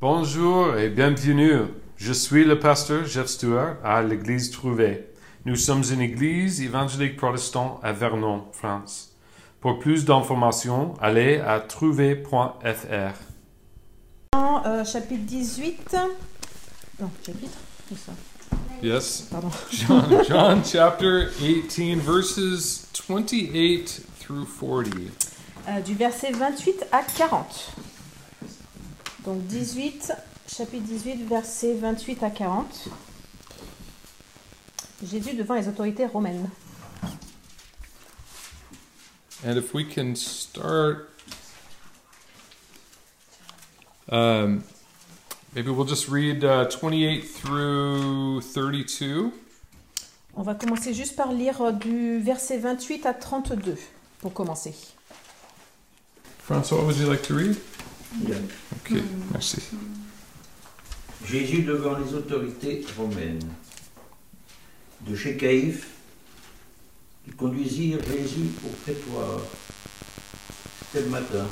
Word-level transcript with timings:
Bonjour 0.00 0.76
et 0.76 0.90
bienvenue. 0.90 1.62
Je 1.96 2.12
suis 2.12 2.44
le 2.44 2.58
pasteur 2.58 3.06
Jeff 3.06 3.26
Stewart 3.28 3.76
à 3.84 4.02
l'église 4.02 4.50
Trouvé. 4.50 5.06
Nous 5.46 5.54
sommes 5.54 5.82
une 5.90 6.00
église 6.00 6.60
évangélique 6.60 7.16
protestante 7.16 7.78
à 7.82 7.92
Vernon, 7.92 8.44
France. 8.52 9.14
Pour 9.60 9.78
plus 9.78 10.04
d'informations, 10.04 10.94
allez 11.00 11.38
à 11.38 11.60
trouvé.fr. 11.60 13.14
Jean, 14.34 14.66
euh, 14.66 14.84
chapitre 14.84 15.24
18. 15.24 15.96
Non, 17.00 17.10
chapitre 17.24 17.56
ça? 17.96 18.12
Yes. 18.82 19.28
Pardon. 19.30 19.48
John, 19.70 20.24
John 20.28 20.62
chapter 20.64 21.28
18, 21.38 22.00
verses 22.00 22.88
28 23.08 24.02
through 24.20 24.44
40. 24.60 24.88
Euh, 25.68 25.80
du 25.80 25.94
verset 25.94 26.32
28 26.32 26.84
à 26.92 27.02
40. 27.16 27.72
Donc 29.24 29.46
18, 29.46 30.12
chapitre 30.46 30.84
18, 30.84 31.26
verset 31.26 31.74
28 31.74 32.22
à 32.22 32.30
40. 32.30 32.88
Jésus 35.02 35.34
devant 35.34 35.54
les 35.54 35.66
autorités 35.66 36.06
romaines. 36.06 36.50
And 39.46 39.56
if 39.56 39.74
we 39.74 39.84
can 39.84 40.14
start, 40.14 41.10
um, 44.10 44.62
maybe 45.54 45.70
we'll 45.70 45.86
just 45.86 46.08
read 46.08 46.44
uh, 46.44 46.66
28 46.68 47.22
through 47.22 48.40
32. 48.42 49.32
On 50.36 50.42
va 50.42 50.54
commencer 50.54 50.92
juste 50.92 51.16
par 51.16 51.32
lire 51.32 51.62
euh, 51.62 51.72
du 51.72 52.18
verset 52.18 52.58
28 52.58 53.06
à 53.06 53.14
32 53.14 53.76
pour 54.20 54.32
commencer. 54.32 54.74
Francois, 56.38 56.84
would 56.84 56.96
you 56.96 57.06
like 57.06 57.22
to 57.22 57.34
read? 57.34 57.56
Bien. 58.16 58.36
Okay, 58.80 59.02
merci. 59.32 59.58
Jésus 61.26 61.62
devant 61.62 61.98
les 61.98 62.14
autorités 62.14 62.84
romaines. 62.96 63.40
De 65.00 65.16
chez 65.16 65.36
Caïphe, 65.36 65.88
ils 67.26 67.34
conduisirent 67.34 67.98
Jésus 68.04 68.50
au 68.64 68.68
prétoire. 68.84 69.40
C'était 70.80 71.04
le 71.04 71.10
matin. 71.10 71.46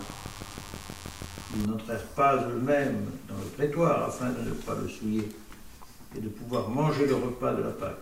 Ils 1.56 1.68
n'entrèrent 1.68 2.06
pas 2.08 2.36
eux-mêmes 2.36 3.06
dans 3.28 3.38
le 3.38 3.50
prétoire 3.56 4.08
afin 4.08 4.30
de 4.30 4.48
ne 4.48 4.54
pas 4.54 4.76
le 4.80 4.88
souiller 4.88 5.28
et 6.16 6.20
de 6.20 6.28
pouvoir 6.28 6.68
manger 6.68 7.06
le 7.06 7.16
repas 7.16 7.54
de 7.54 7.62
la 7.62 7.70
Pâque. 7.70 7.98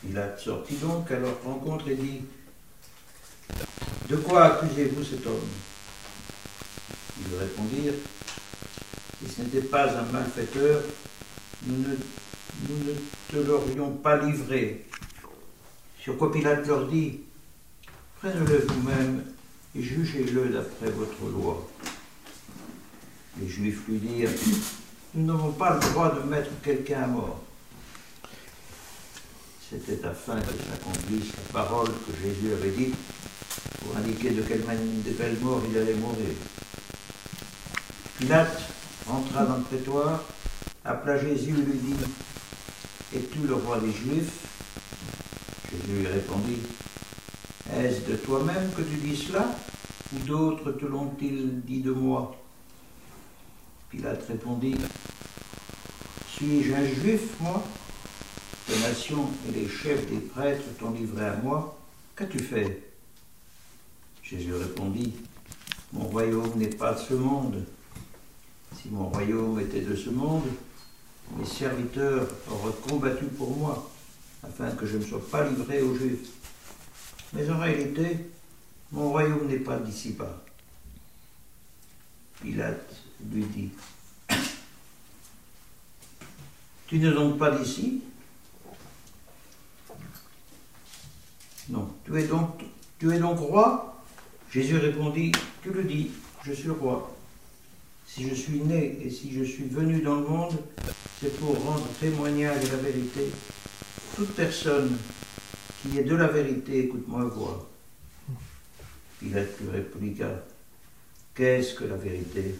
Pilate 0.00 0.40
sortit 0.40 0.76
donc 0.76 1.10
à 1.10 1.18
leur 1.18 1.42
rencontre 1.44 1.88
et 1.88 1.94
dit 1.94 2.22
De 4.08 4.16
quoi 4.16 4.44
accusez-vous 4.44 5.04
cet 5.04 5.26
homme? 5.26 5.69
Ils 7.20 7.38
répondirent 7.38 7.94
si 9.22 9.34
ce 9.34 9.42
n'était 9.42 9.60
pas 9.68 9.86
un 9.98 10.04
malfaiteur, 10.12 10.82
nous 11.66 11.76
ne, 11.76 11.94
nous 12.68 12.84
ne 12.86 12.92
te 13.30 13.46
l'aurions 13.46 13.90
pas 13.92 14.16
livré. 14.16 14.86
Sur 16.00 16.16
quoi 16.16 16.32
Pilate 16.32 16.66
leur 16.66 16.86
dit, 16.88 17.20
prenez-le 18.20 18.66
vous-même 18.66 19.24
et 19.76 19.82
jugez-le 19.82 20.48
d'après 20.48 20.90
votre 20.90 21.22
loi. 21.30 21.68
Les 23.40 23.48
Juifs 23.48 23.80
lui 23.88 23.98
dirent, 23.98 24.30
nous 25.14 25.26
n'avons 25.26 25.52
pas 25.52 25.74
le 25.74 25.80
droit 25.80 26.14
de 26.14 26.22
mettre 26.28 26.50
quelqu'un 26.62 27.02
à 27.02 27.06
mort. 27.06 27.42
C'était 29.68 30.04
afin 30.04 30.40
que 30.40 30.46
s'accomplisse 30.48 31.32
la 31.36 31.52
parole 31.52 31.88
que 31.88 32.12
Jésus 32.26 32.52
avait 32.54 32.70
dite 32.70 32.94
pour 33.80 33.96
indiquer 33.96 34.30
de 34.30 34.42
quelle, 34.42 34.64
mani- 34.64 35.02
de 35.06 35.12
quelle 35.12 35.38
mort 35.40 35.62
il 35.70 35.76
allait 35.78 35.94
mourir. 35.94 36.34
Pilate 38.20 38.60
entra 39.08 39.46
dans 39.46 39.56
le 39.56 39.62
prétoire, 39.62 40.22
appela 40.84 41.16
Jésus 41.16 41.54
et 41.58 41.62
lui 41.62 41.78
dit 41.78 41.94
Es-tu 43.16 43.38
le 43.48 43.54
roi 43.54 43.80
des 43.80 43.90
Juifs? 43.92 44.46
Jésus 45.72 46.00
lui 46.00 46.06
répondit 46.06 46.58
Est-ce 47.74 48.10
de 48.10 48.16
toi-même 48.16 48.70
que 48.76 48.82
tu 48.82 48.96
dis 48.96 49.16
cela 49.16 49.48
Ou 50.12 50.18
d'autres 50.26 50.72
te 50.72 50.84
l'ont-ils 50.84 51.62
dit 51.62 51.80
de 51.80 51.92
moi? 51.92 52.36
Pilate 53.88 54.26
répondit 54.28 54.76
Suis-je 56.28 56.74
un 56.74 56.84
juif, 56.84 57.22
moi? 57.40 57.64
La 58.68 58.88
nation 58.90 59.30
et 59.48 59.60
les 59.60 59.68
chefs 59.68 60.06
des 60.10 60.20
prêtres 60.20 60.68
t'ont 60.78 60.90
livré 60.90 61.24
à 61.24 61.36
moi. 61.36 61.78
Qu'as-tu 62.16 62.40
fait? 62.40 62.82
Jésus 64.22 64.52
répondit 64.52 65.14
Mon 65.94 66.04
royaume 66.04 66.52
n'est 66.56 66.66
pas 66.66 66.92
de 66.92 66.98
ce 66.98 67.14
monde. 67.14 67.64
Si 68.80 68.88
mon 68.88 69.08
royaume 69.08 69.60
était 69.60 69.82
de 69.82 69.94
ce 69.94 70.08
monde, 70.08 70.44
mes 71.36 71.44
serviteurs 71.44 72.26
auraient 72.50 72.72
combattu 72.88 73.26
pour 73.26 73.54
moi, 73.54 73.90
afin 74.42 74.70
que 74.70 74.86
je 74.86 74.96
ne 74.96 75.04
sois 75.04 75.28
pas 75.28 75.46
livré 75.46 75.82
aux 75.82 75.94
Juifs. 75.94 76.30
Mais 77.34 77.48
en 77.50 77.58
réalité, 77.58 78.30
mon 78.90 79.10
royaume 79.10 79.46
n'est 79.48 79.58
pas 79.58 79.78
d'ici-bas. 79.78 80.42
Pilate 82.40 82.96
lui 83.30 83.44
dit, 83.44 83.70
Tu 86.86 86.98
n'es 86.98 87.12
donc 87.12 87.38
pas 87.38 87.50
d'ici 87.50 88.02
Non. 91.68 91.92
Tu 92.06 92.18
es 92.18 92.26
donc, 92.26 92.64
tu 92.98 93.12
es 93.14 93.18
donc 93.18 93.38
roi? 93.40 94.02
Jésus 94.50 94.78
répondit, 94.78 95.32
Tu 95.62 95.70
le 95.70 95.84
dis, 95.84 96.12
je 96.42 96.52
suis 96.52 96.70
roi. 96.70 97.14
Si 98.12 98.28
je 98.28 98.34
suis 98.34 98.58
né 98.58 98.98
et 99.04 99.10
si 99.10 99.32
je 99.32 99.44
suis 99.44 99.68
venu 99.68 100.00
dans 100.00 100.16
le 100.16 100.26
monde, 100.26 100.58
c'est 101.20 101.38
pour 101.38 101.56
rendre 101.64 101.86
témoignage 102.00 102.64
de 102.64 102.70
la 102.72 102.82
vérité. 102.82 103.30
Toute 104.16 104.34
personne 104.34 104.96
qui 105.80 105.96
est 105.96 106.02
de 106.02 106.16
la 106.16 106.26
vérité, 106.26 106.86
écoute-moi 106.86 107.24
voir. 107.26 107.66
Pilate 109.20 109.60
lui 109.60 109.70
répliqua, 109.70 110.44
Qu'est-ce 111.36 111.74
que 111.74 111.84
la 111.84 111.94
vérité? 111.96 112.56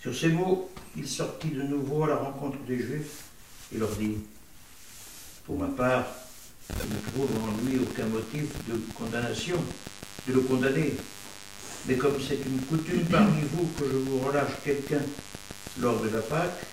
Sur 0.00 0.14
ces 0.14 0.30
mots, 0.30 0.68
il 0.96 1.06
sortit 1.06 1.50
de 1.50 1.62
nouveau 1.62 2.04
à 2.04 2.08
la 2.08 2.16
rencontre 2.16 2.58
des 2.66 2.78
Juifs 2.78 3.24
et 3.72 3.78
leur 3.78 3.94
dit, 3.94 4.16
Pour 5.46 5.58
ma 5.58 5.68
part, 5.68 6.06
je 6.70 6.92
ne 6.92 7.00
trouve 7.12 7.30
en 7.40 7.64
lui 7.64 7.78
aucun 7.78 8.06
motif 8.06 8.52
de 8.68 8.80
condamnation, 8.94 9.62
de 10.26 10.32
le 10.32 10.40
condamner. 10.40 10.94
Mais 11.86 11.96
comme 11.96 12.16
c'est 12.20 12.40
une 12.46 12.60
coutume 12.62 13.04
parmi 13.10 13.42
vous 13.52 13.66
que 13.78 13.84
je 13.90 13.96
vous 13.96 14.18
relâche 14.20 14.52
quelqu'un 14.64 15.02
lors 15.80 16.00
de 16.00 16.08
la 16.08 16.20
Pâque, 16.20 16.64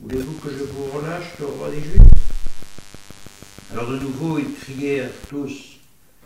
voulez-vous 0.00 0.32
que 0.38 0.50
je 0.50 0.64
vous 0.64 0.84
relâche 0.96 1.38
le 1.38 1.46
roi 1.46 1.70
des 1.70 1.82
Juifs? 1.82 2.00
Alors 3.72 3.90
de 3.90 3.98
nouveau, 3.98 4.38
ils 4.38 4.54
crièrent 4.54 5.10
tous, 5.28 5.78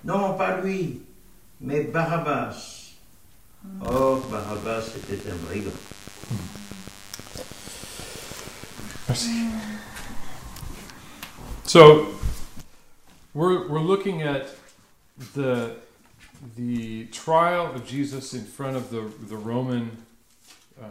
non, 0.04 0.34
pas 0.34 0.60
lui, 0.60 1.00
mais 1.60 1.82
Barabbas. 1.82 2.80
Or, 3.80 4.20
Barabbas 4.26 4.88
était 4.96 5.30
un 5.30 5.36
brigand. 5.46 5.72
Merci. 9.08 9.48
So, 11.64 12.08
we're, 13.34 13.68
we're 13.68 13.80
looking 13.80 14.22
at 14.22 14.46
the, 15.34 15.76
the 16.56 17.06
trial 17.12 17.72
of 17.74 17.86
Jesus 17.86 18.32
in 18.34 18.44
front 18.44 18.76
of 18.76 18.90
the, 18.90 19.02
the 19.28 19.36
Roman 19.36 19.88
uh, 20.80 20.84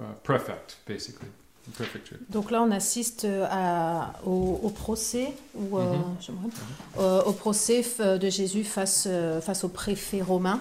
uh, 0.00 0.04
prefect, 0.22 0.78
basically. 0.86 1.28
Donc 2.28 2.50
là, 2.50 2.60
on 2.62 2.70
assiste 2.72 3.24
euh, 3.24 3.46
à- 3.50 4.12
au, 4.26 4.60
au 4.62 4.68
procès, 4.68 5.32
ou, 5.54 5.78
euh, 5.78 5.82
Mhm. 5.94 6.02
j'aimerais- 6.20 6.50
euh, 6.98 7.22
au 7.24 7.32
procès 7.32 7.80
f- 7.80 8.18
de 8.18 8.28
Jésus 8.28 8.64
face, 8.64 9.08
face 9.40 9.64
au 9.64 9.68
préfet 9.70 10.20
romain. 10.20 10.60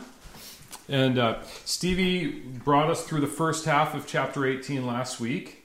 And 0.89 1.17
uh, 1.17 1.35
Stevie 1.65 2.41
brought 2.63 2.89
us 2.89 3.03
through 3.05 3.19
the 3.21 3.27
first 3.29 3.65
half 3.67 3.93
of 3.95 4.05
chapter 4.07 4.45
18 4.45 4.85
last 4.85 5.19
week. 5.19 5.63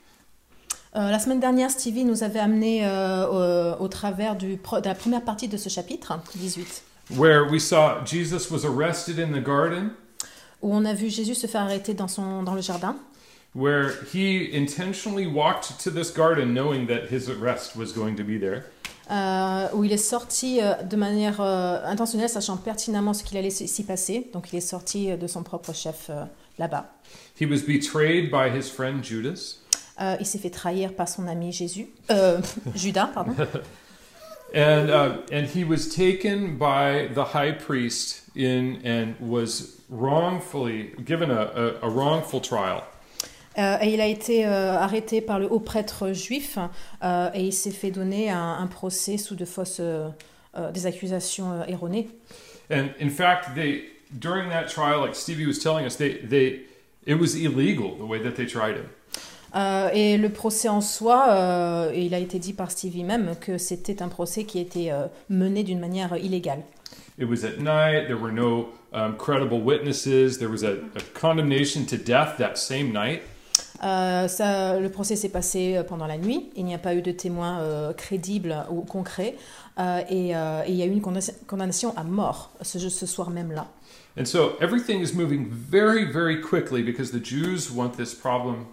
Euh, 0.96 1.10
la 1.10 1.20
semaine 1.20 1.38
dernière, 1.38 1.70
Stevie 1.70 2.04
nous 2.04 2.24
avait 2.24 2.40
amené 2.40 2.84
euh, 2.84 3.76
au, 3.78 3.84
au 3.84 3.88
travers 3.88 4.34
du, 4.34 4.56
de 4.56 4.84
la 4.88 4.94
première 4.96 5.22
partie 5.22 5.46
de 5.46 5.56
ce 5.56 5.68
chapitre, 5.68 6.18
18, 6.34 6.82
where 7.16 7.44
we 7.50 7.58
saw 7.58 8.02
Jesus 8.04 8.50
was 8.50 8.64
arrested 8.64 9.18
in 9.18 9.32
the 9.32 9.40
garden, 9.44 9.90
où 10.62 10.72
on 10.72 10.84
a 10.84 10.94
vu 10.94 11.08
Jésus 11.10 11.34
se 11.34 11.46
faire 11.46 11.62
arrêter 11.62 11.94
dans, 11.94 12.08
son, 12.08 12.42
dans 12.42 12.54
le 12.54 12.62
jardin, 12.62 12.96
where 13.54 13.92
he 14.12 14.50
intentionally 14.54 15.26
walked 15.26 15.78
to 15.82 15.90
this 15.90 16.10
garden 16.10 16.52
knowing 16.52 16.86
that 16.86 17.08
his 17.10 17.28
arrest 17.28 17.76
was 17.76 17.92
going 17.92 18.16
to 18.16 18.24
be 18.24 18.38
there. 18.38 18.64
euh, 19.10 19.68
où 19.72 19.84
il 19.84 19.92
est 19.92 19.96
sorti 19.96 20.60
euh, 20.60 20.74
de 20.82 20.96
manière 20.96 21.40
euh, 21.40 21.82
intentionnelle, 21.86 22.28
sachant 22.28 22.58
pertinemment 22.58 23.14
ce 23.14 23.24
qu'il 23.24 23.38
allait 23.38 23.48
s'y 23.48 23.82
passer. 23.84 24.28
Donc 24.34 24.52
il 24.52 24.56
est 24.56 24.60
sorti 24.60 25.10
euh, 25.10 25.16
de 25.16 25.26
son 25.26 25.42
propre 25.42 25.72
chef 25.74 26.10
euh, 26.10 26.24
là-bas. 26.58 26.92
He 27.40 27.46
was 27.46 27.62
betrayed 27.66 28.30
by 28.30 28.50
his 28.54 28.68
friend 28.68 29.02
Judas. 29.02 29.60
Euh, 30.00 30.16
il 30.20 30.26
s'est 30.26 30.38
fait 30.38 30.50
trahir 30.50 30.92
par 30.92 31.08
son 31.08 31.26
ami 31.26 31.52
Jésus, 31.52 31.88
Judas, 32.74 33.06
pardon. 33.14 33.32
And 34.54 34.90
uh, 34.90 35.18
and 35.30 35.46
he 35.46 35.62
was 35.62 35.94
taken 35.94 36.56
by 36.56 37.08
the 37.12 37.24
high 37.24 37.52
priest 37.52 38.22
in 38.34 38.80
and 38.82 39.14
was 39.20 39.78
wrongfully 39.90 40.94
given 41.04 41.30
a, 41.30 41.42
a, 41.82 41.86
a 41.86 41.90
wrongful 41.90 42.40
trial. 42.40 42.82
Euh, 43.58 43.76
et 43.82 43.92
il 43.92 44.00
a 44.00 44.06
été 44.06 44.46
euh, 44.46 44.78
arrêté 44.78 45.20
par 45.20 45.38
le 45.40 45.46
haut 45.50 45.58
prêtre 45.58 46.12
juif 46.12 46.58
euh, 47.02 47.30
et 47.34 47.42
il 47.42 47.52
s'est 47.52 47.72
fait 47.72 47.90
donner 47.90 48.30
un, 48.30 48.56
un 48.60 48.66
procès 48.68 49.18
sous 49.18 49.34
de 49.34 49.44
fausses 49.44 49.80
euh, 49.80 50.08
euh, 50.56 50.70
des 50.70 50.86
accusations 50.86 51.52
euh, 51.52 51.64
erronées. 51.66 52.08
And 52.70 52.90
in 53.00 53.10
fact, 53.10 53.54
they 53.54 53.84
during 54.18 54.48
that 54.50 54.68
trial, 54.68 55.00
like 55.00 55.14
Stevie 55.14 55.46
was 55.46 55.58
telling 55.58 55.84
us, 55.84 55.96
they 55.96 56.18
they 56.22 56.60
it 57.04 57.18
was 57.18 57.34
illegal 57.34 57.96
the 57.96 58.06
way 58.06 58.18
that 58.22 58.36
they 58.36 58.46
tried 58.46 58.76
him. 58.76 58.88
Euh, 59.58 59.90
et 59.92 60.16
le 60.18 60.28
procès 60.28 60.68
en 60.68 60.80
soi, 60.80 61.26
euh, 61.30 61.92
il 61.94 62.14
a 62.14 62.18
été 62.18 62.38
dit 62.38 62.52
par 62.52 62.70
Stevie 62.70 63.02
même 63.02 63.34
que 63.40 63.58
c'était 63.58 64.02
un 64.02 64.08
procès 64.08 64.44
qui 64.44 64.60
était 64.60 64.92
euh, 64.92 65.06
mené 65.28 65.64
d'une 65.64 65.80
manière 65.80 66.16
illégale. 66.16 66.60
It 67.18 67.28
was 67.28 67.44
at 67.44 67.58
night. 67.58 68.06
There 68.06 68.18
were 68.20 68.32
no 68.32 68.68
um, 68.92 69.16
credible 69.16 69.60
witnesses. 69.60 70.38
There 70.38 70.48
was 70.48 70.62
a, 70.62 70.74
a 70.94 71.00
condemnation 71.20 71.84
to 71.86 71.96
death 71.96 72.36
that 72.38 72.54
same 72.54 72.92
night. 72.92 73.22
Euh, 73.82 74.28
ça, 74.28 74.78
le 74.78 74.88
procès 74.90 75.16
s'est 75.16 75.28
passé 75.28 75.76
euh, 75.76 75.82
pendant 75.82 76.06
la 76.06 76.18
nuit. 76.18 76.50
Il 76.54 76.64
n'y 76.64 76.74
a 76.74 76.78
pas 76.78 76.94
eu 76.94 77.02
de 77.02 77.10
témoins 77.10 77.58
euh, 77.60 77.92
crédibles 77.92 78.54
ou 78.70 78.82
concrets. 78.82 79.34
Et, 80.10 80.30
et 80.30 80.68
il 80.68 80.74
y 80.74 80.82
a 80.82 80.86
eu 80.86 80.90
une 80.90 81.00
condamnation- 81.00 81.34
condamnation 81.46 81.96
à 81.96 82.02
mort 82.02 82.50
ce, 82.62 82.80
ce 82.80 83.06
soir 83.06 83.30
même 83.30 83.52
là. 83.52 83.68
And 84.18 84.24
so 84.24 84.56
everything 84.60 85.00
is 85.00 85.14
moving 85.14 85.46
very, 85.48 86.04
very 86.04 86.40
quickly 86.40 86.82
because 86.82 87.12
the 87.12 87.22
Jews 87.22 87.70
want 87.72 87.96
this 87.96 88.12
problem 88.12 88.66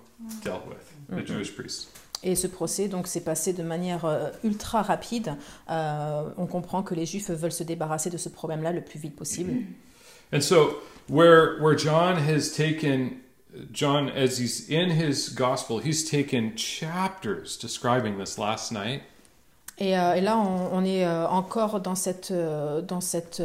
dealt 0.43 0.65
with, 0.67 0.77
the 1.09 1.21
Mhm. 1.21 1.25
Jewish 1.27 1.55
priests. 1.55 1.89
Et 2.23 2.35
ce 2.35 2.47
procès 2.47 2.87
donc 2.87 3.07
s'est 3.07 3.23
passé 3.23 3.53
de 3.53 3.61
manière 3.61 4.05
euh, 4.05 4.29
ultra 4.43 4.81
rapide. 4.81 5.35
Euh, 5.69 6.23
on 6.37 6.47
comprend 6.47 6.81
que 6.81 6.95
les 6.95 7.05
Juifs 7.05 7.29
veulent 7.29 7.51
se 7.51 7.63
débarrasser 7.63 8.09
de 8.09 8.17
ce 8.17 8.29
problème-là 8.29 8.71
le 8.71 8.81
plus 8.81 8.99
vite 8.99 9.15
possible. 9.15 9.53
And 10.33 10.41
so 10.41 10.79
where 11.07 11.59
where 11.61 11.77
John 11.77 12.17
has 12.17 12.51
taken 12.55 13.17
John 13.71 14.09
as 14.09 14.39
he's 14.39 14.67
in 14.69 14.89
his 14.89 15.29
gospel, 15.35 15.79
he's 15.79 16.03
taken 16.09 16.57
chapters 16.57 17.57
describing 17.61 18.17
this 18.17 18.37
last 18.37 18.71
night. 18.71 19.01
Et, 19.77 19.97
euh, 19.97 20.15
et 20.15 20.21
là, 20.21 20.37
on, 20.37 20.69
on 20.73 20.83
est 20.85 21.05
encore 21.07 21.79
dans 21.81 21.95
cette, 21.95 22.31
dans 22.31 23.01
cette 23.01 23.43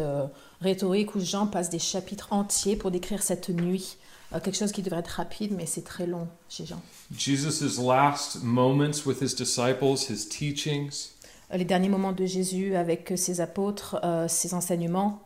rhétorique 0.61 1.15
où 1.17 1.21
Jean 1.21 1.47
passe 1.47 1.71
des 1.71 1.79
chapitres 1.81 2.29
entiers 2.33 2.77
pour 2.77 2.91
décrire 2.91 3.23
cette 3.23 3.51
nuit. 3.51 3.97
Euh, 4.33 4.39
quelque 4.41 4.57
chose 4.57 4.73
qui 4.73 4.83
devrait 4.83 5.01
être 5.01 5.09
rapide, 5.09 5.53
mais 5.57 5.67
c'est 5.67 5.83
très 5.85 6.07
long 6.07 6.29
chez 6.49 6.65
Jean. 6.67 6.81
Jesus' 7.17 7.79
last 7.85 8.43
moments 8.45 9.05
with 9.07 9.21
his 9.21 9.35
disciples, 9.35 9.97
his 10.09 10.29
teachings, 10.29 11.11
Euh, 11.53 11.57
Les 11.57 11.65
derniers 11.65 11.89
moments 11.89 12.13
de 12.13 12.27
Jésus 12.27 12.77
avec 12.77 13.13
ses 13.17 13.41
apôtres, 13.41 13.99
euh, 14.05 14.29
ses 14.29 14.55
enseignements. 14.55 15.21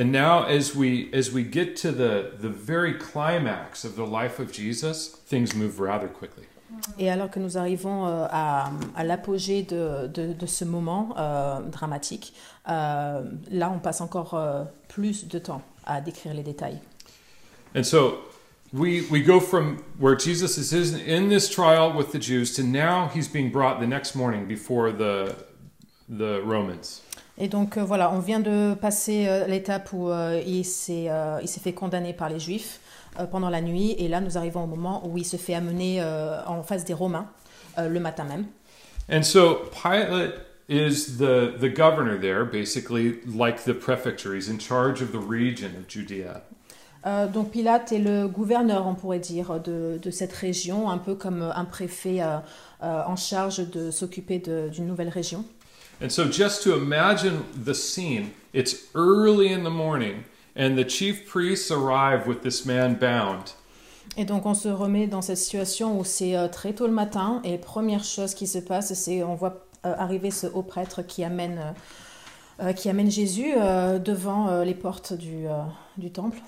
and 0.00 0.06
now 0.10 0.42
as 0.44 0.74
we 0.74 1.08
as 1.14 1.30
we 1.32 1.44
get 1.44 1.74
to 1.76 1.92
the 1.92 2.32
the 2.40 2.48
very 2.48 2.96
climax 2.98 3.84
of 3.84 3.94
the 3.94 4.06
life 4.06 4.40
of 4.40 4.50
Jesus, 4.52 5.10
things 5.28 5.54
move 5.54 5.78
rather 5.78 6.08
quickly. 6.08 6.44
Et 6.98 7.10
alors 7.10 7.30
que 7.30 7.38
nous 7.38 7.58
arrivons 7.58 8.06
euh, 8.06 8.26
à, 8.30 8.70
à 8.96 9.04
l'apogée 9.04 9.62
de, 9.62 10.06
de, 10.08 10.32
de 10.32 10.46
ce 10.46 10.64
moment 10.64 11.14
euh, 11.18 11.60
dramatique, 11.68 12.32
euh, 12.70 13.22
là, 13.50 13.70
on 13.70 13.78
passe 13.78 14.00
encore 14.00 14.32
euh, 14.34 14.64
plus 14.88 15.28
de 15.28 15.38
temps 15.38 15.60
à 15.84 16.00
décrire 16.00 16.32
les 16.32 16.42
détails. 16.42 16.78
And 17.74 17.84
so 17.84 18.18
we 18.72 19.02
we 19.10 19.22
go 19.22 19.40
from 19.40 19.82
where 19.98 20.16
Jesus 20.16 20.58
is 20.58 20.72
in 20.72 21.00
in 21.00 21.28
this 21.28 21.48
trial 21.48 21.92
with 21.92 22.12
the 22.12 22.18
Jews 22.18 22.54
to 22.56 22.62
now 22.62 23.08
he's 23.14 23.28
being 23.28 23.50
brought 23.50 23.80
the 23.80 23.86
next 23.86 24.14
morning 24.14 24.46
before 24.46 24.92
the 24.92 25.34
the 26.08 26.42
Romans. 26.44 27.02
Et 27.38 27.48
donc 27.48 27.76
euh, 27.76 27.84
voilà, 27.84 28.10
on 28.12 28.18
vient 28.18 28.40
de 28.40 28.74
passer 28.74 29.26
euh, 29.26 29.46
l'étape 29.46 29.92
où 29.92 30.10
euh, 30.10 30.40
il 30.46 30.64
s'est 30.64 31.08
euh, 31.08 31.40
il 31.40 31.48
s'est 31.48 31.60
fait 31.60 31.72
condamner 31.72 32.12
par 32.12 32.28
les 32.28 32.38
Juifs 32.38 32.78
euh, 33.18 33.24
pendant 33.26 33.48
la 33.48 33.62
nuit, 33.62 33.94
et 33.98 34.08
là 34.08 34.20
nous 34.20 34.36
arrivons 34.36 34.64
au 34.64 34.66
moment 34.66 35.06
où 35.06 35.16
il 35.16 35.24
se 35.24 35.38
fait 35.38 35.54
amener 35.54 36.00
euh, 36.00 36.44
en 36.46 36.62
face 36.62 36.84
des 36.84 36.94
Romains 36.94 37.26
euh, 37.78 37.88
le 37.88 38.00
matin 38.00 38.24
même. 38.24 38.44
And 39.10 39.22
so 39.24 39.70
Pilate 39.72 40.34
is 40.68 41.16
the 41.18 41.54
the 41.58 41.70
governor 41.74 42.18
there, 42.18 42.44
basically 42.44 43.18
like 43.26 43.64
the 43.64 43.74
prefecture. 43.74 44.34
He's 44.34 44.48
in 44.48 44.58
charge 44.58 45.02
of 45.02 45.12
the 45.12 45.18
region 45.18 45.74
of 45.76 45.88
Judea. 45.88 46.42
Euh, 47.04 47.26
donc 47.26 47.50
Pilate 47.50 47.92
est 47.92 47.98
le 47.98 48.28
gouverneur, 48.28 48.86
on 48.86 48.94
pourrait 48.94 49.18
dire, 49.18 49.60
de, 49.60 49.98
de 50.00 50.10
cette 50.10 50.32
région, 50.32 50.88
un 50.88 50.98
peu 50.98 51.14
comme 51.14 51.42
un 51.54 51.64
préfet 51.64 52.22
euh, 52.22 52.38
euh, 52.82 53.02
en 53.06 53.16
charge 53.16 53.68
de 53.70 53.90
s'occuper 53.90 54.38
d'une 54.38 54.86
nouvelle 54.86 55.08
région. 55.08 55.44
And 56.02 56.10
so 56.10 56.24
just 56.30 56.62
to 56.64 56.76
imagine 56.76 57.42
the 57.64 57.74
scene, 57.74 58.30
it's 58.54 58.88
early 58.94 59.52
in 59.52 59.62
the 59.62 59.70
morning 59.70 60.24
and 60.56 60.76
the 60.76 60.88
chief 60.88 61.26
priests 61.26 61.70
arrive 61.70 62.26
with 62.26 62.40
this 62.42 62.64
man 62.64 62.94
bound. 62.94 63.50
Et 64.16 64.24
donc 64.24 64.44
on 64.46 64.54
se 64.54 64.68
remet 64.68 65.06
dans 65.06 65.22
cette 65.22 65.38
situation 65.38 65.98
où 65.98 66.04
c'est 66.04 66.36
euh, 66.36 66.48
très 66.48 66.72
tôt 66.72 66.86
le 66.86 66.92
matin 66.92 67.40
et 67.44 67.56
première 67.56 68.04
chose 68.04 68.34
qui 68.34 68.46
se 68.46 68.58
passe, 68.58 68.92
c'est 68.94 69.22
on 69.22 69.34
voit 69.34 69.64
euh, 69.86 69.94
arriver 69.96 70.30
ce 70.30 70.46
haut 70.46 70.62
prêtre 70.62 71.02
qui 71.02 71.24
amène, 71.24 71.58
euh, 72.60 72.68
euh, 72.68 72.72
qui 72.72 72.88
amène 72.88 73.10
Jésus 73.10 73.52
euh, 73.56 73.98
devant 73.98 74.48
euh, 74.48 74.64
les 74.64 74.74
portes 74.74 75.12
du, 75.12 75.46
euh, 75.46 75.62
du 75.96 76.10
temple. 76.10 76.38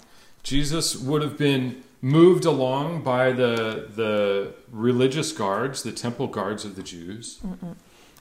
Jesus 0.44 0.94
would 0.94 1.22
have 1.22 1.36
been 1.36 1.82
moved 2.02 2.44
along 2.44 3.02
by 3.02 3.32
the 3.32 3.88
the 3.96 4.52
religious 4.70 5.32
guards, 5.32 5.82
the 5.82 5.92
temple 5.92 6.28
guards 6.28 6.64
of 6.64 6.76
the 6.76 6.82
Jews. 6.82 7.40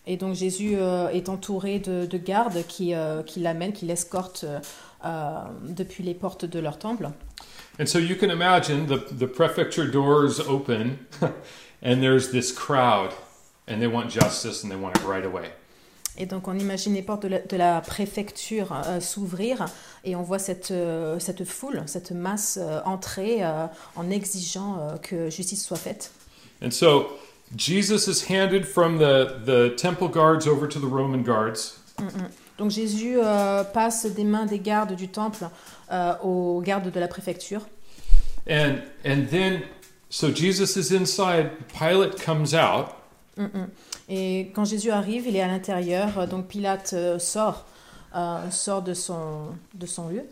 Et 0.05 0.17
donc 0.17 0.35
Jésus 0.35 0.75
euh, 0.75 1.07
est 1.09 1.29
entouré 1.29 1.79
de, 1.79 2.05
de 2.05 2.17
gardes 2.17 2.65
qui, 2.67 2.93
euh, 2.93 3.23
qui 3.23 3.39
l'amènent, 3.39 3.71
qui 3.71 3.85
l'escortent 3.85 4.43
euh, 4.43 4.59
euh, 5.05 5.45
depuis 5.69 6.03
les 6.03 6.13
portes 6.13 6.43
de 6.43 6.59
leur 6.59 6.77
temple. 6.77 7.09
And 7.79 7.85
so 7.87 7.99
you 7.99 8.15
can 8.15 8.29
imagine 8.29 8.85
the 8.85 8.99
the 9.17 9.27
prefecture 9.27 9.89
doors 9.89 10.39
open 10.39 10.99
and 11.81 12.01
there's 12.01 12.31
this 12.31 12.51
crowd 12.51 13.11
and 13.67 13.79
they 13.79 13.87
want 13.87 14.09
justice 14.09 14.63
and 14.63 14.69
they 14.69 14.77
want 14.77 14.97
it 14.97 15.03
right 15.05 15.25
away. 15.25 15.51
Et 16.17 16.25
donc 16.27 16.47
on 16.47 16.57
imagine 16.57 16.93
les 16.93 17.01
portes 17.01 17.23
de 17.23 17.27
la, 17.27 17.39
de 17.39 17.57
la 17.57 17.81
préfecture 17.81 18.71
euh, 18.85 18.99
s'ouvrir 18.99 19.65
et 20.03 20.15
on 20.15 20.21
voit 20.21 20.37
cette, 20.37 20.69
euh, 20.69 21.17
cette 21.17 21.43
foule, 21.43 21.81
cette 21.87 22.11
masse 22.11 22.59
euh, 22.61 22.81
entrer 22.85 23.43
euh, 23.43 23.65
en 23.95 24.11
exigeant 24.11 24.77
euh, 24.79 24.97
que 24.97 25.29
justice 25.31 25.65
soit 25.65 25.77
faite. 25.77 26.11
And 26.63 26.69
so 26.71 27.07
Jesus 27.57 28.07
is 28.07 28.31
handed 28.31 28.63
from 28.65 28.99
the 28.99 29.43
the 29.45 29.75
temple 29.75 30.07
guards 30.07 30.47
over 30.47 30.67
to 30.67 30.79
the 30.79 30.89
Roman 30.89 31.23
guards. 31.23 31.79
Donc 32.59 32.69
Jésus 32.69 33.17
euh, 33.19 33.63
passe 33.63 34.05
des 34.05 34.23
mains 34.23 34.45
des 34.45 34.59
gardes 34.59 34.95
du 34.95 35.07
temple 35.09 35.45
aux 36.23 36.61
gardes 36.63 36.91
de 36.91 36.99
la 36.99 37.07
préfecture. 37.07 37.61
And 38.47 38.75
and 39.05 39.25
then 39.31 39.61
so 40.09 40.29
Jesus 40.33 40.75
is 40.77 40.91
inside, 40.93 41.51
Pilate 41.77 42.23
comes 42.23 42.53
out, 42.53 42.87
Mm, 43.35 43.45
mm. 43.45 43.69
Et 44.09 44.51
quand 44.53 44.65
Jésus 44.65 44.91
arrive, 44.91 45.27
il 45.27 45.35
est 45.35 45.41
à 45.41 45.47
l'intérieur, 45.47 46.27
donc 46.27 46.47
Pilate 46.47 46.93
euh, 46.93 47.19
sort, 47.19 47.65
euh, 48.15 48.49
sort 48.51 48.81
de 48.81 48.93
son, 48.93 49.47
de 49.73 49.85
son 49.85 50.09
lieu. 50.09 50.23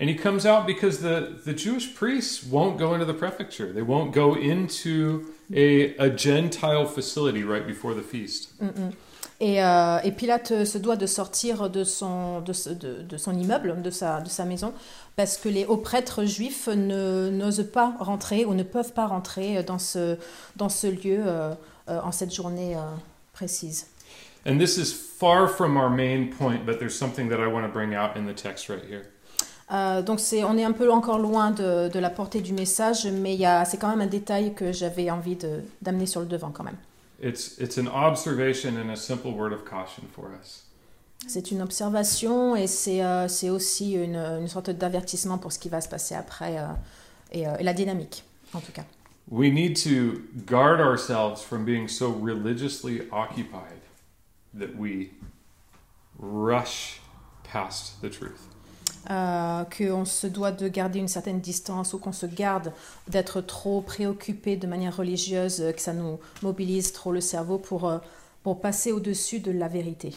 and 0.00 0.08
he 0.08 0.14
comes 0.14 0.46
out 0.46 0.64
because 0.64 0.98
the 1.00 1.42
the 1.44 1.52
Jewish 1.52 1.92
priests 1.92 2.44
won't 2.48 2.78
go 2.78 2.94
into 2.94 3.04
the 3.04 3.16
prefecture. 3.16 3.72
They 3.72 3.82
won't 3.82 4.12
go 4.14 4.36
into 4.36 5.22
a 5.52 5.92
a 5.98 6.08
Gentile 6.16 6.86
facility 6.86 7.42
right 7.42 7.66
before 7.66 7.94
the 7.94 8.02
feast. 8.04 8.50
Mm. 8.60 8.92
Et, 9.40 9.62
euh, 9.62 9.98
et 10.04 10.10
Pilate 10.12 10.64
se 10.64 10.78
doit 10.78 10.96
de 10.96 11.06
sortir 11.06 11.70
de 11.70 11.84
son, 11.84 12.40
de, 12.40 12.52
de- 12.74 13.02
de 13.02 13.16
son 13.16 13.32
immeuble, 13.38 13.80
de 13.82 13.90
sa, 13.90 14.20
de 14.20 14.28
sa 14.28 14.44
maison, 14.44 14.72
parce 15.18 15.36
que 15.36 15.48
les 15.48 15.66
hauts 15.66 15.76
prêtres 15.76 16.24
juifs 16.24 16.68
n'osent 16.68 17.68
pas 17.72 17.92
rentrer 17.98 18.44
ou 18.44 18.54
ne 18.54 18.62
peuvent 18.62 18.92
pas 18.92 19.08
rentrer 19.08 19.64
dans 19.64 19.80
ce, 19.80 20.16
dans 20.54 20.68
ce 20.68 20.86
lieu 20.86 21.18
euh, 21.26 21.54
euh, 21.88 22.00
en 22.04 22.12
cette 22.12 22.32
journée 22.32 22.76
euh, 22.76 22.82
précise. 23.32 23.88
And 24.46 24.58
this 24.58 24.76
is 24.76 24.94
far 24.94 25.50
from 25.50 25.76
our 25.76 25.90
main 25.90 26.28
point, 26.38 26.64
but 26.64 26.78
there's 26.78 26.96
something 26.96 27.28
that 27.30 27.40
I 27.40 27.48
want 27.48 27.66
to 27.66 27.72
bring 27.72 27.96
out 27.96 28.16
in 28.16 28.26
the 28.26 28.34
text 28.34 28.68
right 28.68 28.84
here. 28.88 29.02
Euh, 29.72 30.02
donc 30.02 30.20
c'est, 30.20 30.44
on 30.44 30.56
est 30.56 30.62
un 30.62 30.70
peu 30.70 30.88
encore 30.92 31.18
loin 31.18 31.50
de, 31.50 31.88
de 31.88 31.98
la 31.98 32.10
portée 32.10 32.40
du 32.40 32.52
message, 32.52 33.04
mais 33.06 33.34
il 33.34 33.40
y 33.40 33.44
a, 33.44 33.64
c'est 33.64 33.76
quand 33.76 33.88
même 33.88 34.00
un 34.00 34.06
détail 34.06 34.54
que 34.54 34.70
j'avais 34.70 35.10
envie 35.10 35.34
de, 35.34 35.62
d'amener 35.82 36.06
sur 36.06 36.20
le 36.20 36.26
devant 36.26 36.50
quand 36.50 36.64
même. 36.64 36.78
It's 37.20 37.58
it's 37.58 37.76
an 37.76 37.88
observation 37.88 38.76
and 38.76 38.88
a 38.92 38.96
simple 38.96 39.32
word 39.32 39.52
of 39.52 39.64
caution 39.64 40.04
for 40.14 40.26
us. 40.40 40.67
C'est 41.26 41.50
une 41.50 41.60
observation 41.62 42.54
et 42.56 42.66
c'est, 42.66 43.02
euh, 43.04 43.26
aussi 43.50 43.92
une, 43.92 44.16
une 44.16 44.48
sorte 44.48 44.70
d'avertissement 44.70 45.38
pour 45.38 45.52
ce 45.52 45.58
qui 45.58 45.68
va 45.68 45.80
se 45.80 45.88
passer 45.88 46.14
après 46.14 46.58
euh, 46.58 46.66
et, 47.32 47.46
euh, 47.46 47.56
et 47.58 47.64
la 47.64 47.74
dynamique 47.74 48.24
en 48.54 48.60
tout 48.60 48.72
cas. 48.72 48.84
We 49.30 49.52
need 49.52 49.76
to 49.82 50.22
guard 50.46 50.80
ourselves 50.80 51.42
from 51.42 51.64
being 51.64 51.86
so 51.88 52.10
religiously 52.10 53.02
occupied 53.12 53.82
that 54.58 54.74
we 54.78 55.10
rush 56.18 57.00
past 57.44 58.00
the 58.00 58.10
truth. 58.10 58.48
Euh, 59.10 59.64
qu'on 59.64 60.04
se 60.04 60.26
doit 60.26 60.52
de 60.52 60.68
garder 60.68 60.98
une 60.98 61.08
certaine 61.08 61.40
distance 61.40 61.94
ou 61.94 61.98
qu'on 61.98 62.12
se 62.12 62.26
garde 62.26 62.72
d'être 63.06 63.40
trop 63.40 63.80
préoccupé 63.80 64.56
de 64.56 64.66
manière 64.66 64.96
religieuse, 64.96 65.60
euh, 65.60 65.72
que 65.72 65.80
ça 65.80 65.94
nous 65.94 66.18
mobilise 66.42 66.92
trop 66.92 67.12
le 67.12 67.22
cerveau 67.22 67.56
pour, 67.56 67.88
euh, 67.88 67.98
pour 68.42 68.60
passer 68.60 68.92
au-dessus 68.92 69.40
de 69.40 69.50
la 69.50 69.68
vérité. 69.68 70.14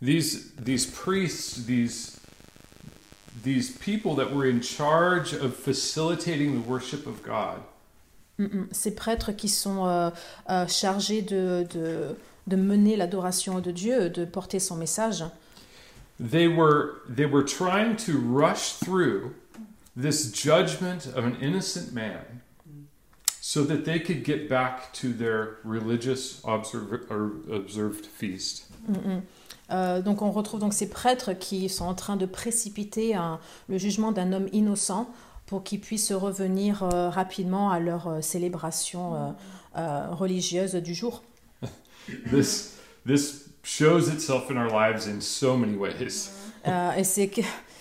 These 0.00 0.52
these 0.52 0.86
priests, 0.86 1.64
these 1.64 2.20
these 3.42 3.76
people 3.78 4.14
that 4.16 4.34
were 4.34 4.46
in 4.46 4.60
charge 4.60 5.32
of 5.32 5.56
facilitating 5.56 6.54
the 6.54 6.68
worship 6.68 7.06
of 7.06 7.22
God, 7.22 7.62
Mm, 8.38 8.46
mm. 8.46 8.68
Ces 8.70 8.94
prêtres 8.94 9.34
qui 9.36 9.48
sont 9.48 9.86
euh, 9.86 10.10
euh, 10.48 10.66
chargés 10.68 11.22
de, 11.22 11.66
de, 11.70 12.16
de 12.46 12.56
mener 12.56 12.96
l'adoration 12.96 13.60
de 13.60 13.72
Dieu, 13.72 14.10
de 14.10 14.24
porter 14.24 14.60
son 14.60 14.76
message, 14.76 15.24
they 16.20 16.46
were 16.48 17.02
they 17.08 17.26
were 17.26 17.44
trying 17.44 17.96
to 17.96 18.18
rush 18.18 18.74
through 18.74 19.34
this 19.96 20.30
judgment 20.30 21.06
of 21.06 21.24
an 21.24 21.36
innocent 21.40 21.92
man 21.92 22.40
so 23.40 23.64
that 23.64 23.84
they 23.84 23.98
could 23.98 24.24
get 24.24 24.48
back 24.48 24.92
to 24.92 25.12
their 25.12 25.58
religious 25.64 26.40
observ- 26.44 27.10
or 27.10 27.32
observed 27.52 28.06
feast. 28.06 28.66
Mm, 28.88 29.02
mm. 29.04 29.22
Euh, 29.70 30.00
donc 30.00 30.22
on 30.22 30.30
retrouve 30.30 30.60
donc 30.60 30.72
ces 30.74 30.88
prêtres 30.88 31.32
qui 31.34 31.68
sont 31.68 31.84
en 31.84 31.94
train 31.94 32.16
de 32.16 32.24
précipiter 32.26 33.14
un- 33.14 33.38
le 33.68 33.76
jugement 33.78 34.12
d'un 34.12 34.32
homme 34.32 34.48
innocent 34.52 35.08
pour 35.46 35.62
qu'ils 35.64 35.80
puissent 35.80 36.12
revenir 36.12 36.82
euh, 36.82 37.08
rapidement 37.10 37.70
à 37.70 37.78
leur 37.80 38.06
euh, 38.08 38.20
célébration 38.20 39.34
religieuse 39.74 40.74
du 40.74 40.94
jour. 40.94 41.22
This 42.30 42.74
this 43.06 43.48
shows 43.62 44.08
itself 44.08 44.50
in 44.50 44.56
our 44.56 44.70
lives 44.72 45.06
in 45.08 45.20
so 45.20 45.56
many 45.56 45.76
ways. 45.76 46.30
Et 46.96 47.04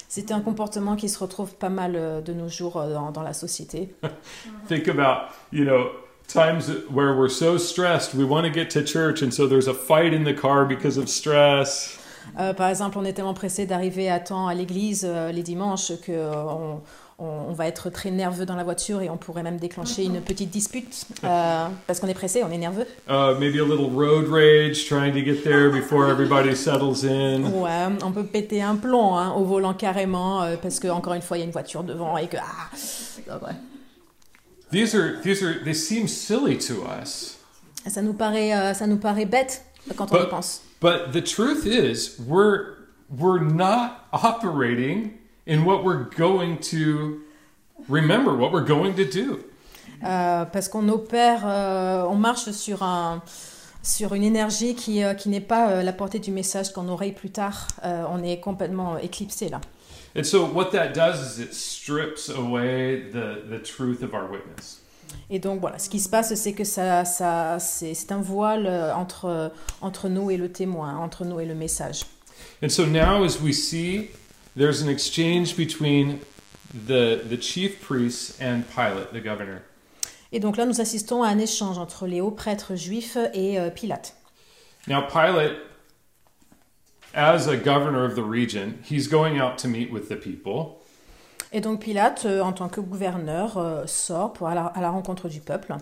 c'est 0.09 0.31
un 0.31 0.39
comportement 0.41 0.95
qui 0.95 1.09
se 1.09 1.19
retrouve 1.19 1.55
pas 1.55 1.69
mal 1.69 2.23
de 2.23 2.33
nos 2.33 2.47
jours 2.49 2.73
dans, 2.75 3.11
dans 3.11 3.23
la 3.23 3.33
société. 3.33 3.93
Think 4.67 4.87
about, 4.87 5.29
you 5.51 5.63
know, 5.65 5.87
times 6.27 6.69
where 6.93 7.13
we're 7.15 7.29
so 7.29 7.57
stressed, 7.57 8.13
we 8.13 8.23
want 8.25 8.45
to 8.45 8.51
get 8.51 8.69
to 8.71 8.83
church 8.83 9.21
and 9.21 9.31
so 9.31 9.47
there's 9.47 9.67
a 9.67 9.73
fight 9.73 10.13
in 10.13 10.23
the 10.25 10.33
car 10.33 10.65
because 10.65 10.97
of 10.97 11.07
stress. 11.07 11.97
Euh, 12.37 12.53
par 12.53 12.67
exemple, 12.69 12.97
on 12.99 13.05
est 13.05 13.13
tellement 13.13 13.33
pressé 13.33 13.65
d'arriver 13.65 14.09
à 14.09 14.19
temps 14.19 14.47
à 14.47 14.53
l'église 14.53 15.05
euh, 15.07 15.31
les 15.31 15.43
dimanches 15.43 15.93
que 16.05 16.11
euh, 16.11 16.33
on, 16.35 16.81
on- 17.19 17.47
on 17.49 17.53
va 17.53 17.65
être 17.67 17.89
très 17.89 18.11
nerveux 18.11 18.45
dans 18.45 18.55
la 18.57 18.65
voiture 18.65 19.01
et 19.01 19.09
on 19.09 19.15
pourrait 19.17 19.41
même 19.41 19.57
déclencher 19.57 20.03
une 20.03 20.19
petite 20.21 20.49
dispute 20.51 21.05
euh, 21.23 21.67
parce 21.87 21.99
qu'on 22.01 22.07
est 22.07 22.13
pressé, 22.13 22.43
on 22.43 22.51
est 22.51 22.57
nerveux. 22.59 22.85
Uh, 23.09 23.33
maybe 23.39 23.57
a 23.59 23.63
little 23.63 23.89
road 23.89 24.27
rage 24.27 24.85
trying 24.87 25.13
to 25.13 25.21
get 25.23 25.41
there 25.43 25.71
before 25.71 26.09
everybody 26.11 26.53
settles 26.55 27.05
in. 27.05 27.43
Ouais, 27.53 27.87
on 28.03 28.11
peut 28.11 28.25
péter 28.25 28.61
un 28.61 28.75
plomb 28.75 29.15
hein, 29.15 29.31
au 29.35 29.45
volant 29.45 29.73
carrément 29.73 30.45
parce 30.61 30.79
que 30.79 30.89
encore 30.89 31.13
une 31.13 31.21
fois 31.23 31.37
il 31.37 31.39
y 31.39 31.43
a 31.43 31.45
une 31.45 31.51
voiture 31.53 31.83
devant 31.83 32.17
et 32.17 32.27
que 32.27 32.37
ah, 32.37 32.69
ah, 33.31 33.37
ouais. 33.45 33.53
These 34.71 34.95
are 34.95 35.21
these 35.21 35.41
are 35.43 35.63
they 35.63 35.73
seem 35.73 36.07
silly 36.07 36.57
to 36.67 36.83
us. 37.01 37.37
ça 37.87 38.01
nous 38.01 38.13
paraît 38.13 38.53
euh, 38.53 38.73
ça 38.73 38.85
nous 38.87 38.97
paraît 38.97 39.25
bête 39.25 39.63
quand 39.95 40.11
on 40.11 40.15
Bah- 40.15 40.23
y 40.25 40.29
pense. 40.29 40.61
But 40.81 41.11
the 41.13 41.23
truth 41.23 41.65
is 41.65 42.19
we're 42.19 42.75
we're 43.09 43.41
not 43.41 43.91
operating 44.11 45.13
in 45.47 45.63
what 45.65 45.83
we're 45.83 46.05
going 46.17 46.57
to 46.71 47.21
remember, 47.89 48.35
what 48.35 48.51
we're 48.51 48.65
going 48.67 48.93
to 48.95 49.05
do. 49.05 49.39
Euh, 50.03 50.45
parce 50.45 50.67
qu'on 50.69 50.87
opère, 50.89 51.41
euh, 51.45 52.03
on 52.03 52.15
marche 52.15 52.51
sur 52.51 52.83
un 52.83 53.23
sur 53.81 54.13
une 54.13 54.23
énergie 54.23 54.75
qui, 54.75 55.01
euh, 55.03 55.13
qui 55.13 55.29
n'est 55.29 55.39
pas 55.39 55.69
euh, 55.69 55.81
la 55.83 55.93
portée 55.93 56.19
du 56.19 56.31
message 56.31 56.73
qu'on 56.73 56.89
aurait 56.89 57.11
plus 57.11 57.29
tard. 57.31 57.67
Euh, 57.85 58.03
on 58.11 58.21
est 58.21 58.39
complètement 58.41 58.97
éclipsé 58.97 59.47
là. 59.49 59.61
And 60.15 60.23
so 60.23 60.45
what 60.45 60.71
that 60.71 60.93
does 60.93 61.21
is 61.21 61.39
it 61.39 61.53
strips 61.53 62.29
away 62.29 63.09
the, 63.11 63.43
the 63.47 63.59
truth 63.59 64.01
of 64.01 64.13
our 64.13 64.29
witness. 64.29 64.81
Et 65.29 65.39
donc 65.39 65.61
voilà, 65.61 65.79
ce 65.79 65.89
qui 65.89 65.99
se 65.99 66.09
passe, 66.09 66.33
c'est 66.35 66.53
que 66.53 66.63
ça, 66.63 67.05
ça, 67.05 67.59
c'est 67.59 68.11
un 68.11 68.21
voile 68.21 68.65
euh, 68.65 68.93
entre, 68.93 69.51
entre 69.81 70.09
nous 70.09 70.31
et 70.31 70.37
le 70.37 70.51
témoin, 70.51 70.97
entre 70.97 71.25
nous 71.25 71.39
et 71.39 71.45
le 71.45 71.55
message. 71.55 72.05
And 72.61 72.69
so 72.69 72.85
now 72.85 73.23
as 73.23 73.39
we 73.41 73.53
see 73.53 74.09
there's 74.55 74.81
an 74.81 74.89
exchange 74.89 75.55
between 75.55 76.19
the 76.73 77.21
the 77.27 77.37
chief 77.39 77.81
priests 77.81 78.39
and 78.41 78.63
Pilate, 78.73 79.11
the 79.13 79.23
governor. 79.23 79.61
Et 80.31 80.39
donc 80.39 80.57
là, 80.57 80.65
nous 80.65 80.81
assistons 80.81 81.23
à 81.23 81.29
un 81.29 81.39
échange 81.39 81.77
entre 81.77 82.05
les 82.05 82.19
hauts 82.19 82.31
prêtres 82.31 82.75
juifs 82.75 83.17
et 83.33 83.59
euh, 83.59 83.69
Pilate. 83.69 84.13
Now 84.87 85.01
Pilate 85.07 85.55
as 87.17 87.47
a 87.47 87.57
governor 87.57 88.05
of 88.05 88.15
the 88.15 88.23
region, 88.23 88.79
he's 88.83 89.07
going 89.07 89.37
out 89.37 89.57
to 89.57 89.67
meet 89.67 89.91
with 89.91 90.07
the 90.07 90.15
people. 90.15 90.81
Et 91.51 91.61
donc 91.61 91.81
Pilate, 91.81 92.25
euh, 92.25 92.41
en 92.41 92.53
tant 92.53 92.69
que 92.69 92.81
gouverneur, 92.81 93.57
euh, 93.57 93.85
sort 93.87 94.33
pour 94.33 94.47
à 94.47 94.55
la, 94.55 94.65
à 94.65 94.81
la 94.81 94.89
rencontre 94.89 95.27
du 95.27 95.41
peuple. 95.41 95.75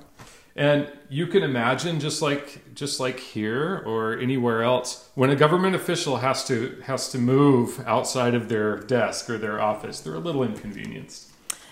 And 0.58 0.86
you 1.10 1.28
can 1.28 1.44
imagine 1.44 2.00
just 2.00 2.22
like 2.22 2.62
just 2.74 3.02
like 3.02 3.20
here 3.20 3.84
or 3.86 4.18
anywhere 4.18 4.64
else 4.64 5.10
when 5.16 5.30
a 5.30 5.36
government 5.36 5.76
official 5.76 6.18
has 6.18 6.46
to 6.46 6.78
has 6.88 7.10
to 7.10 7.18
move 7.18 7.84
outside 7.86 8.34
of 8.34 8.48
their 8.48 8.78
desk 8.78 9.30
or 9.30 9.38
their 9.38 9.60
office 9.60 10.00
they're 10.00 10.16
a 10.16 10.20
little 10.20 10.44
inconvenienced. 10.44 11.30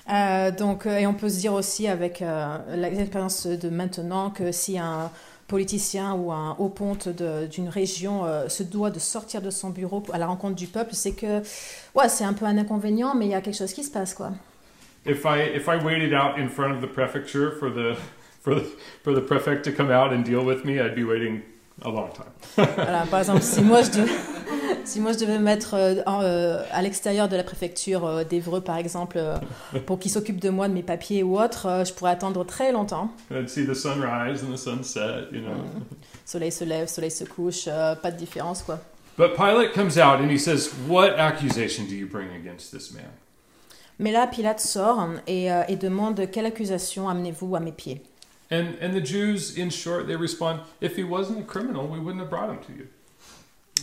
Euh, 0.09 0.51
donc, 0.51 0.85
euh, 0.85 0.97
et 0.97 1.07
on 1.07 1.13
peut 1.13 1.29
se 1.29 1.39
dire 1.39 1.53
aussi 1.53 1.87
avec 1.87 2.21
euh, 2.21 2.57
l'expérience 2.75 3.47
de 3.47 3.69
maintenant 3.69 4.29
que 4.31 4.51
si 4.51 4.77
un 4.77 5.09
politicien 5.47 6.13
ou 6.13 6.31
un 6.31 6.55
haut 6.57 6.69
ponte 6.69 7.09
d'une 7.09 7.69
région 7.69 8.25
euh, 8.25 8.49
se 8.49 8.63
doit 8.63 8.89
de 8.89 8.99
sortir 8.99 9.41
de 9.41 9.49
son 9.49 9.69
bureau 9.69 10.03
à 10.13 10.17
la 10.17 10.27
rencontre 10.27 10.55
du 10.55 10.67
peuple, 10.67 10.93
c'est 10.93 11.13
que 11.13 11.41
ouais, 11.95 12.09
c'est 12.09 12.23
un 12.23 12.33
peu 12.33 12.45
un 12.45 12.57
inconvénient, 12.57 13.15
mais 13.15 13.25
il 13.25 13.31
y 13.31 13.35
a 13.35 13.41
quelque 13.41 13.57
chose 13.57 13.73
qui 13.73 13.83
se 13.83 13.91
passe 13.91 14.13
quoi. 14.13 14.31
If 15.05 15.25
I 15.25 15.39
if 15.53 15.67
I 15.67 15.83
waited 15.83 16.13
out 16.13 16.39
in 16.39 16.47
front 16.47 16.73
of 16.73 16.81
the 16.81 16.91
prefecture 16.91 17.51
for 17.59 17.69
the 17.69 17.97
for 18.41 18.55
the 18.55 18.65
for 19.03 19.13
the 19.13 19.21
prefect 19.21 19.63
to 19.65 19.71
come 19.71 19.91
out 19.91 20.13
and 20.13 20.23
deal 20.23 20.45
with 20.45 20.63
me, 20.63 20.79
I'd 20.79 20.95
be 20.95 21.03
waiting 21.03 21.41
a 21.83 21.89
long 21.89 22.09
time. 22.13 22.31
Voilà, 22.75 23.05
par 23.09 23.19
exemple, 23.19 23.41
si 23.41 23.61
moi 23.61 23.81
je 23.81 23.91
si 24.85 24.99
moi 24.99 25.11
je 25.13 25.19
devais 25.19 25.39
mettre 25.39 25.73
euh, 25.75 26.01
en, 26.05 26.21
euh, 26.21 26.63
à 26.71 26.81
l'extérieur 26.81 27.27
de 27.29 27.35
la 27.35 27.43
préfecture 27.43 28.05
euh, 28.05 28.23
d'Evreux, 28.23 28.61
par 28.61 28.77
exemple, 28.77 29.17
euh, 29.17 29.37
pour 29.85 29.99
qu'il 29.99 30.11
s'occupe 30.11 30.39
de 30.39 30.49
moi, 30.49 30.67
de 30.67 30.73
mes 30.73 30.83
papiers 30.83 31.23
ou 31.23 31.39
autre, 31.39 31.67
euh, 31.67 31.85
je 31.85 31.93
pourrais 31.93 32.11
attendre 32.11 32.43
très 32.45 32.71
longtemps. 32.71 33.09
I'd 33.31 33.49
see 33.49 33.65
the 33.65 33.73
sunrise 33.73 34.43
and 34.43 34.53
the 34.53 34.57
sunset, 34.57 35.27
you 35.31 35.41
know. 35.41 35.55
Soleil 36.25 36.51
se 36.51 36.63
lève, 36.63 36.87
soleil 36.87 37.11
se 37.11 37.23
couche, 37.23 37.65
euh, 37.67 37.95
pas 37.95 38.11
de 38.11 38.17
différence 38.17 38.61
quoi. 38.63 38.79
But 39.17 39.35
Pilate 39.35 39.73
comes 39.73 39.97
out 39.97 40.19
and 40.19 40.29
he 40.29 40.39
says, 40.39 40.71
"What 40.87 41.19
accusation 41.19 41.85
do 41.85 41.93
you 41.95 42.07
bring 42.07 42.29
against 42.29 42.71
this 42.71 42.91
man?" 42.91 43.11
Mais 43.99 44.11
là, 44.11 44.25
Pilate 44.25 44.59
sort 44.59 45.07
et, 45.27 45.51
euh, 45.51 45.61
et 45.67 45.75
demande 45.75 46.29
quelle 46.31 46.47
accusation 46.47 47.07
amenez-vous 47.07 47.55
à 47.55 47.59
mes 47.59 47.71
pieds? 47.71 48.01
And 48.51 48.73
and 48.81 48.93
the 48.93 49.05
Jews, 49.05 49.57
in 49.57 49.69
short, 49.69 50.07
they 50.07 50.15
respond, 50.15 50.57
"If 50.81 50.97
he 50.97 51.03
wasn't 51.03 51.39
a 51.39 51.43
criminal, 51.43 51.85
we 51.89 51.99
wouldn't 51.99 52.19
have 52.21 52.29
brought 52.29 52.49
him 52.49 52.57
to 52.65 52.71
you." 52.71 52.87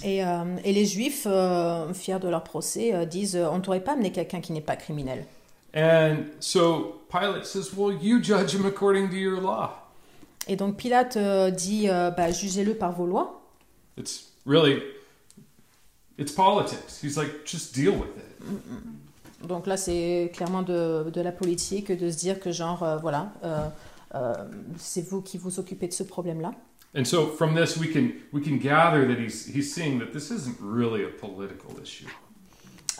Et, 0.02 0.24
euh, 0.24 0.56
et 0.64 0.72
les 0.72 0.86
Juifs, 0.86 1.26
euh, 1.26 1.92
fiers 1.92 2.18
de 2.18 2.28
leur 2.28 2.42
procès, 2.42 2.94
euh, 2.94 3.04
disent 3.04 3.36
on 3.36 3.58
ne 3.58 3.62
t'aurait 3.62 3.84
pas 3.84 3.92
amené 3.92 4.12
quelqu'un 4.12 4.40
qui 4.40 4.52
n'est 4.52 4.60
pas 4.60 4.76
criminel. 4.76 5.26
And 5.74 6.24
so 6.40 7.02
Pilate 7.10 7.44
says, 7.44 7.72
Well, 7.76 7.96
you 8.00 8.22
judge 8.22 8.54
him 8.54 8.66
according 8.66 9.08
to 9.10 9.16
your 9.16 9.40
law. 9.40 9.70
Et 10.48 10.56
donc 10.56 10.76
Pilate 10.76 11.16
dit 11.54 11.86
bah, 11.88 12.32
jugez-le 12.32 12.74
par 12.74 12.92
vos 12.92 13.06
lois. 13.06 13.40
It's 13.96 14.32
really, 14.46 14.82
it's 16.18 16.32
politics. 16.32 17.00
He's 17.02 17.16
like, 17.16 17.46
just 17.46 17.74
deal 17.74 17.92
with 17.92 18.16
it. 18.16 19.46
Donc 19.46 19.66
là, 19.66 19.76
c'est 19.76 20.32
clairement 20.34 20.62
de, 20.62 21.08
de 21.08 21.20
la 21.20 21.32
politique, 21.32 21.92
de 21.92 22.10
se 22.10 22.18
dire 22.18 22.40
que 22.40 22.50
genre, 22.50 22.98
voilà, 23.00 23.32
c'est 24.76 25.08
vous 25.08 25.22
qui 25.22 25.38
vous 25.38 25.60
occupez 25.60 25.86
de 25.86 25.92
ce 25.92 26.02
problème-là. 26.02 26.52
And 26.94 27.04
so 27.04 27.28
from 27.28 27.54
this, 27.54 27.76
we 27.76 27.86
can 27.86 28.12
we 28.32 28.40
can 28.40 28.58
gather 28.58 29.06
that 29.06 29.18
he's 29.18 29.46
he's 29.46 29.72
seeing 29.72 30.00
that 30.00 30.12
this 30.12 30.30
isn't 30.30 30.56
really 30.60 31.04
a 31.04 31.08
political 31.08 31.80
issue. 31.80 32.08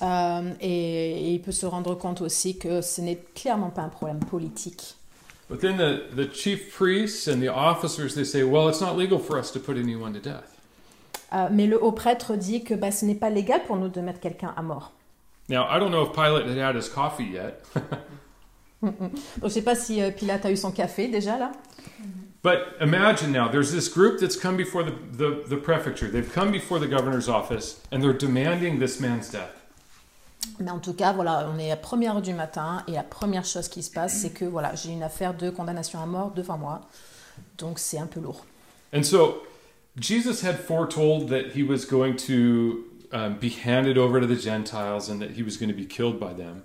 Euh, 0.02 0.54
et, 0.60 1.28
et 1.28 1.34
il 1.34 1.42
peut 1.42 1.52
se 1.52 1.66
rendre 1.66 1.94
compte 1.94 2.22
aussi 2.22 2.56
que 2.56 2.80
ce 2.80 3.02
n'est 3.02 3.18
clairement 3.34 3.70
pas 3.70 3.82
un 3.82 3.88
problème 3.90 4.20
politique. 4.20 4.94
But 5.50 5.60
then 5.60 5.76
the, 5.76 6.14
the 6.14 6.32
chief 6.32 6.72
priests 6.72 7.26
and 7.26 7.40
the 7.40 7.48
officers 7.48 8.14
they 8.14 8.24
say, 8.24 8.44
well, 8.44 8.68
it's 8.68 8.80
not 8.80 8.96
legal 8.96 9.18
for 9.18 9.36
us 9.36 9.50
to 9.52 9.58
put 9.58 9.76
anyone 9.76 10.12
to 10.14 10.20
death. 10.20 10.56
Euh, 11.32 11.48
mais 11.50 11.66
le 11.66 11.82
haut 11.82 11.92
prêtre 11.92 12.36
dit 12.36 12.62
que 12.64 12.74
bah, 12.74 12.90
ce 12.90 13.04
n'est 13.04 13.14
pas 13.14 13.30
légal 13.30 13.62
pour 13.64 13.76
nous 13.76 13.88
de 13.88 14.00
mettre 14.00 14.20
quelqu'un 14.20 14.54
à 14.56 14.62
mort. 14.62 14.92
Now 15.48 15.66
I 15.68 15.80
don't 15.80 15.90
know 15.90 16.04
if 16.04 16.12
Pilate 16.12 16.46
had 16.46 16.56
had 16.56 16.76
his 16.76 16.88
coffee 16.88 17.24
yet, 17.24 17.62
Donc, 18.82 18.94
je 19.40 19.44
ne 19.44 19.48
sais 19.50 19.62
pas 19.62 19.74
si 19.74 20.00
euh, 20.00 20.10
Pilate 20.10 20.46
a 20.46 20.50
eu 20.50 20.56
son 20.56 20.70
café 20.70 21.08
déjà 21.08 21.38
là. 21.38 21.52
But 22.42 22.76
imagine 22.80 23.32
now 23.32 23.48
there's 23.48 23.72
this 23.72 23.88
group 23.88 24.20
that's 24.20 24.36
come 24.36 24.56
before 24.56 24.82
the, 24.82 24.92
the, 25.12 25.44
the 25.46 25.56
prefecture. 25.56 26.08
They've 26.08 26.32
come 26.32 26.50
before 26.50 26.78
the 26.78 26.88
governor's 26.88 27.28
office 27.28 27.80
and 27.90 28.02
they're 28.02 28.12
demanding 28.12 28.78
this 28.78 29.00
man's 29.00 29.30
death. 29.30 29.56
Mais 30.58 30.70
en 30.70 30.78
tout 30.78 30.94
cas, 30.94 31.12
voilà, 31.12 31.48
on 31.54 31.58
est 31.58 31.70
à 31.70 31.76
première 31.76 32.16
heure 32.16 32.22
du 32.22 32.32
matin 32.32 32.82
et 32.88 32.92
la 32.92 33.02
première 33.02 33.44
chose 33.44 33.68
qui 33.68 33.82
se 33.82 33.90
passe, 33.90 34.22
c'est 34.22 34.30
que 34.30 34.46
voilà, 34.46 34.74
j'ai 34.74 34.90
une 34.90 35.02
affaire 35.02 35.34
de 35.34 35.50
condamnation 35.50 36.00
à 36.02 36.06
mort 36.06 36.32
devant 36.32 36.56
moi. 36.56 36.80
Donc 37.58 37.78
c'est 37.78 37.98
un 37.98 38.06
peu 38.06 38.20
lourd. 38.20 38.44
And 38.92 39.02
so 39.04 39.42
Jesus 39.98 40.42
had 40.42 40.58
foretold 40.58 41.28
that 41.28 41.52
he 41.54 41.62
was 41.62 41.84
going 41.84 42.16
to 42.26 42.84
um, 43.12 43.34
be 43.38 43.50
handed 43.50 43.98
over 43.98 44.20
to 44.20 44.26
the 44.26 44.40
Gentiles 44.40 45.08
and 45.08 45.20
that 45.20 45.32
he 45.32 45.42
was 45.42 45.56
going 45.56 45.68
to 45.68 45.76
be 45.76 45.86
killed 45.86 46.18
by 46.18 46.32
them. 46.32 46.62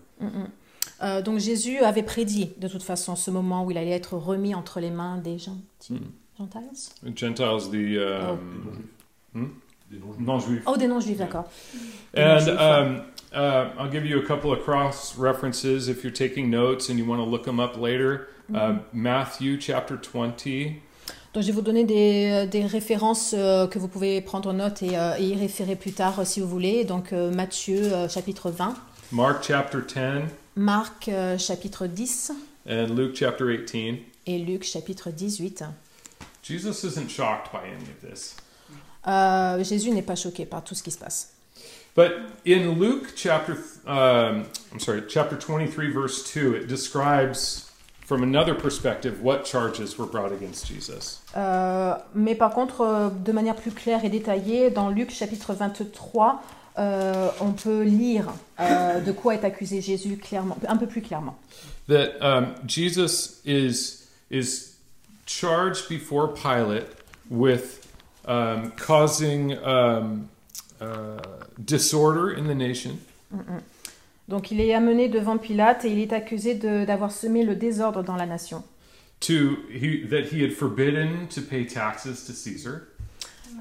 Euh, 1.02 1.22
donc 1.22 1.40
Jésus 1.40 1.80
avait 1.80 2.04
prédit 2.04 2.52
de 2.58 2.68
toute 2.68 2.84
façon 2.84 3.16
ce 3.16 3.32
moment 3.32 3.66
où 3.66 3.72
il 3.72 3.78
allait 3.78 3.92
être 3.92 4.16
remis 4.16 4.56
entre 4.56 4.80
les 4.80 4.92
mains 4.92 5.18
des 5.18 5.38
gens. 5.38 5.58
Mm. 5.90 5.98
Gentiles? 6.38 6.90
Gentiles, 7.16 7.70
the 7.72 7.98
um, 7.98 8.90
hmm? 9.34 9.48
Des 9.90 10.00
non-juifs. 10.20 10.64
Oh, 10.66 10.76
des 10.76 10.88
non-juifs, 10.88 11.18
d'accord. 11.18 11.46
And 12.18 12.50
um, 12.50 13.02
uh, 13.34 13.70
I'll 13.78 13.92
give 13.92 14.06
you 14.06 14.20
a 14.20 14.26
couple 14.26 14.52
of 14.52 14.64
cross 14.64 15.16
references 15.18 15.88
if 15.88 16.04
you're 16.04 16.12
taking 16.12 16.50
notes 16.50 16.90
and 16.90 16.98
you 16.98 17.06
want 17.06 17.20
to 17.20 17.26
look 17.26 17.44
them 17.46 17.60
up 17.60 17.78
later. 17.78 18.28
Um, 18.54 18.82
Matthew 18.94 19.60
chapter 19.60 19.98
20, 19.98 20.82
Donc 21.36 21.44
je 21.44 21.48
vais 21.48 21.54
vous 21.54 21.62
donner 21.62 21.84
des, 21.84 22.48
des 22.48 22.66
références 22.66 23.36
euh, 23.38 23.68
que 23.68 23.78
vous 23.78 23.90
pouvez 23.90 24.22
prendre 24.22 24.54
note 24.54 24.82
et, 24.82 24.98
euh, 24.98 25.18
et 25.20 25.24
y 25.24 25.36
référer 25.36 25.76
plus 25.76 25.92
tard 25.92 26.20
euh, 26.20 26.24
si 26.24 26.40
vous 26.40 26.48
voulez. 26.48 26.86
Donc 26.86 27.12
euh, 27.12 27.30
Matthieu 27.30 27.92
euh, 27.92 28.08
chapitre 28.08 28.50
20, 28.50 28.74
Mark 29.12 29.44
chapter 29.44 29.80
10, 29.80 30.30
Marc 30.56 31.10
euh, 31.10 31.38
chapitre 31.38 31.88
10 31.88 32.32
and 32.70 32.88
Luke 32.96 33.14
chapter 33.16 33.50
18. 33.52 34.00
et 34.28 34.40
Luc 34.40 34.64
chapitre 34.64 35.10
18. 35.12 35.66
Jesus 36.44 36.84
isn't 36.84 37.10
shocked 37.10 37.52
by 37.52 37.68
any 37.68 37.90
of 37.90 38.02
this. 38.02 38.36
Euh, 39.08 39.64
Jésus 39.64 39.92
n'est 39.92 40.02
pas 40.02 40.16
choqué 40.16 40.46
par 40.46 40.64
tout 40.64 40.76
ce 40.76 40.82
qui 40.82 40.92
se 40.92 40.98
passe. 40.98 41.34
But 41.96 42.12
in 42.46 42.78
Luke 42.80 43.14
chapter, 43.16 43.54
um, 43.88 44.46
I'm 44.72 44.80
sorry, 44.80 45.02
chapter 45.08 45.38
23, 45.38 45.92
verse 45.92 46.24
2, 46.34 46.56
it 46.56 46.68
describes 46.68 47.72
from 48.06 48.22
another 48.22 48.54
perspective 48.54 49.22
what 49.22 49.44
charges 49.46 49.98
were 49.98 50.06
brought 50.06 50.32
against 50.32 50.68
Jesus. 50.68 51.22
Euh, 51.36 51.96
mais 52.14 52.36
par 52.36 52.52
contre, 52.52 52.82
euh, 52.82 53.10
de 53.10 53.32
manière 53.32 53.56
plus 53.56 53.72
claire 53.72 54.04
et 54.04 54.10
détaillée, 54.10 54.70
dans 54.72 54.90
Luc 54.90 55.12
chapitre 55.12 55.54
23, 55.54 56.42
euh, 56.78 57.30
on 57.40 57.52
peut 57.52 57.84
lire 57.84 58.34
euh, 58.60 59.00
de 59.00 59.12
quoi 59.12 59.36
est 59.36 59.44
accusé 59.44 59.82
Jésus 59.82 60.18
clairement, 60.18 60.58
un 60.68 60.78
peu 60.78 60.88
plus 60.88 61.02
clairement. 61.02 61.38
That 61.88 62.18
um, 62.22 62.56
Jesus 62.66 63.42
is, 63.46 64.08
is 64.30 64.76
charged 65.26 65.88
before 65.90 66.34
Pilate 66.34 66.88
with 67.30 67.88
um, 68.28 68.72
causing 68.78 69.58
um, 69.64 70.30
uh, 70.82 71.20
disorder 71.64 72.32
in 72.32 72.48
the 72.48 72.56
nation, 72.56 72.98
Donc 74.28 74.50
il 74.50 74.60
est 74.60 74.74
amené 74.74 75.08
devant 75.08 75.38
Pilate 75.38 75.86
et 75.86 75.92
il 75.92 76.00
est 76.00 76.14
accusé 76.14 76.56
d'avoir 76.56 77.12
semé 77.12 77.44
le 77.44 77.56
désordre 77.56 78.04
dans 78.04 78.16
la 78.16 78.26
nation. 78.26 78.64
to 79.22 79.56
he, 79.72 80.04
that 80.04 80.26
he 80.26 80.42
had 80.42 80.54
forbidden 80.54 81.28
to 81.30 81.42
pay 81.42 81.66
taxes 81.66 82.26
to 82.28 82.34
Caesar, 82.34 82.90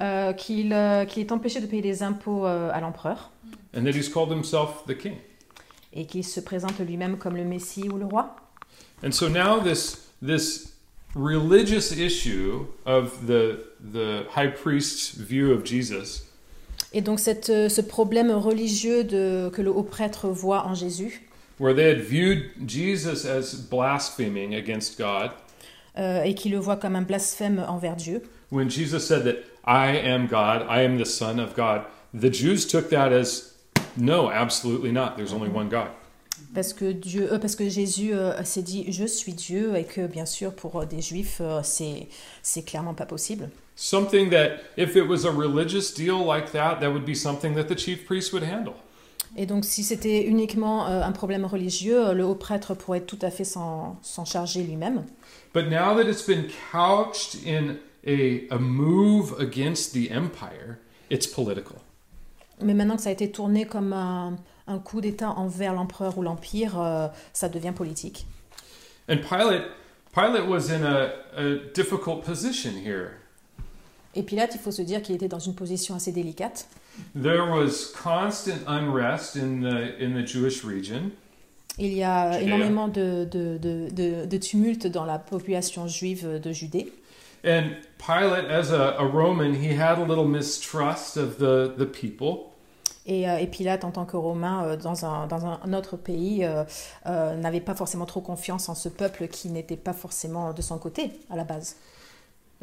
Euh, 0.00 0.32
qu'il 0.32 0.72
euh, 0.72 1.04
qu'il 1.04 1.22
est 1.22 1.32
empêché 1.32 1.60
de 1.60 1.66
payer 1.66 1.82
des 1.82 2.02
impôts 2.02 2.46
euh, 2.46 2.70
à 2.72 2.80
l'empereur. 2.80 3.30
And 3.76 3.84
that 3.84 3.90
he's 3.90 4.08
called 4.08 4.30
himself 4.30 4.84
the 4.86 4.96
king. 4.96 5.16
et 5.94 6.06
qu'il 6.06 6.24
se 6.24 6.40
présente 6.40 6.78
lui-même 6.80 7.16
comme 7.16 7.36
le 7.36 7.44
Messie 7.44 7.88
ou 7.88 7.96
le 7.96 8.04
roi. 8.04 8.36
And 9.04 9.12
so 9.12 9.28
now 9.28 9.60
this 9.60 10.10
this 10.20 10.74
religious 11.14 11.92
issue 11.92 12.66
of 12.84 13.26
the 13.26 13.60
the 13.92 14.24
high 14.34 14.52
priest's 14.52 15.16
view 15.16 15.52
of 15.52 15.64
Jesus. 15.64 16.24
Et 16.92 17.00
donc 17.00 17.18
cette, 17.18 17.50
euh, 17.50 17.68
ce 17.68 17.80
problème 17.80 18.30
religieux 18.30 19.02
de, 19.04 19.50
que 19.52 19.62
le 19.62 19.70
haut 19.70 19.82
prêtre 19.82 20.28
voit 20.28 20.64
en 20.64 20.74
Jésus, 20.74 21.26
where 21.58 21.74
they 21.74 21.90
had 21.90 22.00
viewed 22.00 22.50
Jesus 22.66 23.26
as 23.26 23.54
blaspheming 23.54 24.54
against 24.54 24.98
God. 24.98 25.30
Euh, 25.96 26.22
et 26.22 26.34
qui 26.34 26.48
le 26.48 26.58
voit 26.58 26.76
comme 26.76 26.96
un 26.96 27.02
blasphème 27.02 27.64
envers 27.68 27.94
Dieu, 27.94 28.22
when 28.50 28.68
Jesus 28.68 29.00
said 29.00 29.24
that 29.24 29.36
I 29.66 29.88
am 29.96 30.26
God, 30.26 30.66
I 30.68 30.82
am 30.82 30.98
the 30.98 31.06
son 31.06 31.40
of 31.40 31.54
God. 31.54 31.86
The 32.12 32.30
Jews 32.30 32.66
took 32.66 32.90
that 32.90 33.12
as 33.12 33.54
no, 33.96 34.30
absolutely 34.30 34.92
not. 34.92 35.16
There's 35.16 35.32
only 35.32 35.48
one 35.48 35.68
God. 35.68 35.90
parce 36.54 36.72
que, 36.72 36.92
Dieu, 36.92 37.32
euh, 37.32 37.38
parce 37.38 37.56
que 37.56 37.68
Jésus 37.68 38.14
euh, 38.14 38.42
s'est 38.44 38.62
dit 38.62 38.86
je 38.88 39.04
suis 39.04 39.32
Dieu 39.32 39.74
et 39.76 39.84
que 39.84 40.06
bien 40.06 40.26
sûr 40.26 40.54
pour 40.54 40.80
euh, 40.80 40.86
des 40.86 41.00
juifs 41.00 41.38
euh, 41.40 41.60
c'est 41.62 42.08
c'est 42.42 42.62
clairement 42.62 42.94
pas 42.94 43.06
possible. 43.06 43.50
Something 43.76 44.30
that 44.30 44.60
if 44.76 44.94
it 44.94 45.06
was 45.08 45.26
a 45.26 45.30
religious 45.30 45.92
deal 45.92 46.24
like 46.24 46.52
that, 46.52 46.78
that 46.80 46.90
would 46.90 47.04
be 47.04 47.14
something 47.14 47.54
that 47.54 47.64
the 47.64 47.76
chief 47.76 48.06
priest 48.06 48.32
would 48.32 48.44
handle. 48.44 48.74
Et 49.36 49.46
donc 49.46 49.64
si 49.64 49.82
c'était 49.82 50.22
uniquement 50.22 50.86
euh, 50.86 51.02
un 51.02 51.12
problème 51.12 51.44
religieux, 51.44 52.12
le 52.12 52.24
haut 52.24 52.36
prêtre 52.36 52.74
pourrait 52.74 53.00
tout 53.00 53.18
à 53.20 53.30
fait 53.30 53.44
s'en 53.44 53.98
s'en 54.02 54.24
charger 54.24 54.62
lui-même. 54.62 55.04
But 55.52 55.64
now 55.64 55.96
that 55.96 56.08
it's 56.08 56.24
been 56.24 56.46
couched 56.72 57.44
in 57.46 57.76
a, 58.06 58.46
a 58.50 58.58
move 58.58 59.34
against 59.40 59.92
the 59.92 60.10
empire, 60.10 60.78
it's 61.10 61.26
political. 61.26 61.76
Mais 62.62 62.74
maintenant 62.74 62.96
que 62.96 63.02
ça 63.02 63.08
a 63.08 63.12
été 63.12 63.30
tourné 63.30 63.66
comme 63.66 63.92
un, 63.92 64.36
un 64.66 64.78
coup 64.78 65.00
d'État 65.00 65.30
envers 65.30 65.72
l'empereur 65.74 66.16
ou 66.18 66.22
l'empire, 66.22 66.80
euh, 66.80 67.08
ça 67.32 67.48
devient 67.48 67.72
politique. 67.74 68.26
And 69.08 69.18
Pilate, 69.28 69.64
Pilate 70.14 70.48
was 70.48 70.70
in 70.70 70.82
a, 70.84 71.10
a 71.36 71.56
difficult 71.74 72.22
position 72.24 72.72
here. 72.76 73.18
Et 74.14 74.22
Pilate, 74.22 74.54
il 74.54 74.60
faut 74.60 74.70
se 74.70 74.82
dire 74.82 75.02
qu'il 75.02 75.16
était 75.16 75.28
dans 75.28 75.40
une 75.40 75.54
position 75.54 75.96
assez 75.96 76.12
délicate. 76.12 76.68
There 77.20 77.50
was 77.50 77.92
constant 77.92 78.60
unrest 78.68 79.34
in 79.36 79.62
the, 79.62 80.00
in 80.00 80.14
the 80.14 80.24
Jewish 80.24 80.64
region. 80.64 81.10
Il 81.76 81.92
y 81.92 82.04
a 82.04 82.40
énormément 82.40 82.86
de, 82.86 83.24
de, 83.28 83.58
de, 83.58 83.88
de, 83.90 84.26
de 84.26 84.36
tumultes 84.36 84.86
dans 84.86 85.04
la 85.04 85.18
population 85.18 85.88
juive 85.88 86.40
de 86.40 86.52
Judée. 86.52 86.92
And 87.44 87.76
Pilate, 87.98 88.50
as 88.50 88.72
a, 88.72 88.96
a 88.98 89.06
Roman, 89.06 89.54
he 89.54 89.74
had 89.74 89.98
a 89.98 90.04
little 90.04 90.26
mistrust 90.26 91.16
of 91.18 91.38
the, 91.38 91.74
the 91.76 91.84
people. 91.84 92.52
Et, 93.06 93.28
euh, 93.28 93.36
et 93.36 93.46
Pilate, 93.46 93.84
en 93.84 93.90
tant 93.90 94.06
que 94.06 94.16
Romain, 94.16 94.64
euh, 94.64 94.76
dans 94.76 95.04
un, 95.04 95.26
dans 95.26 95.44
un 95.44 95.72
autre 95.74 95.98
pays, 95.98 96.42
euh, 96.42 96.64
euh, 97.04 97.36
n'avait 97.36 97.60
pas 97.60 97.74
forcément 97.74 98.06
trop 98.06 98.22
confiance 98.22 98.70
en 98.70 98.74
ce 98.74 98.88
peuple 98.88 99.28
qui 99.28 99.50
n'était 99.50 99.76
pas 99.76 99.92
forcément 99.92 100.54
de 100.54 100.62
son 100.62 100.78
côté 100.78 101.10
à 101.28 101.36
la 101.36 101.44
base. 101.44 101.76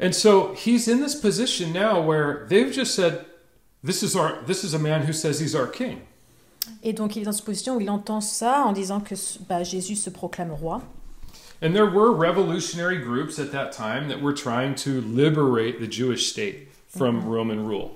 And 0.02 0.12
so 0.12 0.52
he's 0.54 0.88
in 0.88 1.00
this 1.00 1.14
position 1.14 1.72
now 1.72 2.02
where 2.04 2.46
they've 2.48 2.72
just 2.72 2.96
said, 2.96 3.24
this 3.84 4.02
is, 4.02 4.16
our, 4.16 4.42
this 4.46 4.64
is 4.64 4.74
a 4.74 4.78
man 4.78 5.06
who 5.06 5.12
says 5.12 5.40
he's 5.40 5.54
our 5.54 5.70
king. 5.70 5.98
Et 6.82 6.92
donc 6.92 7.14
il 7.14 7.22
est 7.22 7.24
dans 7.24 7.32
cette 7.32 7.44
position 7.44 7.76
où 7.76 7.80
il 7.80 7.90
entend 7.90 8.20
ça 8.20 8.64
en 8.64 8.72
disant 8.72 9.00
que 9.00 9.14
bah, 9.48 9.62
Jésus 9.62 9.96
se 9.96 10.10
proclame 10.10 10.50
roi. 10.50 10.80
And 11.62 11.72
there 11.74 11.86
were 11.86 12.10
revolutionary 12.12 12.98
groups 12.98 13.38
at 13.38 13.52
that 13.52 13.70
time 13.70 14.08
that 14.08 14.20
were 14.20 14.34
trying 14.34 14.74
to 14.84 15.00
liberate 15.02 15.78
the 15.78 15.86
Jewish 15.86 16.26
state 16.28 16.66
from 16.88 17.24
Roman 17.24 17.64
rule. 17.64 17.92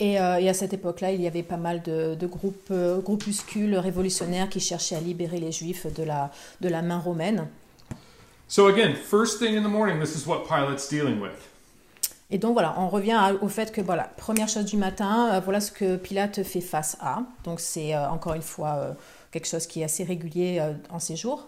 Et, 0.00 0.18
euh, 0.18 0.38
et 0.40 0.48
à 0.48 0.54
cette 0.54 0.72
époque-là, 0.72 1.12
il 1.12 1.20
y 1.20 1.26
avait 1.26 1.42
pas 1.42 1.58
mal 1.58 1.82
de, 1.82 2.14
de 2.14 2.26
groupes, 2.26 2.70
euh, 2.70 3.00
groupuscules 3.00 3.76
révolutionnaires 3.76 4.48
qui 4.48 4.58
cherchaient 4.58 4.96
à 4.96 5.00
libérer 5.00 5.38
les 5.38 5.52
Juifs 5.52 5.86
de 5.94 6.02
la, 6.02 6.30
de 6.62 6.68
la 6.68 6.80
main 6.82 6.98
romaine. 6.98 7.46
So 8.48 8.66
again, 8.68 8.94
first 8.94 9.38
thing 9.38 9.54
in 9.56 9.62
the 9.62 9.70
morning, 9.70 10.00
this 10.00 10.16
is 10.16 10.26
what 10.26 10.44
Pilate's 10.48 10.88
dealing 10.88 11.20
with. 11.20 11.50
Et 12.30 12.38
donc 12.38 12.54
voilà, 12.54 12.74
on 12.78 12.88
revient 12.88 13.12
à- 13.12 13.34
au 13.40 13.48
fait 13.48 13.70
que 13.70 13.82
voilà, 13.82 14.04
première 14.16 14.48
chose 14.48 14.64
du 14.64 14.78
matin, 14.78 15.34
euh, 15.34 15.40
voilà 15.40 15.60
ce 15.60 15.70
que 15.70 15.96
Pilate 15.96 16.42
fait 16.42 16.62
face 16.62 16.96
à. 17.00 17.18
Donc 17.44 17.60
c'est 17.60 17.94
encore 17.96 18.32
une 18.34 18.42
fois 18.42 18.96
quelque 19.30 19.46
chose 19.46 19.66
qui 19.66 19.82
est 19.82 19.84
assez 19.84 20.04
régulier 20.04 20.60
en 20.90 20.98
ces 20.98 21.16
jours. 21.16 21.46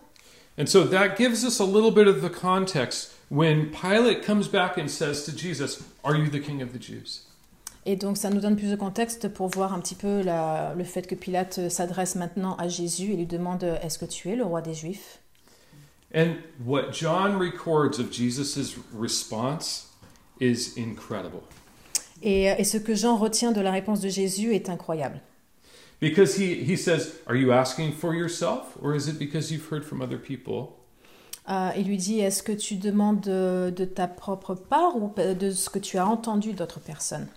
And 0.59 0.67
so 0.67 0.85
that 0.85 1.17
gives 1.19 1.45
us 1.45 1.61
a 1.61 1.65
little 1.65 1.91
bit 1.91 2.07
of 2.09 2.23
the 2.23 2.31
context 2.31 3.13
when 3.29 3.71
Pilate 3.71 4.23
comes 4.23 4.49
back 4.49 4.79
and 4.79 4.89
says 4.89 5.25
to 5.25 5.33
Jesus, 5.37 5.83
Are 6.03 6.17
you 6.17 6.31
the 6.31 6.41
king 6.41 6.63
of 6.63 6.73
the 6.73 6.79
Jews? 6.81 7.23
Et 7.85 7.95
donc 7.97 8.17
ça 8.17 8.31
nous 8.31 8.41
donne 8.41 8.57
plus 8.57 8.71
de 8.71 8.77
contexte 8.77 9.29
pour 9.29 9.49
voir 9.49 9.73
un 9.73 9.79
petit 9.81 9.95
peu 9.95 10.21
la- 10.23 10.75
le 10.77 10.83
fait 10.85 11.07
que 11.07 11.15
Pilate 11.15 11.69
s'adresse 11.69 12.17
maintenant 12.17 12.57
à 12.57 12.69
Jésus 12.69 13.13
et 13.13 13.17
lui 13.17 13.27
demande 13.27 13.63
Est-ce 13.83 13.99
que 13.99 14.07
tu 14.07 14.31
es 14.31 14.37
le 14.37 14.45
roi 14.45 14.61
des 14.63 14.75
Juifs? 14.75 15.21
And 16.15 16.37
what 16.65 16.93
John 16.93 17.37
records 17.39 17.99
of 18.01 18.11
Jesus' 18.11 18.77
response 18.99 19.89
is 20.41 20.73
incredible. 20.79 21.43
et, 22.23 22.45
et 22.59 22.65
ce 22.65 22.79
que 22.79 22.95
Jean 22.95 23.17
retient 23.19 23.53
de 23.53 23.61
la 23.61 23.71
réponse 23.73 24.01
de 24.01 24.09
Jésus 24.09 24.55
est 24.55 24.69
incroyable. 24.71 25.21
Because 25.99 26.37
he, 26.37 26.63
he 26.63 26.77
says, 26.77 27.19
Are 27.27 27.35
you 27.35 27.53
asking 27.53 27.93
for 27.93 28.15
yourself, 28.15 28.77
or 28.81 28.95
is 28.95 29.09
it 29.09 29.19
because 29.19 29.51
you've 29.51 29.67
heard 29.69 29.85
from 29.85 30.03
other 30.03 30.19
people? 30.19 30.77
Euh, 31.49 31.71
il 31.77 31.87
lui 31.87 31.97
dit 31.97 32.21
Est-ce 32.21 32.43
que 32.43 32.53
tu 32.53 32.77
demandes 32.77 33.21
de, 33.21 33.71
de 33.75 33.85
ta 33.85 34.09
propre 34.09 34.55
part 34.55 34.97
ou 34.97 35.13
de 35.17 35.51
ce 35.53 35.71
que 35.71 35.79
tu 35.79 35.97
as 35.97 36.07
entendu 36.07 36.53
d'autres 36.53 36.81
personnes 36.81 37.29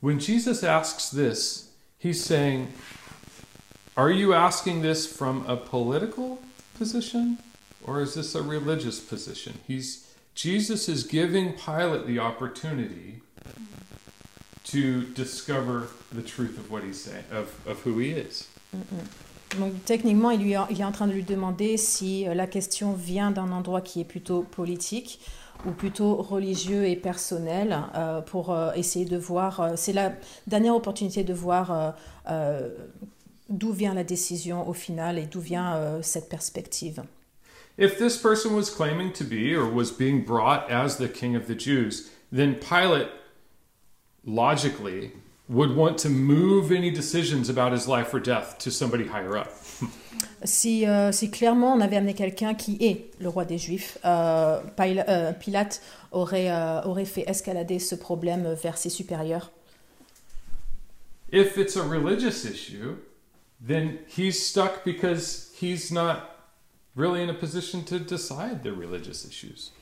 When 0.00 0.18
Jesus 0.18 0.64
asks 0.64 1.10
this, 1.10 1.70
he's 1.98 2.22
saying, 2.22 2.68
Are 3.96 4.10
you 4.10 4.32
asking 4.32 4.82
this 4.82 5.06
from 5.06 5.44
a 5.46 5.56
political 5.56 6.38
position 6.78 7.38
or 7.84 8.00
is 8.00 8.14
this 8.14 8.34
a 8.34 8.42
religious 8.42 9.00
position? 9.00 9.58
He's 9.66 10.06
Jesus 10.34 10.88
is 10.88 11.04
giving 11.04 11.52
Pilate 11.52 12.06
the 12.06 12.18
opportunity 12.18 13.20
to 14.72 15.02
discover 15.14 15.88
the 16.14 16.22
truth 16.22 16.58
of 16.58 16.70
what 16.70 16.82
he's 16.82 17.00
saying, 17.00 17.24
of, 17.32 17.48
of 17.66 17.80
who 17.86 17.98
he 17.98 18.10
is. 18.10 18.48
Donc 19.58 19.84
techniquement, 19.84 20.30
il, 20.30 20.40
lui, 20.40 20.54
il 20.70 20.80
est 20.80 20.84
en 20.84 20.92
train 20.92 21.06
de 21.06 21.12
lui 21.12 21.24
demander 21.24 21.76
si 21.76 22.26
euh, 22.26 22.34
la 22.34 22.46
question 22.46 22.94
vient 22.94 23.30
d'un 23.30 23.52
endroit 23.52 23.82
qui 23.82 24.00
est 24.00 24.04
plutôt 24.04 24.42
politique 24.42 25.20
ou 25.66 25.72
plutôt 25.72 26.16
religieux 26.16 26.86
et 26.86 26.96
personnel 26.96 27.78
euh, 27.94 28.22
pour 28.22 28.50
euh, 28.50 28.72
essayer 28.74 29.04
de 29.04 29.18
voir. 29.18 29.60
euh, 29.60 29.72
c'est 29.76 29.92
la 29.92 30.12
dernière 30.46 30.74
opportunité 30.74 31.22
de 31.22 31.34
voir 31.34 31.70
euh, 31.70 31.90
euh, 32.30 32.68
d'où 33.50 33.72
vient 33.72 33.94
la 33.94 34.04
décision 34.04 34.66
au 34.66 34.72
final 34.72 35.18
et 35.18 35.26
d'où 35.26 35.40
vient 35.40 35.74
euh, 35.74 35.98
cette 36.02 36.30
perspective. 36.30 37.02
If 37.78 37.98
this 37.98 38.16
person 38.16 38.54
was 38.54 38.70
claiming 38.70 39.12
to 39.12 39.24
be 39.24 39.54
or 39.54 39.70
was 39.70 39.90
being 39.90 40.24
brought 40.24 40.70
as 40.70 40.96
the 40.96 41.08
king 41.08 41.36
of 41.36 41.46
the 41.46 41.58
Jews, 41.58 42.10
then 42.32 42.54
Pilate 42.54 43.08
logically 44.24 45.12
would 45.48 45.74
want 45.76 45.98
to 45.98 46.08
move 46.08 46.72
any 46.72 46.90
decisions 46.90 47.48
about 47.48 47.72
his 47.72 47.86
life 47.86 48.14
or 48.14 48.20
death 48.20 48.56
to 48.58 48.70
somebody 48.70 49.06
higher 49.06 49.36
up. 49.36 49.52
Si, 50.44 50.86
euh, 50.86 51.12
si 51.12 51.30
clairement 51.30 51.72
on 51.72 51.80
avait 51.80 51.96
amené 51.96 52.14
quelqu'un 52.14 52.54
qui 52.54 52.76
est 52.80 53.10
le 53.20 53.28
roi 53.28 53.44
des 53.44 53.58
Juifs, 53.58 53.98
euh, 54.04 54.60
euh, 54.80 55.32
Pilate 55.32 55.80
aurait, 56.10 56.50
euh, 56.50 56.82
aurait 56.82 57.04
fait 57.04 57.24
escalader 57.28 57.78
ce 57.78 57.94
problème 57.94 58.52
vers 58.60 58.76
ses 58.76 58.90
supérieurs. 58.90 59.52
If 61.30 61.56
it's 61.56 61.76
a 61.76 61.82
religious 61.82 62.44
issue, 62.44 62.96
then 63.64 63.98
he's 64.08 64.44
stuck 64.44 64.84
because 64.84 65.52
he's 65.60 65.92
not 65.92 66.16
really 66.96 67.22
in 67.22 67.30
a 67.30 67.34
position 67.34 67.84
to 67.84 67.98
decide 67.98 68.62
the 68.62 68.72
religious 68.72 69.24
issues. 69.24 69.72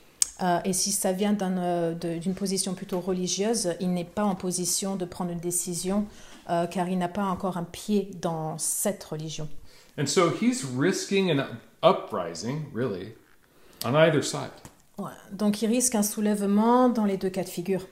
Euh, 0.43 0.59
et 0.65 0.73
si 0.73 0.91
ça 0.91 1.13
vient 1.13 1.37
euh, 1.41 1.95
d'une 1.95 2.35
position 2.35 2.75
plutôt 2.75 3.01
religieuse, 3.01 3.75
il 3.81 3.93
n'est 3.93 4.05
pas 4.05 4.25
en 4.25 4.35
position 4.35 4.97
de 4.97 5.05
prendre 5.05 5.31
une 5.31 5.41
décision 5.41 6.07
euh, 6.49 6.67
car 6.67 6.89
il 6.89 6.99
n'a 6.99 7.09
pas 7.09 7.25
encore 7.25 7.57
un 7.59 7.65
pied 7.65 8.11
dans 8.21 8.57
cette 8.59 9.05
religion. 9.05 9.49
And 9.99 10.07
so 10.07 10.31
he's 10.31 10.65
risking 10.65 11.31
an 11.31 11.59
uprising, 11.83 12.65
really, 12.73 13.15
on 13.85 13.95
either 13.95 14.23
side. 14.23 14.51
Ouais. 14.99 15.11
Donc 15.33 15.63
il 15.63 15.69
risque 15.69 15.95
un 15.95 16.03
soulèvement 16.03 16.89
dans 16.89 17.05
les 17.05 17.17
deux 17.17 17.31
cas 17.31 17.45
de 17.45 17.49
figure. 17.49 17.83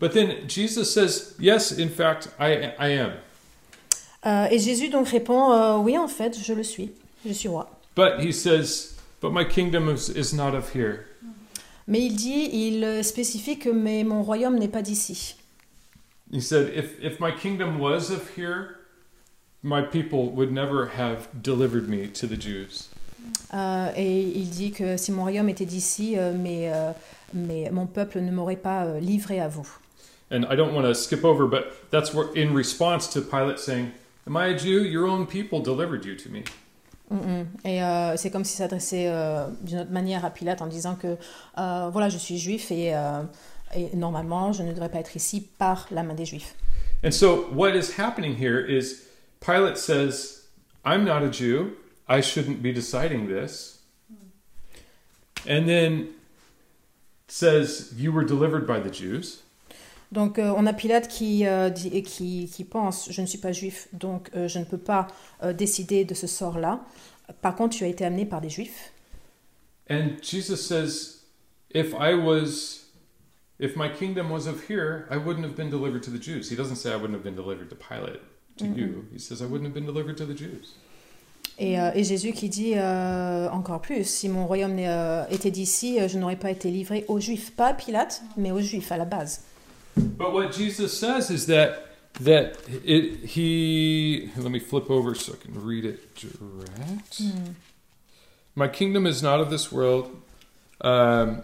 But 0.00 0.12
then 0.12 0.48
Jesus 0.48 0.92
says, 0.92 1.34
Yes, 1.38 1.72
in 1.72 1.88
fact, 1.88 2.28
I, 2.38 2.72
I 2.78 2.98
am. 2.98 3.12
Euh, 4.26 4.48
et 4.50 4.58
Jésus 4.58 4.88
donc 4.88 5.08
répond 5.08 5.52
euh, 5.52 5.76
Oui, 5.76 5.96
en 5.96 6.08
fait, 6.08 6.38
je 6.42 6.52
le 6.52 6.62
suis. 6.62 6.92
Je 7.24 7.32
suis 7.32 7.48
roi. 7.48 7.70
But 7.94 8.20
he 8.20 8.32
says, 8.32 8.96
But 9.20 9.32
my 9.32 9.44
kingdom 9.44 9.88
is, 9.88 10.10
is 10.10 10.34
not 10.34 10.54
of 10.54 10.74
here. 10.74 11.06
Mais 11.86 12.00
il 12.00 12.14
dit, 12.14 12.48
il 12.52 12.84
euh, 12.84 13.02
spécifie 13.02 13.58
que 13.58 13.68
mais 13.68 14.04
mon 14.04 14.22
royaume 14.22 14.58
n'est 14.58 14.68
pas 14.68 14.82
d'ici. 14.82 15.36
He 16.32 16.40
said, 16.40 16.72
if, 16.74 16.98
if 17.02 17.20
my 17.20 17.30
kingdom 17.30 17.78
was 17.78 18.10
of 18.10 18.36
here, 18.36 18.76
my 19.62 19.82
people 19.82 20.30
would 20.30 20.52
never 20.52 20.86
have 20.96 21.28
delivered 21.42 21.88
me 21.88 22.08
to 22.08 22.26
the 22.26 22.36
Jews. 22.36 22.88
Euh, 23.52 23.90
et 23.96 24.22
il 24.22 24.50
dit 24.50 24.72
que 24.72 24.96
si 24.96 25.12
mon 25.12 25.22
royaume 25.22 25.48
était 25.48 25.64
d'ici, 25.64 26.18
euh, 26.18 26.32
mais, 26.36 26.72
euh, 26.72 26.92
mais 27.32 27.70
mon 27.70 27.86
peuple 27.86 28.20
ne 28.20 28.30
m'aurait 28.30 28.56
pas 28.56 28.98
livré 29.00 29.40
à 29.40 29.48
vous. 29.48 29.68
And 30.30 30.44
I 30.50 30.56
don't 30.56 30.74
want 30.74 30.82
to 30.82 30.94
skip 30.94 31.24
over, 31.24 31.46
but 31.46 31.90
that's 31.90 32.12
where, 32.12 32.28
in 32.34 32.54
response 32.54 33.08
to 33.12 33.20
Pilate 33.20 33.58
saying, 33.58 33.92
Am 34.26 34.36
I 34.36 34.46
a 34.46 34.58
Jew? 34.58 34.82
Your 34.82 35.06
own 35.06 35.26
people 35.26 35.60
delivered 35.60 36.04
you 36.04 36.16
to 36.16 36.30
me. 36.30 36.44
Mm, 37.10 37.16
mm. 37.16 37.46
Et 37.64 37.82
euh, 37.82 38.16
c'est 38.16 38.30
comme 38.30 38.44
s'il 38.44 38.56
s'adressait 38.56 39.08
euh, 39.08 39.46
d'une 39.62 39.80
autre 39.80 39.90
manière 39.90 40.24
à 40.24 40.30
Pilate 40.30 40.62
en 40.62 40.66
disant 40.66 40.94
que 40.94 41.16
euh, 41.58 41.88
voilà, 41.92 42.08
je 42.08 42.18
suis 42.18 42.38
juif 42.38 42.70
et, 42.70 42.94
euh, 42.94 43.22
et 43.74 43.94
normalement 43.94 44.52
je 44.52 44.62
ne 44.62 44.72
devrais 44.72 44.88
pas 44.88 44.98
être 44.98 45.16
ici 45.16 45.46
par 45.58 45.86
la 45.90 46.02
main 46.02 46.14
des 46.14 46.24
juifs. 46.24 46.54
And 47.04 47.12
so 47.12 47.48
what 47.52 47.74
is 47.74 47.98
happening 47.98 48.36
here 48.36 48.58
is 48.58 49.02
Pilate 49.40 49.76
says, 49.76 50.46
I'm 50.84 51.04
not 51.04 51.22
a 51.22 51.28
Jew. 51.28 51.76
I 52.08 52.20
shouldn't 52.20 52.62
be 52.62 52.72
deciding 52.72 53.28
this. 53.28 53.78
And 55.46 55.68
then 55.68 56.08
says, 57.28 57.92
You 57.96 58.12
were 58.12 58.24
delivered 58.24 58.66
by 58.66 58.80
the 58.80 58.90
Jews. 58.90 59.43
Donc 60.12 60.38
euh, 60.38 60.52
on 60.56 60.66
a 60.66 60.72
Pilate 60.72 61.08
qui, 61.08 61.46
euh, 61.46 61.70
dit, 61.70 61.88
et 61.88 62.02
qui, 62.02 62.50
qui 62.52 62.64
pense 62.64 63.10
je 63.10 63.20
ne 63.20 63.26
suis 63.26 63.38
pas 63.38 63.52
juif, 63.52 63.88
donc 63.92 64.30
euh, 64.36 64.48
je 64.48 64.58
ne 64.58 64.64
peux 64.64 64.78
pas 64.78 65.08
euh, 65.42 65.52
décider 65.52 66.04
de 66.04 66.14
ce 66.14 66.26
sort-là. 66.26 66.80
Par 67.40 67.56
contre, 67.56 67.76
tu 67.76 67.84
as 67.84 67.88
été 67.88 68.04
amené 68.04 68.26
par 68.26 68.40
des 68.40 68.50
juifs. 68.50 68.92
And 69.90 70.16
Jesus 70.22 70.56
says, 70.56 71.22
If 71.70 71.92
I 71.94 72.14
was, 72.14 72.86
if 73.58 73.76
my 73.76 73.88
kingdom 73.88 74.30
was 74.30 74.46
of 74.46 74.68
here, 74.68 75.06
I 75.10 75.16
wouldn't 75.16 75.44
have 75.44 75.56
been 75.56 75.70
delivered 75.70 76.02
to 76.04 76.10
the 76.10 76.22
Jews. 76.22 76.50
He 76.50 76.56
doesn't 76.56 76.76
say 76.76 76.92
I 76.92 76.96
wouldn't 76.96 77.14
have 77.14 77.24
been 77.24 77.34
delivered 77.34 77.68
to 77.70 77.76
Pilate, 77.76 78.20
to 78.58 78.66
you. 78.66 79.06
He 79.12 79.18
says 79.18 79.42
I 79.42 79.46
wouldn't 79.46 79.64
have 79.64 79.74
been 79.74 79.86
delivered 79.86 80.16
to 80.18 80.26
the 80.26 80.34
Jews. 80.34 80.74
Et, 81.58 81.78
euh, 81.80 81.90
et 81.94 82.04
Jésus 82.04 82.32
qui 82.32 82.48
dit 82.48 82.72
euh, 82.76 83.48
encore 83.50 83.80
plus, 83.80 84.04
si 84.04 84.28
mon 84.28 84.46
royaume 84.46 84.78
était 85.30 85.50
d'ici, 85.50 85.98
je 86.08 86.18
n'aurais 86.18 86.36
pas 86.36 86.50
été 86.50 86.70
livré 86.70 87.04
aux 87.08 87.20
juifs, 87.20 87.52
pas 87.52 87.68
à 87.68 87.74
Pilate, 87.74 88.22
mais 88.36 88.50
aux 88.50 88.60
juifs 88.60 88.92
à 88.92 88.96
la 88.96 89.04
base. 89.04 89.42
But 89.96 90.32
what 90.32 90.52
Jesus 90.52 90.98
says 90.98 91.30
is 91.30 91.46
that 91.46 91.88
that 92.20 92.58
it, 92.84 93.24
he 93.24 94.30
let 94.36 94.50
me 94.50 94.60
flip 94.60 94.90
over 94.90 95.14
so 95.14 95.32
I 95.32 95.36
can 95.36 95.64
read 95.64 95.84
it 95.84 96.14
direct. 96.14 97.22
My 98.54 98.68
kingdom 98.68 99.06
is 99.06 99.22
not 99.22 99.40
of 99.40 99.50
this 99.50 99.72
world. 99.72 100.10
Um, 100.80 101.42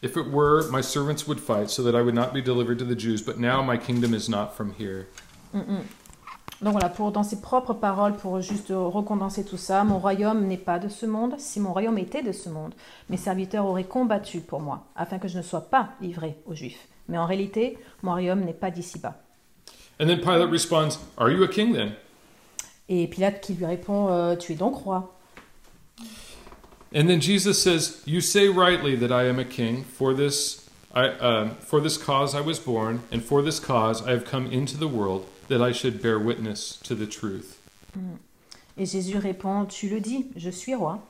if 0.00 0.16
it 0.16 0.30
were, 0.30 0.70
my 0.70 0.80
servants 0.80 1.26
would 1.26 1.40
fight 1.40 1.70
so 1.70 1.82
that 1.82 1.96
I 1.96 2.02
would 2.02 2.14
not 2.14 2.32
be 2.32 2.40
delivered 2.40 2.78
to 2.78 2.84
the 2.84 2.94
Jews. 2.94 3.22
But 3.22 3.38
now 3.40 3.62
my 3.62 3.76
kingdom 3.76 4.14
is 4.14 4.28
not 4.28 4.56
from 4.56 4.74
here. 4.74 5.08
Donc 6.60 6.72
voilà, 6.72 6.88
pour, 6.88 7.12
dans 7.12 7.22
ses 7.22 7.40
propres 7.40 7.74
paroles, 7.74 8.16
pour 8.16 8.40
juste 8.40 8.70
recondenser 8.70 9.44
tout 9.44 9.56
ça, 9.56 9.84
mon 9.84 9.98
royaume 9.98 10.44
n'est 10.46 10.56
pas 10.56 10.80
de 10.80 10.88
ce 10.88 11.06
monde. 11.06 11.34
Si 11.38 11.60
mon 11.60 11.72
royaume 11.72 11.98
était 11.98 12.22
de 12.22 12.32
ce 12.32 12.48
monde, 12.48 12.74
mes 13.08 13.16
serviteurs 13.16 13.64
auraient 13.64 13.84
combattu 13.84 14.40
pour 14.40 14.60
moi, 14.60 14.84
afin 14.96 15.18
que 15.18 15.28
je 15.28 15.38
ne 15.38 15.42
sois 15.42 15.70
pas 15.70 15.90
livré 16.00 16.36
aux 16.46 16.54
Juifs. 16.54 16.88
Mais 17.08 17.18
en 17.18 17.26
réalité, 17.26 17.78
mon 18.02 18.12
royaume 18.12 18.44
n'est 18.44 18.52
pas 18.52 18.70
d'ici-bas. 18.70 19.20
And 20.00 20.06
then 20.06 20.20
Pilate 20.20 20.50
responds, 20.50 20.98
"Are 21.16 21.30
you 21.30 21.42
a 21.42 21.48
king 21.48 21.74
then?" 21.74 21.92
Et 22.88 23.08
Pilate 23.08 23.40
qui 23.40 23.54
lui 23.54 23.66
répond, 23.66 24.08
euh, 24.08 24.36
tu 24.36 24.52
es 24.52 24.56
donc 24.56 24.76
roi. 24.76 25.14
And 26.94 27.06
then 27.06 27.20
Jesus 27.20 27.54
says, 27.54 28.02
"You 28.06 28.20
say 28.20 28.48
rightly 28.48 28.96
that 28.98 29.10
I 29.10 29.28
am 29.28 29.38
a 29.38 29.44
king. 29.44 29.84
For 29.84 30.14
this, 30.14 30.68
I, 30.94 31.08
um, 31.20 31.50
for 31.60 31.82
this 31.82 31.98
cause 31.98 32.34
I 32.34 32.40
was 32.40 32.58
born, 32.58 33.00
and 33.12 33.20
for 33.20 33.42
this 33.42 33.60
cause 33.60 34.02
I 34.06 34.12
have 34.12 34.24
come 34.24 34.46
into 34.50 34.78
the 34.78 34.88
world, 34.90 35.24
that 35.48 35.60
I 35.60 35.72
should 35.72 36.00
bear 36.00 36.18
witness 36.18 36.78
to 36.84 36.94
the 36.94 37.06
truth." 37.08 37.56
Et 38.78 38.86
Jésus 38.86 39.18
répond, 39.18 39.66
tu 39.66 39.88
le 39.88 40.00
dis, 40.00 40.26
je 40.36 40.50
suis 40.50 40.74
roi. 40.74 41.00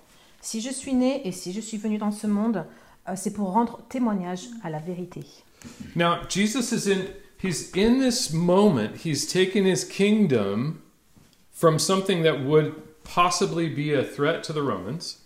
Si 0.41 0.61
je 0.61 0.71
suis 0.71 0.95
né 0.95 1.27
et 1.27 1.33
si 1.33 1.53
je 1.53 1.61
suis 1.61 1.77
venu 1.77 1.99
dans 1.99 2.13
ce 2.13 2.27
monde, 2.27 2.65
euh, 3.09 3.13
c'est 3.15 3.33
pour 3.33 3.53
rendre 3.53 3.81
témoignage 3.91 4.47
à 4.65 4.71
la 4.71 4.79
vérité. 4.79 5.21
Now, 5.95 6.23
Jesus 6.29 6.73
is 6.73 6.87
in 6.87 7.09
he's 7.41 7.71
in 7.75 8.01
this 8.01 8.33
moment, 8.33 8.99
he's 9.05 9.27
taken 9.27 9.65
his 9.65 9.85
kingdom 9.85 10.83
from 11.53 11.79
something 11.79 12.23
that 12.23 12.45
would 12.45 12.73
possibly 13.05 13.69
be 13.69 13.93
a 13.93 14.03
threat 14.05 14.43
to 14.45 14.53
the 14.53 14.63
Romans, 14.63 15.19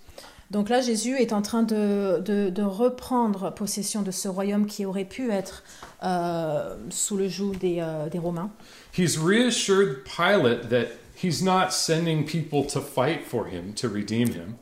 Donc 0.51 0.69
là, 0.69 0.81
Jésus 0.83 1.17
est 1.17 1.33
en 1.33 1.41
train 1.43 1.63
de, 1.63 2.21
de- 2.25 2.51
de 2.51 2.63
reprendre 2.63 3.51
possession 3.55 4.03
de 4.03 4.11
ce 4.11 4.29
royaume 4.29 4.67
qui 4.67 4.85
aurait 4.85 5.07
pu 5.09 5.31
être 5.31 5.63
euh, 6.03 6.77
sous 6.91 7.17
le 7.17 7.27
joug 7.29 7.53
des, 7.59 7.79
euh, 7.81 8.09
des 8.11 8.19
Romains. 8.19 8.51
he's 8.93 9.17
reassured 9.19 10.05
Pilate 10.05 10.69
that 10.69 10.89
he's 11.17 11.43
not 11.43 11.71
sending 11.73 12.25
people 12.27 12.65
to 12.67 12.81
fight 12.83 13.25
for 13.27 13.47
him 13.47 13.73
to 13.75 13.89
redeem 13.89 14.29
him. 14.35 14.57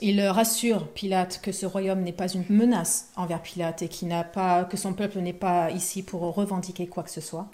Il 0.00 0.20
rassure 0.22 0.88
Pilate 0.88 1.40
que 1.42 1.52
ce 1.52 1.64
royaume 1.64 2.02
n'est 2.02 2.12
pas 2.12 2.28
une 2.28 2.44
menace 2.50 3.08
envers 3.16 3.40
Pilate 3.40 3.82
et 3.82 3.88
qu'il 3.88 4.08
n'a 4.08 4.24
pas, 4.24 4.64
que 4.64 4.76
son 4.76 4.92
peuple 4.92 5.18
n'est 5.20 5.32
pas 5.32 5.70
ici 5.70 6.02
pour 6.02 6.20
revendiquer 6.34 6.86
quoi 6.86 7.02
que 7.02 7.10
ce 7.10 7.20
soit. 7.20 7.48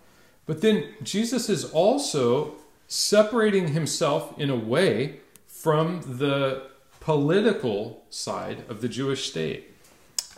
But 0.49 0.61
then 0.61 0.83
Jesus 1.05 1.49
is 1.49 1.67
also 1.73 2.57
separating 2.89 3.69
himself 3.69 4.33
in 4.39 4.51
a 4.51 4.57
way 4.57 5.21
from 5.47 6.01
the 6.19 6.63
political 7.01 8.03
side 8.11 8.65
of 8.69 8.81
the 8.81 8.91
Jewish 8.91 9.29
state. 9.29 9.65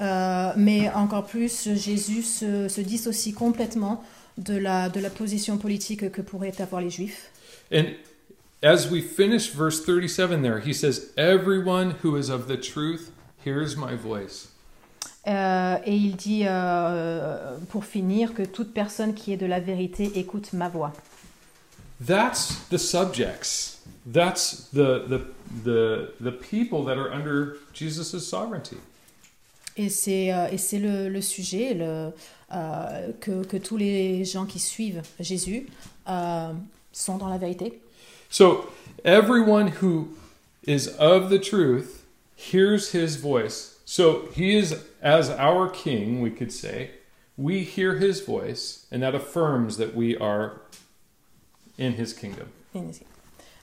Euh, 0.00 0.52
mais 0.56 0.90
encore 0.90 1.24
plus, 1.24 1.68
Jésus 1.74 2.22
se, 2.22 2.68
se 2.68 2.80
dissocie 2.80 3.32
complètement 3.32 4.02
de 4.38 4.56
la, 4.56 4.88
de 4.88 5.00
la 5.00 5.10
position 5.10 5.56
politique 5.56 6.10
que 6.10 6.20
pourraient 6.20 6.60
avoir 6.60 6.80
les 6.80 6.90
Juifs. 6.90 7.30
And 7.72 7.84
as 8.64 8.90
we 8.90 9.02
finish 9.02 9.50
verse 9.50 9.84
37 9.84 10.42
there, 10.42 10.60
he 10.60 10.72
says, 10.72 11.12
Everyone 11.16 11.92
who 12.02 12.16
is 12.16 12.30
of 12.30 12.48
the 12.48 12.56
truth 12.56 13.12
hears 13.44 13.76
my 13.76 13.94
voice. 13.94 14.48
Euh, 15.26 15.78
et 15.86 15.94
il 15.96 16.16
dit, 16.16 16.42
euh, 16.46 17.56
pour 17.70 17.84
finir, 17.84 18.34
que 18.34 18.42
toute 18.42 18.74
personne 18.74 19.14
qui 19.14 19.32
est 19.32 19.36
de 19.36 19.46
la 19.46 19.60
vérité 19.60 20.18
écoute 20.18 20.52
ma 20.52 20.68
voix. 20.68 20.92
That's 22.04 22.56
the 22.70 22.78
subjects. 22.78 23.78
That's 24.06 24.68
the, 24.72 25.06
the, 25.08 25.20
the, 25.64 26.12
the 26.20 26.32
people 26.32 26.84
that 26.84 26.98
are 26.98 27.10
under 27.10 27.58
Jesus' 27.72 28.26
sovereignty. 28.26 28.76
Et 29.76 29.88
c'est 29.88 30.32
euh, 30.32 30.46
et 30.52 30.58
c'est 30.58 30.78
le, 30.78 31.08
le 31.08 31.20
sujet 31.20 31.74
le, 31.74 32.12
que, 33.20 33.44
que 33.44 33.56
tous 33.56 33.76
les 33.76 34.24
gens 34.24 34.46
qui 34.46 34.60
suivent 34.60 35.02
Jésus 35.18 35.66
sont 36.06 37.16
dans 37.18 37.28
la 37.28 37.38
vérité. 37.38 37.80
So 38.34 38.66
everyone 39.04 39.68
who 39.78 40.08
is 40.64 40.88
of 40.88 41.30
the 41.30 41.38
truth 41.38 42.04
hears 42.34 42.90
his 42.90 43.14
voice. 43.14 43.78
So 43.84 44.28
he 44.34 44.56
is 44.56 44.74
as 45.00 45.30
our 45.30 45.68
king, 45.68 46.20
we 46.20 46.30
could 46.32 46.50
say. 46.50 46.90
We 47.36 47.62
hear 47.62 47.94
his 47.94 48.22
voice, 48.22 48.86
and 48.90 49.04
that 49.04 49.14
affirms 49.14 49.76
that 49.76 49.94
we 49.94 50.16
are 50.16 50.62
in 51.78 51.92
his 51.92 52.12
kingdom. 52.12 52.48
In 52.74 52.88
his 52.88 53.02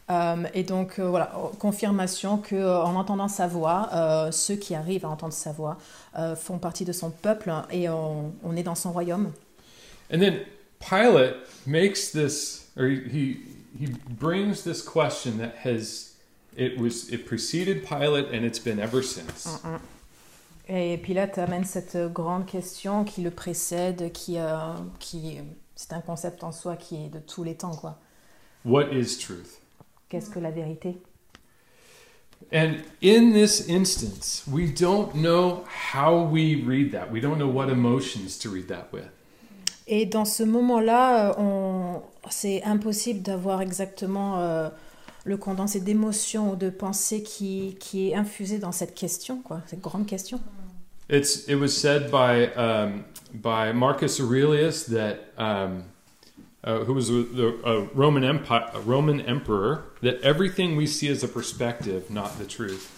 Euh, 0.10 0.44
et 0.54 0.64
donc 0.64 1.00
euh, 1.00 1.10
voilà, 1.10 1.32
confirmation 1.60 2.38
que 2.38 2.56
euh, 2.56 2.82
en 2.82 2.96
entendant 2.96 3.30
sa 3.30 3.48
voix, 3.48 3.90
euh, 3.94 4.32
ceux 4.32 4.56
qui 4.56 4.76
arrivent 4.76 5.06
à 5.06 5.10
entendre 5.10 5.34
sa 5.34 5.54
voix 5.54 5.78
euh, 6.18 6.36
font 6.36 6.58
partie 6.58 6.84
de 6.84 6.92
son 6.92 7.12
peuple 7.12 7.54
et 7.72 7.88
on, 7.88 8.34
on 8.44 8.56
est 8.58 8.64
dans 8.64 8.76
son 8.76 8.92
royaume. 8.92 9.32
And 10.12 10.20
then 10.20 10.42
Pilate 10.80 11.36
makes 11.66 12.12
this, 12.12 12.68
or 12.76 12.88
he, 12.88 13.38
he, 13.78 13.88
brings 14.10 14.64
this 14.64 14.82
question 14.82 15.38
that 15.38 15.56
has, 15.58 16.16
it 16.56 16.78
was, 16.78 17.10
it 17.10 17.26
preceded 17.26 17.86
Pilate 17.86 18.28
and 18.32 18.46
it's 18.46 18.60
been 18.60 18.80
ever 18.80 19.02
since. 19.02 19.48
Mm, 19.48 19.76
mm. 19.76 19.80
Et 20.70 20.98
Pilate 20.98 21.38
amène 21.38 21.66
cette 21.66 21.98
grande 22.14 22.46
question 22.46 23.04
qui 23.04 23.22
le 23.22 23.32
précède, 23.32 24.12
qui, 24.14 24.38
euh, 24.38 24.74
qui 25.00 25.40
c'est 25.76 25.92
un 25.94 26.02
concept 26.02 26.44
en 26.44 26.52
soi 26.52 26.78
qui 26.78 26.96
est 26.96 27.10
de 27.10 27.20
tous 27.20 27.44
les 27.44 27.56
temps 27.56 27.76
quoi. 27.76 28.00
What 28.64 28.94
is 28.94 29.18
truth? 29.18 29.60
Qu'est-ce 30.08 30.30
que 30.30 30.40
la 30.40 30.52
vérité 30.52 31.02
And 32.54 32.84
in 33.02 33.34
this 33.34 33.68
instance, 33.68 34.44
we 34.48 34.70
don't 34.70 35.14
know 35.16 35.64
how 35.94 36.24
we 36.24 36.56
read 36.56 36.92
that. 36.92 37.12
We 37.12 37.22
don't 37.22 37.38
know 37.38 37.48
what 37.48 37.70
emotions 37.70 38.38
to 38.40 38.50
read 38.50 38.68
that 38.68 38.90
with. 38.92 39.10
Et 39.88 40.06
dans 40.06 40.26
ce 40.26 40.44
moment-là, 40.44 41.32
euh, 41.32 41.34
on... 41.38 42.02
c'est 42.30 42.64
impossible 42.64 43.22
d'avoir 43.22 43.62
exactement 43.62 44.40
euh, 44.40 44.70
le 45.26 45.38
condensé 45.38 45.80
d'émotions 45.80 46.54
ou 46.54 46.56
de 46.56 46.70
pensées 46.70 47.24
qui, 47.24 47.78
qui 47.80 48.10
est 48.10 48.16
infusé 48.16 48.60
dans 48.60 48.72
cette 48.72 48.96
question, 48.96 49.42
quoi, 49.42 49.62
cette 49.68 49.82
grande 49.82 50.06
question. 50.06 50.40
It's, 51.10 51.48
it 51.48 51.56
was 51.56 51.70
said 51.70 52.10
by, 52.10 52.54
um, 52.56 53.04
by 53.34 53.74
Marcus 53.74 54.20
Aurelius 54.20 54.86
that, 54.86 55.18
um, 55.38 55.84
uh, 56.64 56.86
who 56.86 56.94
was 56.94 57.10
a, 57.10 57.88
Roman, 57.94 58.24
empire, 58.24 58.70
a 58.74 58.80
Roman 58.80 59.20
emperor, 59.22 59.84
that 60.02 60.22
everything 60.24 60.78
we 60.78 60.88
see 60.88 61.10
is 61.10 61.24
a 61.24 61.28
perspective, 61.28 62.10
not 62.10 62.38
the 62.40 62.46
truth. 62.46 62.90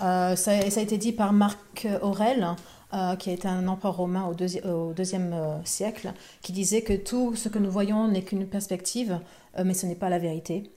Euh, 0.00 0.36
ça, 0.36 0.70
ça 0.70 0.80
a 0.80 0.82
été 0.82 0.96
dit 0.96 1.12
par 1.12 1.32
Marc 1.32 1.86
Aurèle, 2.02 2.54
euh, 2.94 3.16
qui 3.16 3.30
a 3.30 3.32
été 3.32 3.46
un 3.48 3.66
empereur 3.68 3.96
romain 3.96 4.24
au, 4.26 4.34
deuxi- 4.34 4.64
au 4.66 4.92
deuxième 4.92 5.32
euh, 5.32 5.62
siècle, 5.64 6.12
qui 6.42 6.52
disait 6.52 6.82
que 6.82 6.94
tout 6.94 7.34
ce 7.36 7.48
que 7.48 7.58
nous 7.58 7.70
voyons 7.70 8.08
n'est 8.08 8.22
qu'une 8.22 8.46
perspective, 8.46 9.18
euh, 9.58 9.62
mais 9.64 9.74
ce 9.74 9.86
n'est 9.86 9.94
pas 9.94 10.08
la 10.08 10.18
vérité. 10.18 10.70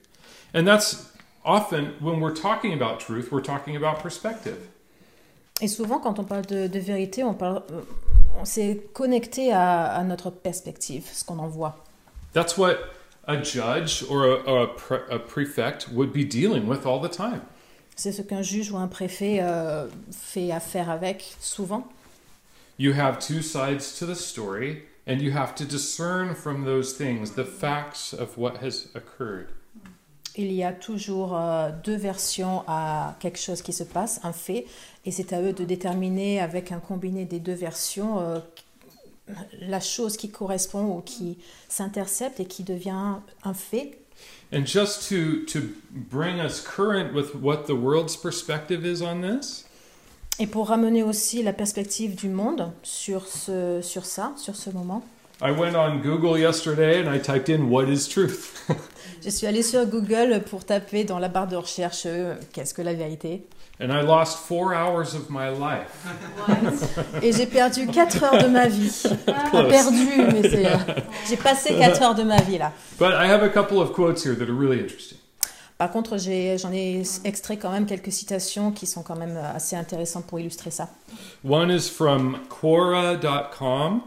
And 0.54 0.64
that's 0.64 1.12
often, 1.44 1.92
when 2.00 2.20
we're 2.20 2.34
talking 2.34 2.72
about 2.72 2.98
truth, 2.98 3.30
we're 3.32 3.42
talking 3.42 3.76
about 3.76 4.02
perspective. 4.02 4.56
Et 5.60 5.68
souvent, 5.68 5.98
quand 6.00 6.18
on 6.18 6.24
parle 6.24 6.44
de, 6.46 6.66
de 6.66 6.78
vérité, 6.78 7.24
on 7.24 7.34
parle, 7.34 7.62
euh, 7.70 7.80
on 8.40 8.44
s'est 8.44 8.82
connecté 8.92 9.52
à, 9.52 9.84
à 9.94 10.02
notre 10.04 10.30
perspective, 10.30 11.08
ce 11.12 11.24
qu'on 11.24 11.38
en 11.38 11.48
voit. 11.48 11.84
That's 12.32 12.56
what 12.58 12.76
a 13.26 13.42
judge 13.42 14.04
or 14.10 14.24
a, 14.24 14.50
or 14.50 14.62
a, 14.62 14.66
pre- 14.74 15.04
a 15.10 15.18
prefect 15.18 15.88
would 15.92 16.12
be 16.12 16.24
dealing 16.28 16.66
with 16.66 16.84
all 16.86 17.00
the 17.00 17.10
time. 17.10 17.40
C'est 17.94 18.10
ce 18.12 18.22
qu'un 18.22 18.42
juge 18.42 18.72
ou 18.72 18.78
un 18.78 18.88
préfet 18.88 19.38
euh, 19.40 19.86
fait 20.10 20.50
affaire 20.50 20.90
avec 20.90 21.36
souvent. 21.40 21.86
You 22.78 22.94
have 22.94 23.18
two 23.18 23.42
sides 23.42 23.98
to 23.98 24.06
the 24.06 24.14
story, 24.14 24.84
and 25.06 25.20
you 25.20 25.32
have 25.32 25.54
to 25.56 25.64
discern 25.64 26.34
from 26.34 26.64
those 26.64 26.94
things 26.94 27.32
the 27.32 27.44
facts 27.44 28.12
of 28.12 28.36
what 28.36 28.58
has 28.58 28.88
occurred. 28.94 29.48
Il 30.34 30.50
y 30.50 30.64
a 30.64 30.72
toujours 30.72 31.36
euh, 31.36 31.70
deux 31.84 31.96
versions 31.96 32.64
à 32.66 33.16
quelque 33.20 33.38
chose 33.38 33.60
qui 33.60 33.74
se 33.74 33.84
passe, 33.84 34.18
un 34.22 34.32
fait, 34.32 34.64
et 35.04 35.10
c'est 35.10 35.34
à 35.34 35.42
eux 35.42 35.52
de 35.52 35.64
déterminer 35.64 36.40
avec 36.40 36.72
un 36.72 36.80
combiné 36.80 37.26
des 37.26 37.38
deux 37.38 37.52
versions 37.52 38.18
euh, 38.18 38.38
la 39.60 39.80
chose 39.80 40.16
qui 40.16 40.30
correspond 40.30 40.96
ou 40.96 41.00
qui 41.02 41.38
s'intercepte 41.68 42.40
et 42.40 42.46
qui 42.46 42.62
devient 42.62 43.16
un 43.44 43.54
fait. 43.54 43.98
And 44.52 44.66
just 44.66 45.08
to, 45.08 45.44
to 45.46 45.68
bring 45.90 46.38
us 46.38 46.60
current 46.60 47.14
with 47.14 47.34
what 47.34 47.66
the 47.66 47.74
world's 47.74 48.16
perspective 48.16 48.84
is 48.84 49.02
on 49.02 49.20
this, 49.22 49.66
Et 50.38 50.46
pour 50.46 50.68
ramener 50.68 51.02
aussi 51.02 51.42
la 51.42 51.52
perspective 51.52 52.14
du 52.14 52.28
monde 52.28 52.72
sur, 52.82 53.26
ce, 53.26 53.80
sur 53.82 54.04
ça, 54.04 54.32
sur 54.36 54.56
ce 54.56 54.70
moment, 54.70 55.02
I 55.44 55.50
went 55.50 55.74
on 55.76 55.96
Google 55.98 56.38
yesterday 56.38 57.02
and 57.04 57.12
I 57.12 57.20
typed 57.20 57.48
in 57.50 57.64
what 57.68 57.84
is 57.86 58.08
truth. 58.08 58.52
je 59.24 59.28
suis 59.30 59.46
allée 59.46 59.62
sur 59.62 59.84
Google 59.86 60.42
pour 60.48 60.64
taper 60.64 61.04
dans 61.04 61.18
la 61.18 61.28
barre 61.28 61.48
de 61.48 61.56
recherche 61.56 62.04
euh, 62.06 62.34
qu'est-ce 62.52 62.72
que 62.74 62.82
la 62.82 62.94
vérité. 62.94 63.44
and 63.80 63.90
I 63.90 64.02
lost 64.04 64.38
four 64.38 64.72
hours 64.72 65.14
of 65.16 65.28
my 65.30 65.50
life. 65.50 65.90
Et 67.22 67.32
j'ai 67.32 67.46
perdu 67.46 67.86
4 67.88 68.22
heures 68.22 68.42
de 68.44 68.48
ma 68.48 68.68
vie. 68.68 69.02
Pas 69.26 69.64
perdu, 69.64 70.06
mais 70.32 70.48
c'est. 70.48 70.66
euh, 70.66 70.76
j'ai 71.28 71.36
passé 71.36 71.74
4 71.74 72.02
heures 72.02 72.14
de 72.14 72.22
ma 72.22 72.40
vie 72.42 72.58
là. 72.58 72.72
But 72.98 73.08
I 73.12 73.26
have 73.28 73.42
a 73.42 73.48
couple 73.48 73.78
of 73.78 73.92
quotes 73.92 74.24
here 74.24 74.36
that 74.36 74.44
are 74.48 74.56
really 74.56 74.78
interesting. 74.80 75.18
Par 75.82 75.90
contre, 75.90 76.16
j'en 76.16 76.72
ai, 76.72 77.02
extrait 77.24 77.56
quand 77.56 77.72
même 77.72 77.86
quelques 77.86 78.12
citations 78.12 78.70
qui 78.70 78.86
sont 78.86 79.02
quand 79.02 79.16
même 79.16 79.36
assez 79.36 79.74
intéressantes 79.74 80.26
pour 80.26 80.38
illustrer 80.38 80.70
ça. 80.70 80.88
One 81.44 81.72
is 81.72 81.90
from 81.90 82.38
Quora.com. 82.48 84.00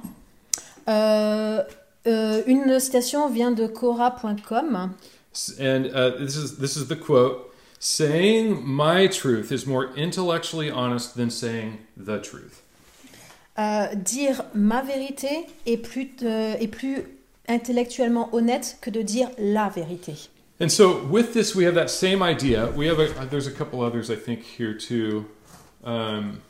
Euh, 0.87 1.61
euh, 2.07 2.43
une 2.47 2.79
citation 2.79 3.29
vient 3.29 3.51
de 3.51 3.67
Cora.com 3.67 4.91
S- 5.33 5.55
And 5.59 5.87
uh, 5.93 6.25
this 6.25 6.37
is 6.37 6.55
this 6.57 6.77
is 6.77 6.87
the 6.87 6.97
quote: 6.97 7.51
"Saying 7.81 8.63
my 8.65 9.09
truth 9.09 9.51
is 9.51 9.67
more 9.67 9.89
intellectually 9.97 10.71
honest 10.71 11.17
than 11.17 11.29
saying 11.29 11.73
the 11.97 12.21
truth." 12.21 12.61
Euh, 13.59 13.93
dire 13.95 14.45
ma 14.53 14.81
vérité 14.81 15.45
est 15.65 15.75
plus, 15.75 16.09
euh, 16.23 16.55
est 16.57 16.69
plus 16.69 17.03
intellectuellement 17.49 18.33
honnête 18.33 18.77
que 18.79 18.89
de 18.89 19.01
dire 19.01 19.29
la 19.37 19.67
vérité. 19.67 20.29
And 20.59 20.71
so, 20.71 21.03
with 21.03 21.33
this, 21.33 21.53
we 21.53 21.65
have 21.65 21.75
that 21.75 21.89
same 21.89 22.23
idea. 22.23 22.67
We 22.67 22.87
have 22.87 22.99
a 22.99 23.25
there's 23.25 23.47
a 23.47 23.51
couple 23.51 23.81
others 23.81 24.09
I 24.09 24.15
think 24.15 24.43
here 24.43 24.73
too, 24.73 25.29
um, 25.83 26.41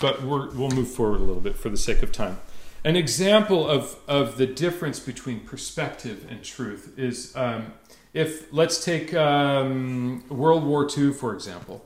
but 0.00 0.22
we're, 0.22 0.50
we'll 0.50 0.70
move 0.70 0.88
forward 0.88 1.20
a 1.20 1.24
little 1.24 1.42
bit 1.42 1.56
for 1.56 1.70
the 1.70 1.76
sake 1.76 2.02
of 2.02 2.12
time. 2.12 2.38
An 2.84 2.94
example 2.94 3.68
of 3.68 3.96
of 4.06 4.36
the 4.36 4.46
difference 4.46 5.00
between 5.00 5.40
perspective 5.40 6.24
and 6.30 6.44
truth 6.44 6.96
is 6.96 7.34
um, 7.36 7.72
if 8.14 8.52
let's 8.52 8.84
take 8.84 9.12
um, 9.12 10.22
World 10.28 10.64
War 10.64 10.88
II 10.96 11.12
for 11.12 11.34
example. 11.34 11.82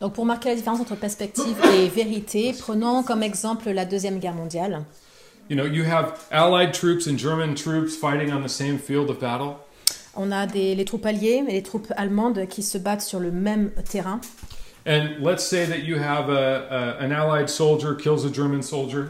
Donc 0.00 0.14
pour 0.14 0.26
marquer 0.26 0.50
la 0.50 0.56
différence 0.56 0.80
entre 0.80 0.96
perspective 0.96 1.56
et 1.64 1.88
vérité, 1.88 2.52
prenons 2.58 3.04
comme 3.04 3.22
exemple 3.22 3.70
la 3.70 3.84
Deuxième 3.84 4.18
Guerre 4.18 4.34
mondiale. 4.34 4.84
You 5.48 5.56
know, 5.56 5.64
you 5.64 5.84
have 5.84 6.26
Allied 6.30 6.74
troops 6.74 7.06
and 7.06 7.16
German 7.16 7.54
troops 7.54 7.96
fighting 7.96 8.32
on 8.32 8.42
the 8.42 8.48
same 8.48 8.78
field 8.78 9.08
of 9.08 9.20
battle. 9.20 9.60
On 10.14 10.30
a 10.30 10.46
des, 10.46 10.74
les 10.74 10.84
troupes 10.84 11.06
alliées 11.06 11.42
et 11.48 11.52
les 11.52 11.62
troupes 11.62 11.92
allemandes 11.96 12.46
qui 12.46 12.62
se 12.62 12.78
battent 12.78 13.02
sur 13.02 13.20
le 13.20 13.30
même 13.30 13.70
terrain. 13.90 14.20
And 14.86 15.10
let's 15.20 15.44
say 15.44 15.66
that 15.66 15.78
you 15.78 15.96
have 15.96 16.28
a, 16.28 16.98
a, 17.00 17.04
an 17.04 17.12
Allied 17.12 17.48
soldier 17.48 17.94
kills 17.94 18.26
a 18.26 18.32
German 18.32 18.62
soldier. 18.62 19.04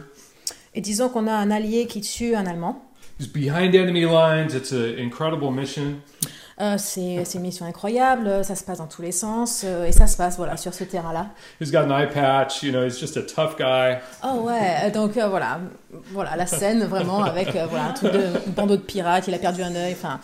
Et 0.75 0.81
disons 0.81 1.09
qu'on 1.09 1.27
a 1.27 1.33
un 1.33 1.51
allié 1.51 1.87
qui 1.87 2.01
tue 2.01 2.35
un 2.35 2.47
Allemand. 2.47 2.83
He's 3.19 3.27
behind 3.27 3.75
enemy 3.75 4.05
lines. 4.05 4.55
It's 4.55 4.73
an 4.73 4.99
incredible 4.99 5.51
mission. 5.51 5.97
Euh, 6.61 6.77
c'est 6.79 7.25
une 7.35 7.41
mission 7.41 7.65
incroyable, 7.67 8.45
ça 8.45 8.55
se 8.55 8.63
passe 8.63 8.79
dans 8.79 8.87
tous 8.87 9.03
les 9.03 9.11
sens, 9.11 9.63
euh, 9.65 9.87
et 9.87 9.93
ça 9.93 10.07
se 10.07 10.17
passe 10.17 10.37
voilà, 10.37 10.57
sur 10.57 10.75
ce 10.75 10.85
terrain-là. 10.85 11.31
He's 11.61 11.73
got 11.73 11.81
an 11.81 11.91
eye 11.91 12.07
patch. 12.07 12.63
You 12.63 12.71
know, 12.71 12.85
he's 12.85 13.01
just 13.01 13.17
a 13.17 13.23
tough 13.23 13.57
guy. 13.57 13.99
Oh 14.23 14.43
ouais, 14.43 14.77
euh, 14.85 14.91
donc 14.91 15.17
euh, 15.17 15.29
voilà, 15.29 15.59
voilà 16.13 16.37
la 16.37 16.47
scène 16.47 16.85
vraiment 16.85 17.25
avec 17.25 17.57
euh, 17.57 17.67
voilà, 17.69 17.87
un 17.87 17.93
truc 17.93 18.13
de 18.13 18.51
bandeau 18.51 18.77
de 18.77 18.83
pirate, 18.83 19.27
il 19.27 19.35
a 19.35 19.39
perdu 19.39 19.63
un 19.63 19.75
œil, 19.75 19.95
enfin. 19.95 20.21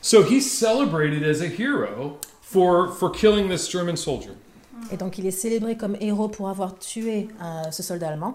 So 0.00 0.22
he's 0.22 0.50
celebrated 0.50 1.22
as 1.22 1.40
a 1.40 1.48
hero 1.48 2.18
for 2.42 2.92
for 2.92 3.10
killing 3.10 3.48
this 3.48 3.68
German 3.68 3.96
soldier. 3.96 4.34
Et 4.92 4.96
donc 4.96 5.18
il 5.18 5.26
est 5.26 5.30
célébré 5.30 5.76
comme 5.76 5.96
héros 6.00 6.28
pour 6.28 6.48
avoir 6.48 6.78
tué 6.78 7.28
euh, 7.42 7.70
ce 7.70 7.82
soldat 7.82 8.08
allemand. 8.08 8.34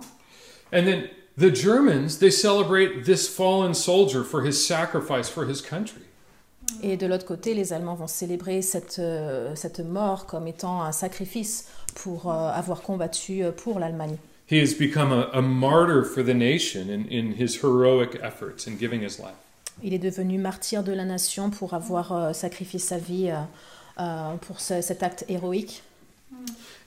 And 0.74 0.86
then 0.86 1.10
the 1.38 1.54
Germans 1.54 2.18
they 2.20 2.32
celebrate 2.32 3.06
this 3.06 3.28
fallen 3.28 3.74
soldier 3.74 4.24
for 4.24 4.44
his 4.44 4.66
sacrifice 4.66 5.30
for 5.30 5.46
his 5.46 5.62
country. 5.62 6.04
Et 6.84 6.98
de 6.98 7.08
l'autre 7.08 7.26
côté, 7.26 7.54
les 7.54 7.74
Allemands 7.74 7.96
vont 7.96 8.08
célébrer 8.08 8.62
cette, 8.62 9.00
euh, 9.00 9.56
cette 9.56 9.80
mort 9.80 10.26
comme 10.26 10.48
étant 10.48 10.84
un 10.84 10.92
sacrifice 10.92 11.68
pour 11.96 12.32
euh, 12.32 12.52
avoir 12.52 12.82
combattu 12.82 13.44
euh, 13.44 13.52
pour 13.52 13.80
l'Allemagne. 13.80 14.18
He 14.50 14.60
has 14.62 14.74
become 14.74 15.12
a, 15.12 15.30
a 15.34 15.42
martyr 15.42 16.04
for 16.04 16.24
the 16.24 16.34
nation 16.34 16.90
in, 16.90 17.06
in 17.12 17.34
his 17.38 17.62
heroic 17.64 18.20
efforts 18.22 18.68
in 18.68 18.78
giving 18.78 19.02
his 19.02 19.20
life. 19.20 19.49
Il 19.84 19.94
est 19.94 20.00
devenu 20.00 20.38
martyr 20.38 20.84
de 20.84 20.92
la 20.92 21.06
nation 21.06 21.50
pour 21.50 21.74
avoir 21.74 22.12
euh, 22.12 22.34
sacrifié 22.34 22.80
sa 22.80 22.98
vie 22.98 23.30
euh, 23.30 23.38
euh, 24.00 24.36
pour 24.42 24.60
ce- 24.60 24.82
cet 24.82 25.04
acte 25.04 25.26
héroïque. 25.30 25.84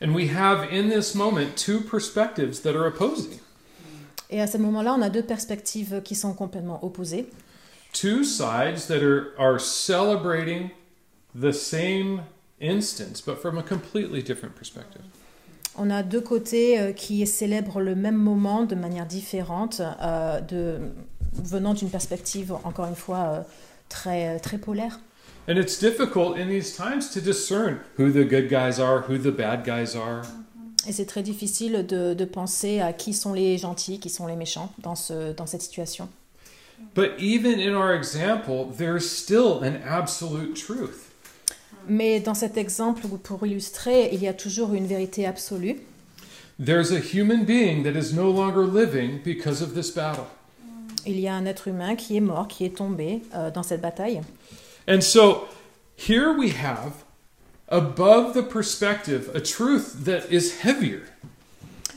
And 0.03 0.15
we 0.15 0.29
have 0.35 0.69
in 0.73 0.89
this 0.89 1.15
moment 1.15 1.57
two 1.57 1.81
perspectives 1.81 2.61
that 2.63 2.77
are 2.77 2.87
opposing. 2.87 3.39
Et 4.31 4.41
à 4.41 4.47
ce 4.47 4.57
moment-là, 4.59 4.95
on 4.95 5.03
a 5.03 5.11
deux 5.11 5.23
perspectives 5.23 6.01
qui 6.03 6.15
sont 6.15 6.33
complètement 6.35 6.83
opposées. 6.85 7.27
Two 7.93 8.25
sides 8.25 8.87
that 8.89 9.03
are, 9.03 9.33
are 9.39 9.61
celebrating 9.61 10.71
the 11.39 11.53
same 11.53 12.23
instance, 12.61 13.21
but 13.21 13.37
from 13.41 13.59
a 13.59 13.63
completely 13.63 14.23
different 14.23 14.55
perspective. 14.55 15.03
On 15.77 15.91
a 15.91 16.03
deux 16.03 16.21
côtés 16.21 16.79
euh, 16.79 16.93
qui 16.93 17.27
célèbrent 17.27 17.81
le 17.81 17.95
même 17.95 18.17
moment 18.17 18.65
de 18.65 18.75
manière 18.75 19.07
différente, 19.07 19.81
euh, 19.81 20.41
de, 20.41 20.79
venant 21.33 21.73
d'une 21.73 21.89
perspective, 21.89 22.53
encore 22.65 22.87
une 22.87 22.95
fois, 22.95 23.19
euh, 23.19 23.41
très, 23.89 24.39
très 24.41 24.59
polaire. 24.59 25.01
And 25.49 25.57
it's 25.57 25.79
difficult 25.79 26.37
in 26.37 26.49
these 26.49 26.77
times 26.77 27.11
to 27.15 27.21
discern 27.21 27.79
who 27.99 28.11
the 28.11 28.25
good 28.25 28.49
guys 28.49 28.79
are, 28.79 29.05
who 29.09 29.19
the 29.19 29.35
bad 29.35 29.65
guys 29.65 29.97
are. 29.97 30.23
Et 30.87 30.93
c'est 30.93 31.07
très 31.07 31.23
difficile 31.23 31.87
de, 31.87 32.13
de 32.15 32.25
penser 32.25 32.81
à 32.81 32.93
qui 32.93 33.15
sont 33.15 33.33
les 33.33 33.57
gentils, 33.57 33.99
qui 33.99 34.11
sont 34.11 34.27
les 34.27 34.37
méchants 34.37 34.73
dans, 34.79 34.95
ce, 34.95 35.33
dans 35.33 35.47
cette 35.47 35.63
situation. 35.63 36.09
But 36.95 37.13
even 37.19 37.61
in 37.61 37.75
our 37.75 37.95
example, 37.95 38.67
there's 38.77 39.09
still 39.09 39.63
an 39.63 39.81
absolute 39.85 40.55
truth. 40.55 41.12
Mais 41.89 42.21
dans 42.21 42.35
cet 42.35 42.57
exemple, 42.57 43.07
pour 43.23 43.47
illustrer, 43.47 44.11
il 44.13 44.23
y 44.23 44.29
a 44.29 44.35
toujours 44.35 44.75
une 44.75 44.87
vérité 44.87 45.27
absolue. 45.27 45.77
There's 46.65 46.93
a 46.93 46.99
human 46.99 47.45
being 47.45 47.83
that 47.85 47.99
is 47.99 48.15
no 48.15 48.31
longer 48.31 48.67
living 48.67 49.21
because 49.25 49.63
of 49.63 49.75
this 49.75 49.91
battle. 49.91 50.25
Il 51.07 51.19
y 51.19 51.27
a 51.27 51.35
un 51.35 51.47
être 51.47 51.67
humain 51.69 51.97
qui 51.97 52.17
est 52.17 52.21
mort, 52.21 52.47
qui 52.47 52.65
est 52.65 52.77
tombé 52.77 53.23
euh, 53.35 53.51
dans 53.51 53.65
cette 53.65 53.81
bataille. 53.81 54.21
And 54.89 55.01
so 55.01 55.49
here 55.97 56.33
we 56.37 56.53
have, 56.53 56.93
above 57.69 58.35
the 58.35 58.43
perspective, 58.43 59.31
a 59.35 59.41
truth 59.41 60.05
that 60.05 60.31
is 60.31 60.53
heavier. 60.63 61.01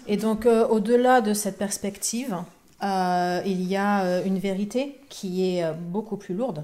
Et 0.08 0.18
donc, 0.18 0.46
euh, 0.46 0.68
au-delà 0.68 1.22
de 1.22 1.34
cette 1.34 1.58
perspective, 1.58 2.36
euh, 2.84 3.42
il 3.46 3.64
y 3.64 3.76
a 3.76 4.04
euh, 4.04 4.24
une 4.26 4.38
vérité 4.38 5.00
qui 5.10 5.50
est 5.50 5.64
euh, 5.64 5.74
beaucoup 5.74 6.18
plus 6.18 6.36
lourde. 6.36 6.64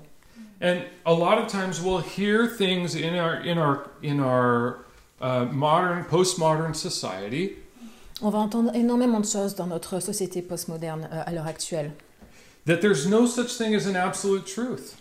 And 0.61 0.83
a 1.05 1.13
lot 1.13 1.39
of 1.39 1.47
times 1.47 1.81
we'll 1.81 1.99
hear 2.03 2.45
things 2.47 2.93
in 2.95 3.15
our 3.15 3.35
in 3.41 3.57
our 3.57 3.89
in 4.03 4.19
our 4.19 4.77
uh, 5.19 5.45
modern 5.45 6.03
postmodern 6.05 6.75
society 6.75 7.57
On 8.21 8.29
va 8.29 8.37
entendre 8.37 8.71
énormément 8.75 9.19
de 9.19 9.25
choses 9.25 9.55
dans 9.55 9.65
notre 9.67 9.99
société 9.99 10.43
postmoderne 10.43 11.09
euh, 11.11 11.23
à 11.25 11.31
l'heure 11.33 11.47
actuelle. 11.47 11.91
that 12.65 12.79
there's 12.81 13.07
no 13.07 13.25
such 13.25 13.57
thing 13.57 13.73
as 13.73 13.87
an 13.87 13.95
absolute 13.95 14.45
truth. 14.45 14.97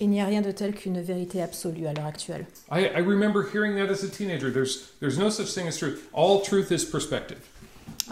Il 0.00 0.08
n'y 0.08 0.22
a 0.22 0.24
rien 0.24 0.40
de 0.40 0.50
tel 0.52 0.72
qu'une 0.72 1.02
vérité 1.02 1.42
absolue 1.42 1.86
à 1.86 1.92
l'heure 1.92 2.06
actuelle. 2.06 2.46
I, 2.70 2.86
I 2.88 3.00
remember 3.00 3.42
hearing 3.52 3.76
that 3.76 3.90
as 3.90 4.02
a 4.02 4.08
teenager. 4.08 4.50
There's 4.50 4.92
there's 5.00 5.18
no 5.18 5.28
such 5.28 5.52
thing 5.52 5.68
as 5.68 5.76
truth. 5.76 6.08
All 6.14 6.40
truth 6.40 6.72
is 6.72 6.86
perspective. 6.86 7.46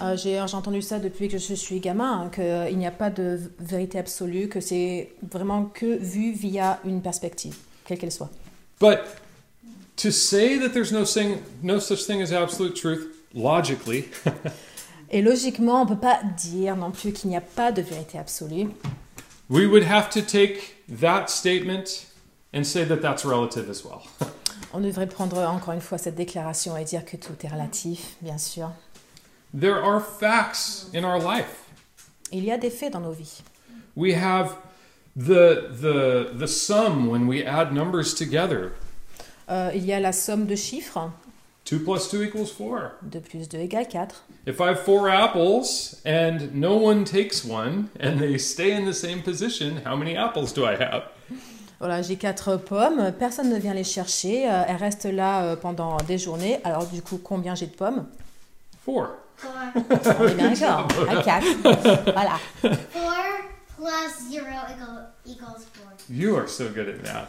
Euh, 0.03 0.17
J'ai 0.17 0.41
entendu 0.41 0.83
ça 0.83 0.99
depuis 0.99 1.29
que 1.29 1.39
je 1.39 1.55
suis 1.55 1.81
gamin, 1.81 2.23
hein, 2.23 2.31
qu'il 2.33 2.79
n'y 2.79 2.87
a 2.87 2.91
pas 2.91 3.11
de 3.11 3.39
vérité 3.59 3.99
absolue, 3.99 4.49
que 4.49 4.61
c'est 4.61 5.13
vraiment 5.31 5.65
que 5.65 5.97
vu 5.99 6.33
via 6.33 6.81
une 6.85 7.03
perspective, 7.03 7.57
quelle 7.85 7.99
qu'elle 7.99 8.13
soit. 8.13 8.31
But 8.81 9.01
to 9.97 10.11
say 10.11 10.59
that 10.59 10.71
there's 10.71 10.93
no 10.93 11.05
thing, 11.05 11.39
no 11.63 11.79
such 11.79 12.07
thing 12.07 12.23
as 12.23 12.33
absolute 12.33 12.75
truth, 12.75 13.09
logically, 13.35 14.07
Et 15.13 15.23
logiquement, 15.23 15.83
on 15.83 15.85
ne 15.87 15.91
peut 15.91 16.01
pas 16.01 16.21
dire 16.37 16.77
non 16.77 16.93
plus 16.93 17.13
qu'il 17.13 17.31
n'y 17.31 17.37
a 17.37 17.41
pas 17.41 17.73
de 17.73 17.83
vérité 17.83 18.17
absolue. 18.17 18.69
we 19.49 19.67
would 19.67 19.83
have 19.83 20.09
to 20.09 20.23
take 20.23 20.77
that 20.89 21.29
statement 21.29 22.07
and 22.55 22.65
say 22.65 22.85
that 22.85 23.03
that's 23.03 23.25
relative 23.25 23.69
as 23.69 23.85
well. 23.85 24.03
On 24.73 24.81
devrait 24.81 25.09
prendre 25.09 25.39
encore 25.39 25.75
une 25.75 25.81
fois 25.81 25.99
cette 25.99 26.15
déclaration 26.15 26.77
et 26.77 26.85
dire 26.85 27.05
que 27.05 27.17
tout 27.17 27.33
est 27.43 27.49
relatif, 27.49 28.15
bien 28.23 28.39
sûr. 28.39 28.71
There 29.53 29.83
are 29.83 30.01
facts 30.01 30.89
in 30.95 31.05
our 31.05 31.19
life. 31.21 31.65
Il 32.33 32.45
y 32.45 32.53
a 32.53 32.59
des 32.59 32.71
faits 32.71 32.93
dans 32.93 33.01
nos 33.01 33.13
vies. 33.13 33.43
We 33.97 34.15
have 34.15 34.57
the 35.17 35.69
the 35.81 36.31
the 36.39 36.47
sum 36.47 37.09
when 37.09 37.27
we 37.27 37.45
add 37.45 37.73
numbers 37.73 38.15
together. 38.15 38.73
Euh, 39.49 39.73
il 39.75 39.85
y 39.85 39.93
a 39.93 39.99
la 39.99 40.13
somme 40.13 40.47
de 40.47 40.55
chiffres. 40.55 41.11
2 41.67 41.81
plus 41.81 42.09
2 42.11 42.25
equals 42.25 42.53
4. 42.53 42.99
2 43.03 43.21
plus 43.21 43.49
2 43.49 43.59
égale 43.59 43.87
4. 43.89 44.25
If 44.47 44.61
I 44.61 44.69
have 44.69 44.81
four 44.85 45.09
apples 45.09 46.01
and 46.05 46.55
no 46.55 46.77
one 46.77 47.05
takes 47.05 47.45
one 47.45 47.89
and 48.01 48.19
they 48.19 48.39
stay 48.39 48.73
in 48.73 48.85
the 48.87 48.95
same 48.95 49.23
position, 49.23 49.81
how 49.85 49.97
many 49.97 50.17
apples 50.17 50.53
do 50.53 50.65
I 50.65 50.77
have? 50.77 51.03
Voilà, 51.81 52.03
j'ai 52.03 52.17
4 52.17 52.57
pommes, 52.59 53.13
personne 53.19 53.51
ne 53.51 53.59
vient 53.59 53.75
les 53.75 53.85
chercher, 53.85 54.49
euh, 54.49 54.63
elles 54.69 54.77
restent 54.77 55.07
là 55.07 55.43
euh, 55.45 55.57
pendant 55.57 55.97
des 55.99 56.19
journées. 56.19 56.61
Alors 56.63 56.87
du 56.87 57.03
coup, 57.03 57.19
combien 57.23 57.55
j'ai 57.55 57.67
de 57.67 57.75
pommes? 57.75 58.07
Four. 58.85 59.09
Four. 59.41 59.53
On 60.21 60.29
est 60.29 60.35
d'accord, 60.35 60.89
à 61.09 61.23
4. 61.23 61.47
Voilà. 62.13 62.39
Four 62.61 63.15
plus 63.77 64.31
zero 64.31 64.47
equal, 64.71 65.11
equals 65.27 65.65
four. 65.73 65.91
You 66.11 66.37
are 66.37 66.49
so 66.49 66.69
good 66.69 66.89
at 66.89 67.03
math. 67.03 67.29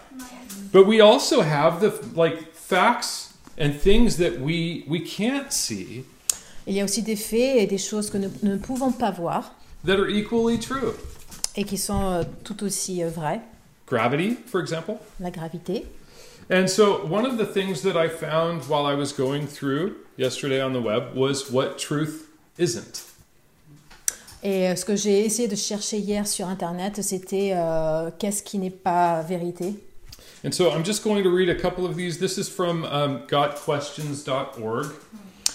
But 0.71 0.85
we 0.85 0.99
also 1.01 1.41
have 1.41 1.79
the 1.79 1.91
like 2.15 2.53
facts 2.53 3.33
and 3.57 3.73
things 3.73 4.17
that 4.17 4.39
we 4.41 4.83
we 4.87 4.99
can't 4.99 5.51
see 5.51 6.03
Il 6.67 6.75
y 6.75 6.81
a 6.81 6.83
aussi 6.83 7.01
des 7.01 7.15
faits 7.15 7.57
et 7.57 7.67
des 7.67 7.77
choses 7.77 8.09
que 8.09 8.17
nous 8.17 8.31
ne 8.43 8.57
pouvons 8.57 8.91
pas 8.91 9.11
voir 9.11 9.53
that 9.85 9.97
are 9.99 10.09
equally 10.09 10.59
true. 10.59 10.93
et 11.55 11.63
qui 11.63 11.77
sont 11.77 12.03
euh, 12.11 12.23
tout 12.43 12.63
aussi 12.63 13.03
euh, 13.03 13.09
vraies. 13.09 13.41
Gravity, 13.87 14.37
for 14.47 14.61
example. 14.61 14.95
La 15.19 15.31
gravité. 15.31 15.85
And 16.51 16.69
so 16.69 17.05
one 17.05 17.25
of 17.25 17.37
the 17.37 17.45
things 17.45 17.81
that 17.83 17.95
I 17.95 18.09
found 18.09 18.67
while 18.67 18.85
I 18.85 18.93
was 18.93 19.13
going 19.13 19.47
through 19.47 19.95
yesterday 20.17 20.59
on 20.59 20.73
the 20.73 20.81
web 20.81 21.15
was 21.15 21.49
what 21.49 21.77
truth 21.79 22.29
isn't. 22.57 23.05
Et 24.43 24.67
euh, 24.67 24.75
ce 24.75 24.83
que 24.83 24.97
j'ai 24.97 25.23
essayé 25.25 25.47
de 25.47 25.55
chercher 25.55 25.97
hier 25.97 26.27
sur 26.27 26.47
Internet, 26.47 27.01
c'était 27.03 27.53
euh, 27.55 28.09
qu'est-ce 28.19 28.43
qui 28.43 28.57
n'est 28.57 28.69
pas 28.69 29.21
vérité. 29.21 29.75
And 30.43 30.51
so 30.53 30.71
I'm 30.71 30.83
just 30.83 31.03
going 31.03 31.23
to 31.23 31.29
read 31.29 31.47
a 31.47 31.55
couple 31.55 31.85
of 31.85 31.95
these. 31.95 32.19
This 32.19 32.37
is 32.37 32.49
from 32.49 32.83
um, 32.83 33.21
gotquestions.org. 33.27 34.87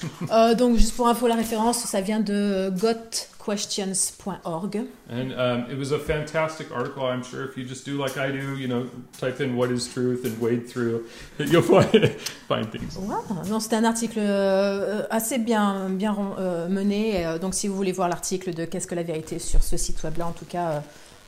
Euh, 0.32 0.54
donc 0.54 0.76
juste 0.76 0.96
pour 0.96 1.08
info, 1.08 1.28
la 1.28 1.36
référence, 1.36 1.84
ça 1.84 2.00
vient 2.00 2.20
de 2.20 2.72
gotquestions.org. 2.80 4.86
And 5.08 5.30
um, 5.32 5.66
it 5.70 5.78
was 5.78 5.92
a 5.92 5.98
fantastic 5.98 6.72
article. 6.72 7.04
I'm 7.04 7.22
sure 7.22 7.44
if 7.44 7.56
you 7.56 7.64
just 7.64 7.86
do 7.86 7.96
like 7.96 8.16
I 8.16 8.32
do, 8.32 8.56
you 8.56 8.66
know, 8.66 8.88
type 9.20 9.40
in 9.40 9.56
what 9.56 9.70
is 9.70 9.86
truth 9.86 10.24
and 10.24 10.36
wade 10.40 10.66
through, 10.68 11.04
you'll 11.38 11.62
find, 11.62 12.10
find 12.48 12.68
things. 12.70 12.96
Wow. 12.98 13.22
Non, 13.48 13.60
c'était 13.60 13.76
un 13.76 13.84
article 13.84 14.18
euh, 14.18 15.04
assez 15.10 15.38
bien, 15.38 15.88
bien 15.90 16.16
euh, 16.38 16.66
mené. 16.68 17.24
Euh, 17.24 17.38
donc, 17.38 17.54
si 17.54 17.68
vous 17.68 17.76
voulez 17.76 17.92
voir 17.92 18.08
l'article 18.08 18.52
de 18.52 18.64
Qu'est-ce 18.64 18.88
que 18.88 18.96
la 18.96 19.04
vérité 19.04 19.38
sur 19.38 19.62
ce 19.62 19.76
site 19.76 20.02
web-là, 20.02 20.26
en 20.26 20.32
tout 20.32 20.44
cas, 20.46 20.70
euh, 20.70 20.80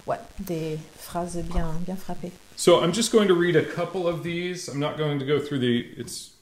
ouais, 0.09 0.19
des 0.41 0.77
phrases 0.99 1.37
bien, 1.53 1.69
bien 1.87 1.95
frappées. 1.97 2.33
So 2.57 2.83
I'm 2.83 2.93
just 2.93 3.13
going 3.13 3.29
to 3.29 3.37
read 3.37 3.55
a 3.55 3.63
couple 3.63 4.09
of 4.09 4.25
these. 4.25 4.69
I'm 4.69 4.81
not 4.81 4.97
going 4.99 5.21
to 5.21 5.25
go 5.25 5.39
through 5.39 5.61
the. 5.61 5.87
It's 5.97 6.33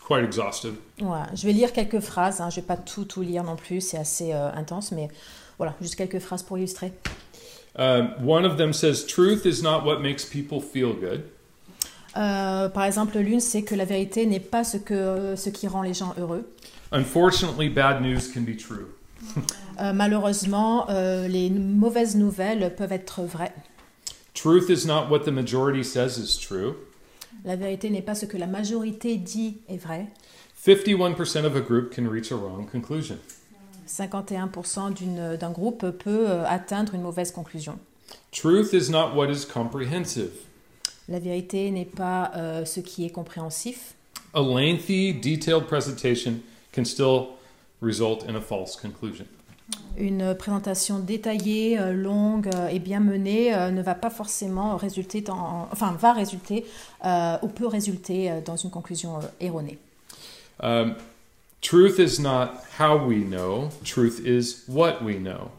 quite 0.00 0.24
exhaustive. 0.24 0.74
Ouais, 1.00 1.20
je 1.34 1.46
vais 1.46 1.52
lire 1.52 1.72
quelques 1.72 2.00
phrases. 2.00 2.40
Hein, 2.40 2.50
je 2.50 2.56
vais 2.56 2.66
pas 2.66 2.76
tout, 2.76 3.04
tout 3.04 3.22
lire 3.22 3.44
non 3.44 3.56
plus. 3.56 3.80
C'est 3.80 3.98
assez 3.98 4.32
euh, 4.32 4.50
intense, 4.52 4.92
mais 4.92 5.08
voilà, 5.58 5.74
juste 5.80 5.96
quelques 5.96 6.18
phrases 6.18 6.42
pour 6.42 6.58
illustrer. 6.58 6.92
Um, 7.78 8.10
one 8.22 8.44
of 8.44 8.56
them 8.56 8.72
says, 8.72 9.06
"Truth 9.06 9.46
is 9.46 9.62
not 9.62 9.84
what 9.84 10.00
makes 10.00 10.24
people 10.26 10.60
feel 10.60 10.92
good. 10.92 11.22
Euh, 12.16 12.68
par 12.68 12.84
exemple, 12.84 13.18
l'une, 13.18 13.40
c'est 13.40 13.62
que 13.62 13.74
la 13.74 13.84
vérité 13.84 14.26
n'est 14.26 14.40
pas 14.40 14.64
ce, 14.64 14.76
que, 14.76 15.34
ce 15.36 15.50
qui 15.50 15.66
rend 15.66 15.82
les 15.82 15.94
gens 15.94 16.14
heureux. 16.18 16.50
Unfortunately, 16.92 17.68
bad 17.68 18.02
news 18.02 18.30
can 18.32 18.42
be 18.42 18.56
true. 18.56 18.86
Euh, 19.80 19.94
malheureusement, 19.94 20.86
euh, 20.90 21.26
les 21.26 21.48
mauvaises 21.48 22.14
nouvelles 22.14 22.74
peuvent 22.76 22.92
être 22.92 23.22
vraies. 23.22 23.54
Truth 24.34 24.68
is 24.68 24.86
not 24.86 25.08
what 25.08 25.20
the 25.20 25.32
majority 25.32 25.82
says 25.82 26.18
is 26.18 26.38
true. 26.38 26.74
La 27.44 27.56
vérité 27.56 27.90
n'est 27.90 28.02
pas 28.02 28.14
ce 28.14 28.26
que 28.26 28.36
la 28.36 28.46
majorité 28.46 29.16
dit 29.16 29.58
est 29.68 29.76
vrai. 29.76 30.06
51% 30.64 31.44
of 31.44 31.56
a 31.56 31.60
group 31.60 31.94
can 31.94 32.08
reach 32.08 32.30
a 32.32 32.36
wrong 32.36 32.66
conclusion. 32.70 33.16
51% 33.86 34.90
d'une- 34.94 35.36
d'un 35.36 35.50
groupe 35.50 35.90
peut 35.90 36.30
euh, 36.30 36.44
atteindre 36.46 36.94
une 36.94 37.02
mauvaise 37.02 37.32
conclusion. 37.32 37.78
Truth 38.30 38.72
is 38.72 38.90
not 38.90 39.14
what 39.16 39.28
is 39.30 39.44
comprehensive. 39.52 40.30
La 41.08 41.18
vérité 41.18 41.70
n'est 41.70 41.84
pas 41.84 42.30
euh, 42.36 42.64
ce 42.64 42.80
qui 42.80 43.04
est 43.04 43.10
compréhensif. 43.10 43.94
A 44.34 44.40
lengthy, 44.40 45.12
detailed 45.14 45.66
presentation 45.66 46.34
can 46.74 46.84
still 46.84 47.26
result 47.82 48.24
in 48.28 48.36
a 48.36 48.40
false 48.40 48.76
conclusion. 48.76 49.26
Une 49.98 50.34
présentation 50.34 50.98
détaillée, 50.98 51.78
euh, 51.78 51.92
longue 51.92 52.48
euh, 52.54 52.68
et 52.68 52.78
bien 52.78 53.00
menée 53.00 53.54
euh, 53.54 53.70
ne 53.70 53.82
va 53.82 53.94
pas 53.94 54.08
forcément 54.08 54.76
résulter 54.76 55.20
dans, 55.20 55.68
enfin 55.70 55.94
va 55.98 56.14
résulter 56.14 56.64
euh, 57.04 57.36
ou 57.42 57.48
peut 57.48 57.66
résulter 57.66 58.40
dans 58.44 58.56
une 58.56 58.70
conclusion 58.70 59.18
erronée. 59.38 59.78
Um, 60.62 60.94
truth 61.60 61.98
is 61.98 62.20
not 62.20 62.62
how 62.78 62.96
we 62.96 63.18
know, 63.18 63.68
truth 63.84 64.20
is 64.24 64.64
what 64.66 65.02
we 65.02 65.16
know. 65.16 65.50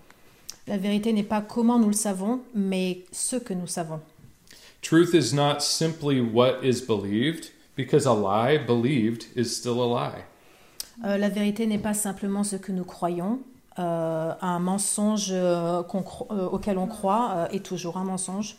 La 0.68 0.78
vérité 0.78 1.14
n'est 1.14 1.24
pas 1.24 1.42
comment 1.42 1.78
nous 1.78 1.90
le 1.90 1.94
savons, 1.94 2.40
mais 2.56 3.04
ce 3.12 3.36
que 3.36 3.54
nous 3.54 3.68
savons. 3.68 4.00
Truth 4.82 5.14
is 5.14 5.34
not 5.34 5.60
simply 5.60 6.22
what 6.22 6.64
is 6.64 6.82
believed, 6.82 7.52
because 7.76 8.06
a 8.06 8.14
lie 8.14 8.58
believed 8.58 9.26
is 9.36 9.46
still 9.46 9.82
a 9.82 9.88
lie. 9.88 10.24
Euh, 11.06 11.18
la 11.18 11.30
vérité 11.30 11.68
n'est 11.68 11.80
pas 11.80 11.94
simplement 11.94 12.44
ce 12.44 12.56
que 12.56 12.72
nous 12.72 12.86
croyons. 12.86 13.40
Euh, 13.80 14.34
un 14.42 14.60
mensonge 14.60 15.30
euh, 15.32 15.82
euh, 15.82 16.46
auquel 16.48 16.78
on 16.78 16.88
croit 16.88 17.48
est 17.52 17.66
toujours 17.66 17.98
un 17.98 18.04
mensonge. 18.04 18.56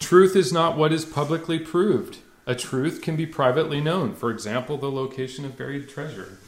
Truth 0.00 0.34
is 0.34 0.52
not 0.52 0.76
what 0.76 0.92
is 0.92 1.04
publicly 1.04 1.58
proved. 1.58 2.16
A 2.46 2.54
truth 2.54 3.00
can 3.00 3.14
be 3.16 3.26
privately 3.26 3.80
known, 3.80 4.14
for 4.14 4.30
example, 4.30 4.76
the 4.76 4.90
location 4.90 5.44
of 5.44 5.56
buried 5.56 5.88
treasure. 5.88 6.38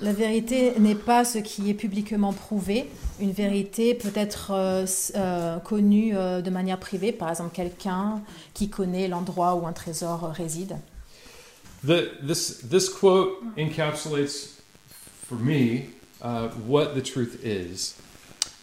La 0.00 0.12
vérité 0.12 0.78
n'est 0.78 0.94
pas 0.94 1.24
ce 1.24 1.38
qui 1.38 1.70
est 1.70 1.74
publiquement 1.74 2.34
prouvé. 2.34 2.86
Une 3.18 3.32
vérité 3.32 3.94
peut 3.94 4.12
être 4.14 4.50
euh, 4.52 4.84
euh, 5.14 5.58
connue 5.58 6.14
euh, 6.14 6.42
de 6.42 6.50
manière 6.50 6.78
privée, 6.78 7.12
par 7.12 7.30
exemple 7.30 7.54
quelqu'un 7.54 8.20
qui 8.52 8.68
connaît 8.68 9.08
l'endroit 9.08 9.54
où 9.54 9.66
un 9.66 9.72
trésor 9.72 10.32
réside. 10.34 10.76
The, 11.86 12.10
this, 12.26 12.62
this 12.68 12.90
quote 12.90 13.38
encapsulates, 13.56 14.60
for 15.28 15.38
me, 15.38 15.84
uh, 16.22 16.48
what 16.66 16.94
the 16.94 17.02
truth 17.02 17.38
is. 17.44 17.94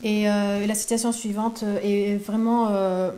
Et 0.03 0.29
euh, 0.29 0.65
la 0.67 0.75
citation 0.75 1.11
suivante 1.13 1.63
euh, 1.63 1.79
est 1.81 2.17
vraiment 2.17 2.67
euh, 2.71 3.11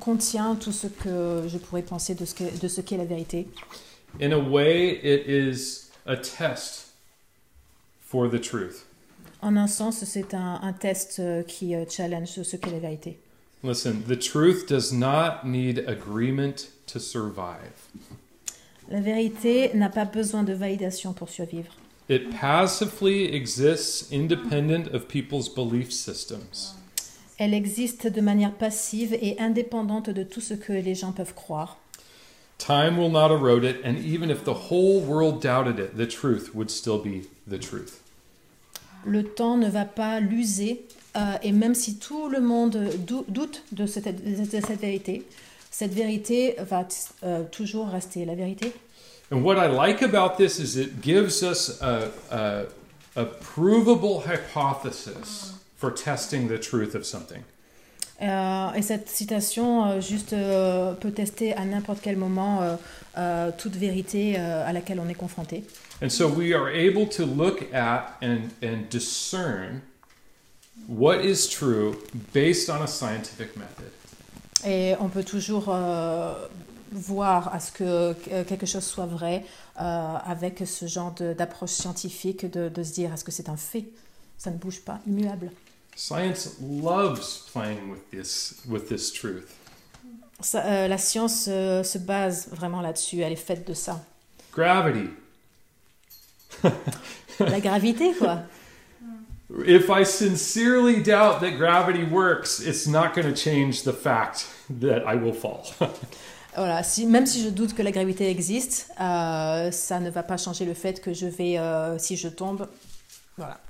contient 0.00 0.54
tout 0.54 0.72
ce 0.72 0.86
que 0.86 1.42
je 1.46 1.58
pourrais 1.58 1.82
penser 1.82 2.14
de 2.14 2.24
ce 2.24 2.34
que- 2.34 2.58
de 2.58 2.68
ce 2.68 2.80
qu'est 2.80 2.96
la 2.96 3.04
vérité. 3.04 3.48
In 4.20 4.32
a 4.32 4.38
way, 4.38 4.98
it 5.02 5.26
is 5.28 5.90
a 6.06 6.16
test 6.16 6.86
for 8.00 8.30
the 8.30 8.40
truth. 8.40 8.86
En 9.42 9.56
un 9.56 9.66
sens, 9.66 10.02
c'est 10.04 10.32
un, 10.32 10.58
un 10.62 10.72
test 10.72 11.18
euh, 11.18 11.42
qui 11.42 11.74
euh, 11.74 11.84
challenge 11.88 12.40
ce 12.42 12.56
qu'est 12.56 12.70
la 12.70 12.78
vérité. 12.78 13.18
Listen, 13.62 14.02
the 14.08 14.18
truth 14.18 14.66
does 14.68 14.92
not 14.92 15.44
need 15.44 15.84
agreement 15.86 16.68
to 16.86 16.98
survive. 16.98 17.72
La 18.88 19.00
vérité 19.00 19.70
n'a 19.74 19.90
pas 19.90 20.04
besoin 20.04 20.44
de 20.44 20.52
validation 20.54 21.12
pour 21.12 21.28
survivre. 21.28 21.72
It 22.08 22.30
passively 22.30 23.34
exists 23.34 24.10
independent 24.12 24.94
of 24.94 25.08
people's 25.08 25.48
belief 25.48 25.90
systems. 25.92 26.74
Elle 27.38 27.52
existe 27.52 28.06
de 28.06 28.20
manière 28.20 28.52
passive 28.52 29.12
et 29.20 29.36
indépendante 29.40 30.08
de 30.10 30.22
tout 30.22 30.40
ce 30.40 30.54
que 30.54 30.72
les 30.72 30.94
gens 30.94 31.12
peuvent 31.12 31.34
croire. 31.34 31.76
Time 32.58 32.98
will 32.98 33.10
not 33.10 33.30
erode 33.30 33.64
it, 33.64 33.76
and 33.84 33.96
even 33.98 34.30
if 34.30 34.44
the 34.44 34.70
whole 34.70 35.00
world 35.02 35.42
doubted 35.42 35.78
it, 35.78 35.96
the 35.98 36.06
truth 36.08 36.54
would 36.54 36.70
still 36.70 36.98
be 36.98 37.26
the 37.50 37.58
truth. 37.58 38.00
Le 39.04 39.22
temps 39.24 39.58
ne 39.58 39.68
va 39.68 39.84
pas 39.84 40.20
l'user, 40.20 40.86
euh, 41.16 41.36
et 41.42 41.52
même 41.52 41.74
si 41.74 41.96
tout 41.96 42.28
le 42.28 42.40
monde 42.40 42.78
dou- 43.06 43.24
doute 43.28 43.62
de 43.72 43.84
cette, 43.86 44.24
de 44.24 44.44
cette 44.60 44.80
vérité, 44.80 45.24
cette 45.70 45.92
vérité 45.92 46.56
va 46.60 46.86
euh, 47.24 47.42
toujours 47.52 47.88
rester 47.88 48.24
la 48.24 48.34
vérité. 48.34 48.72
And 49.30 49.42
what 49.42 49.58
I 49.58 49.66
like 49.66 50.02
about 50.02 50.38
this 50.38 50.58
is 50.60 50.76
it 50.76 51.00
gives 51.00 51.42
us 51.42 51.80
a, 51.82 52.12
a, 52.30 53.20
a 53.20 53.24
provable 53.24 54.20
hypothesis 54.20 55.52
mm. 55.52 55.58
for 55.76 55.90
testing 55.90 56.48
the 56.48 56.58
truth 56.58 56.94
of 56.94 57.04
something. 57.04 57.42
Euh, 58.22 58.72
et 58.72 58.80
cette 58.82 59.10
citation 59.10 59.84
euh, 59.84 60.00
juste 60.00 60.32
euh, 60.32 60.94
peut 60.94 61.10
tester 61.10 61.52
à 61.52 61.66
n'importe 61.66 61.98
quel 62.00 62.16
moment 62.16 62.62
euh, 62.62 62.76
euh, 63.18 63.50
toute 63.58 63.76
vérité 63.76 64.36
euh, 64.38 64.66
à 64.66 64.72
laquelle 64.72 65.00
on 65.00 65.08
est 65.08 65.14
confronté. 65.14 65.64
And 66.02 66.08
so 66.08 66.26
we 66.26 66.54
are 66.54 66.68
able 66.68 67.06
to 67.08 67.26
look 67.26 67.66
at 67.74 68.16
and, 68.22 68.52
and 68.62 68.88
discern 68.88 69.82
what 70.88 71.24
is 71.24 71.46
true 71.46 71.96
based 72.32 72.70
on 72.70 72.82
a 72.82 72.86
scientific 72.86 73.54
method. 73.56 73.90
Et 74.64 74.94
on 74.98 75.08
peut 75.08 75.24
toujours 75.24 75.66
euh, 75.68 76.32
voir 76.92 77.52
à 77.54 77.60
ce 77.60 77.72
que 77.72 78.12
que 78.12 78.42
quelque 78.44 78.66
chose 78.66 78.84
soit 78.84 79.06
vrai 79.06 79.44
euh, 79.80 80.16
avec 80.24 80.62
ce 80.66 80.86
genre 80.86 81.12
d'approche 81.12 81.70
scientifique, 81.70 82.50
de, 82.50 82.68
de 82.68 82.82
se 82.82 82.92
dire 82.92 83.12
est-ce 83.12 83.24
que 83.24 83.32
c'est 83.32 83.48
un 83.48 83.56
fait? 83.56 83.86
Ça 84.38 84.50
ne 84.50 84.56
bouge 84.56 84.80
pas, 84.80 85.00
immuable. 85.06 85.50
Science 85.94 86.56
loves 86.60 87.50
playing 87.52 87.90
with 87.90 88.10
this, 88.10 88.54
with 88.68 88.86
this 88.86 89.12
truth. 89.12 89.48
Ça, 90.40 90.64
euh, 90.66 90.88
la 90.88 90.98
science 90.98 91.46
euh, 91.48 91.82
se 91.82 91.96
base 91.96 92.48
vraiment 92.52 92.82
là-dessus, 92.82 93.20
elle 93.20 93.32
est 93.32 93.36
faite 93.36 93.66
de 93.66 93.72
ça. 93.72 94.04
Gravity. 94.52 95.08
La 97.40 97.60
gravité, 97.60 98.12
quoi. 98.18 98.40
If 99.64 99.88
I 99.88 100.04
sincerely 100.04 101.02
doubt 101.02 101.40
that 101.40 101.52
gravity 101.52 102.04
works, 102.04 102.60
it's 102.60 102.86
not 102.86 103.14
going 103.14 103.26
to 103.26 103.34
change 103.34 103.84
the 103.84 103.92
fact 103.92 104.46
that 104.80 105.06
I 105.06 105.14
will 105.14 105.34
fall. 105.34 105.64
Voilà, 106.56 106.82
si, 106.82 107.04
même 107.04 107.26
si 107.26 107.42
je 107.42 107.50
doute 107.50 107.74
que 107.74 107.82
la 107.82 107.90
gravité 107.90 108.30
existe, 108.30 108.90
euh, 108.98 109.70
ça 109.70 110.00
ne 110.00 110.08
va 110.08 110.22
pas 110.22 110.38
changer 110.38 110.64
le 110.64 110.72
fait 110.72 111.02
que 111.02 111.12
je 111.12 111.26
vais, 111.26 111.58
euh, 111.58 111.98
si 111.98 112.16
je 112.16 112.28
tombe, 112.28 112.66
voilà, 113.36 113.60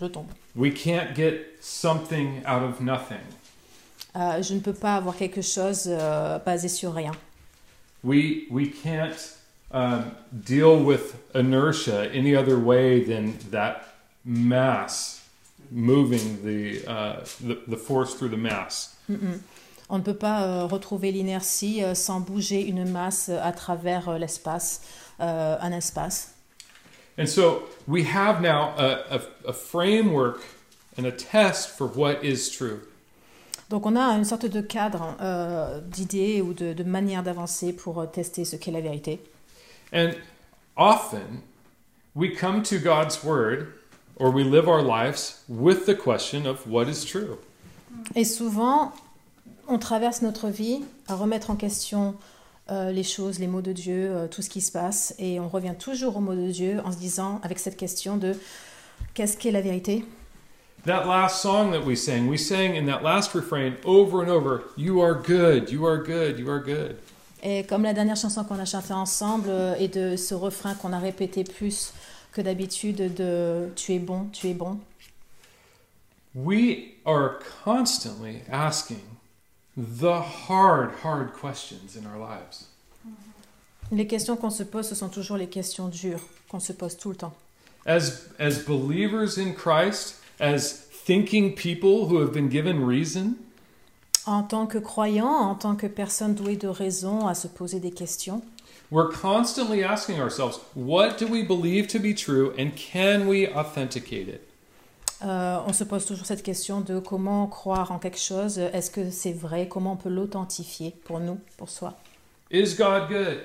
je, 0.00 0.06
tombe. 0.06 0.28
we 0.54 0.72
can't 0.72 1.16
get 1.16 1.56
something 1.60 2.40
out 2.46 2.62
of 2.62 2.80
nothing. 2.80 3.18
Euh, 4.14 4.40
je 4.40 4.54
ne 4.54 4.60
peux 4.60 4.72
pas 4.72 4.96
avoir 4.96 5.16
quelque 5.16 5.42
chose 5.42 5.86
euh, 5.88 6.38
basé 6.38 6.68
sur 6.68 6.94
rien. 6.94 7.12
We, 8.04 8.46
we 8.50 8.68
can't 8.70 9.36
um, 9.72 10.12
deal 10.30 10.84
with 10.84 11.14
inertia 11.34 12.08
any 12.14 12.36
other 12.36 12.56
way 12.56 13.00
than 13.00 13.32
that 13.50 13.82
mass 14.24 15.22
moving 15.72 16.42
the, 16.44 16.86
uh, 16.86 17.24
the, 17.40 17.58
the 17.66 17.76
force 17.76 18.14
through 18.14 18.30
the 18.30 18.36
mass. 18.36 18.94
Mm-mm. 19.10 19.40
On 19.88 19.98
ne 19.98 20.02
peut 20.02 20.14
pas 20.14 20.42
euh, 20.42 20.64
retrouver 20.64 21.12
l'inertie 21.12 21.84
euh, 21.84 21.94
sans 21.94 22.20
bouger 22.20 22.62
une 22.62 22.88
masse 22.88 23.28
euh, 23.28 23.38
à 23.42 23.52
travers 23.52 24.18
l'espace, 24.18 24.82
un 25.18 25.72
espace. 25.72 26.34
And 27.18 27.26
so 27.26 27.64
we 27.86 28.04
have 28.04 28.40
now 28.40 28.72
a, 28.76 29.04
a, 29.10 29.20
a 29.48 29.52
framework 29.52 30.40
and 30.98 31.04
a 31.04 31.12
test 31.12 31.68
for 31.76 31.86
what 31.86 32.24
is 32.24 32.50
true. 32.50 32.80
Donc 33.68 33.86
on 33.86 33.96
a 33.96 34.16
une 34.16 34.24
sorte 34.24 34.46
de 34.46 34.60
cadre 34.60 35.16
euh, 35.20 35.80
d'idées 35.80 36.42
ou 36.42 36.54
de, 36.54 36.72
de 36.72 36.84
manière 36.84 37.22
d'avancer 37.22 37.72
pour 37.72 38.10
tester 38.10 38.44
ce 38.44 38.56
qu'est 38.56 38.70
la 38.70 38.80
vérité. 38.80 39.20
And 39.92 40.14
often 40.76 41.42
we 42.14 42.34
come 42.34 42.62
to 42.64 42.78
God's 42.78 43.22
Word 43.22 43.68
or 44.16 44.30
we 44.30 44.42
live 44.42 44.68
our 44.68 44.82
lives 44.82 45.42
with 45.48 45.86
the 45.86 45.94
question 45.94 46.46
of 46.46 46.66
what 46.66 46.88
is 46.88 47.04
true. 47.04 47.38
Et 48.14 48.24
souvent, 48.24 48.92
on 49.68 49.78
traverse 49.78 50.22
notre 50.22 50.48
vie 50.48 50.80
à 51.08 51.14
remettre 51.14 51.50
en 51.50 51.56
question 51.56 52.14
euh, 52.70 52.92
les 52.92 53.02
choses, 53.02 53.38
les 53.38 53.46
mots 53.46 53.60
de 53.60 53.72
Dieu, 53.72 54.08
euh, 54.10 54.28
tout 54.28 54.40
ce 54.40 54.48
qui 54.48 54.60
se 54.60 54.70
passe, 54.70 55.14
et 55.18 55.40
on 55.40 55.48
revient 55.48 55.74
toujours 55.78 56.16
aux 56.16 56.20
mots 56.20 56.34
de 56.34 56.50
Dieu 56.50 56.80
en 56.84 56.92
se 56.92 56.96
disant, 56.96 57.40
avec 57.42 57.58
cette 57.58 57.76
question 57.76 58.16
de 58.16 58.36
qu'est-ce 59.14 59.36
qu'est 59.36 59.50
la 59.50 59.60
vérité? 59.60 60.04
That 60.84 61.04
last 61.06 61.42
song 61.42 61.72
that 61.72 61.84
we 61.84 61.96
sang, 61.96 62.28
we 62.28 62.38
sang 62.38 62.76
in 62.76 62.86
that 62.86 63.02
last 63.02 63.34
refrain 63.34 63.74
over 63.84 64.22
and 64.22 64.28
over, 64.28 64.62
You 64.76 65.00
are 65.00 65.14
good, 65.14 65.70
you 65.70 65.86
are 65.86 65.98
good, 65.98 66.38
you 66.38 66.48
are 66.50 66.60
good. 66.60 66.96
Et 67.42 67.64
comme 67.64 67.82
la 67.82 67.92
dernière 67.92 68.16
chanson 68.16 68.44
qu'on 68.44 68.58
a 68.58 68.64
chantée 68.64 68.92
ensemble, 68.92 69.48
euh, 69.48 69.74
et 69.78 69.88
de 69.88 70.16
ce 70.16 70.34
refrain 70.34 70.74
qu'on 70.74 70.92
a 70.92 70.98
répété 70.98 71.44
plus 71.44 71.92
que 72.32 72.40
d'habitude 72.40 73.14
de 73.14 73.68
Tu 73.76 73.94
es 73.94 73.98
bon, 73.98 74.26
tu 74.32 74.48
es 74.48 74.54
bon. 74.54 74.78
We 76.34 76.94
are 77.04 77.38
constantly 77.64 78.42
asking 78.50 79.00
the 79.76 80.20
hard, 80.20 80.92
hard 81.02 81.32
questions 81.32 81.96
in 81.96 82.06
our 82.06 82.18
lives. 82.18 82.68
Mm-hmm. 83.06 83.96
Les 83.96 84.06
questions 84.06 84.36
qu'on 84.36 84.50
se 84.50 84.64
pose, 84.64 84.88
ce 84.88 84.94
sont 84.94 85.08
toujours 85.08 85.36
les 85.36 85.48
questions 85.48 85.88
dures 85.88 86.20
qu'on 86.48 86.60
se 86.60 86.72
pose 86.72 86.96
tout 86.96 87.10
le 87.10 87.16
temps. 87.16 87.34
As, 87.86 88.28
as 88.38 88.58
believers 88.64 89.38
in 89.38 89.54
Christ, 89.54 90.16
as 90.38 90.72
thinking 90.72 91.54
people 91.54 92.06
who 92.06 92.20
have 92.20 92.32
been 92.32 92.48
given 92.48 92.84
reason, 92.84 93.36
En 94.24 94.44
tant 94.44 94.68
que 94.68 94.78
croyant, 94.78 95.26
en 95.26 95.56
tant 95.56 95.74
que 95.74 95.88
personne 95.88 96.34
douée 96.34 96.56
de 96.56 96.68
raison 96.68 97.26
à 97.26 97.34
se 97.34 97.48
poser 97.48 97.80
des 97.80 97.90
questions, 97.90 98.42
we're 98.88 99.10
constantly 99.10 99.82
asking 99.82 100.20
ourselves, 100.20 100.60
what 100.74 101.18
do 101.18 101.26
we 101.26 101.42
believe 101.42 101.88
to 101.88 101.98
be 101.98 102.14
true 102.14 102.54
and 102.56 102.76
can 102.76 103.26
we 103.26 103.48
authenticate 103.48 104.28
it? 104.28 104.51
Euh, 105.24 105.58
on 105.66 105.72
se 105.72 105.84
pose 105.84 106.04
toujours 106.06 106.26
cette 106.26 106.42
question 106.42 106.80
de 106.80 106.98
comment 106.98 107.46
croire 107.46 107.92
en 107.92 107.98
quelque 107.98 108.18
chose. 108.18 108.58
Est-ce 108.58 108.90
que 108.90 109.10
c'est 109.10 109.32
vrai? 109.32 109.68
Comment 109.68 109.92
on 109.92 109.96
peut 109.96 110.08
l'authentifier 110.08 110.94
pour 111.04 111.20
nous, 111.20 111.38
pour 111.56 111.68
soi? 111.70 111.94
Is 112.50 112.74
God 112.76 113.08
good? 113.08 113.38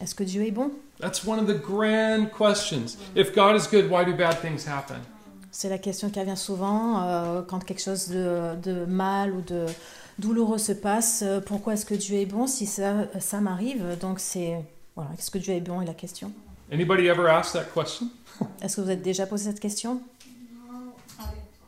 Est-ce 0.00 0.14
que 0.14 0.24
Dieu 0.24 0.46
est 0.46 0.50
bon? 0.50 0.70
That's 1.00 1.24
one 1.24 1.38
of 1.38 1.46
the 1.46 1.60
grand 1.60 2.26
questions. 2.36 2.96
If 3.16 3.34
God 3.34 3.56
is 3.56 3.68
good, 3.70 3.90
why 3.90 4.04
do 4.04 4.12
bad 4.16 4.40
things 4.40 4.66
happen? 4.66 4.98
C'est 5.50 5.68
la 5.68 5.78
question 5.78 6.10
qui 6.10 6.20
revient 6.20 6.36
souvent 6.36 7.02
euh, 7.02 7.42
quand 7.42 7.64
quelque 7.64 7.82
chose 7.82 8.08
de, 8.08 8.54
de 8.62 8.84
mal 8.84 9.32
ou 9.32 9.40
de 9.40 9.66
douloureux 10.18 10.58
se 10.58 10.72
passe. 10.72 11.22
euh, 11.24 11.40
Pourquoi 11.40 11.74
est-ce 11.74 11.86
que 11.86 11.94
Dieu 11.94 12.18
est 12.18 12.26
bon? 12.26 12.46
Si 12.46 12.66
ça, 12.66 13.06
ça 13.18 13.40
m'arrive 13.40 13.96
Donc 14.00 14.20
c'est 14.20 14.56
voilà, 14.94 15.10
est-ce 15.18 15.30
que 15.30 15.38
Dieu 15.38 15.54
est 15.54 15.60
bon 15.60 15.80
est 15.80 15.86
la 15.86 15.94
question. 15.94 16.32
Anybody 16.72 17.06
ever 17.08 17.28
asked 17.28 17.52
that 17.54 17.68
question? 17.72 18.08
Est-ce 18.62 18.76
que 18.76 18.80
vous 18.82 18.90
êtes 18.90 19.02
déjà 19.02 19.26
posé 19.26 19.50
cette 19.50 19.58
question? 19.60 20.00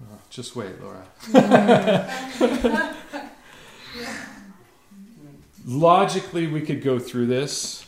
Oh, 0.03 0.19
just 0.31 0.57
wait, 0.57 0.73
Laura. 0.81 1.05
Logically, 5.67 6.47
we 6.47 6.61
could 6.63 6.83
go 6.83 6.99
through 6.99 7.27
this. 7.27 7.85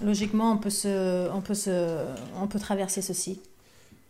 Logiquement, 0.00 0.52
on 0.52 0.58
peut 0.58 0.70
se, 0.70 1.28
on 1.30 1.40
peut 1.40 1.54
se, 1.54 2.14
on 2.36 2.46
peut 2.46 2.58
traverser 2.58 3.00
ceci. 3.02 3.40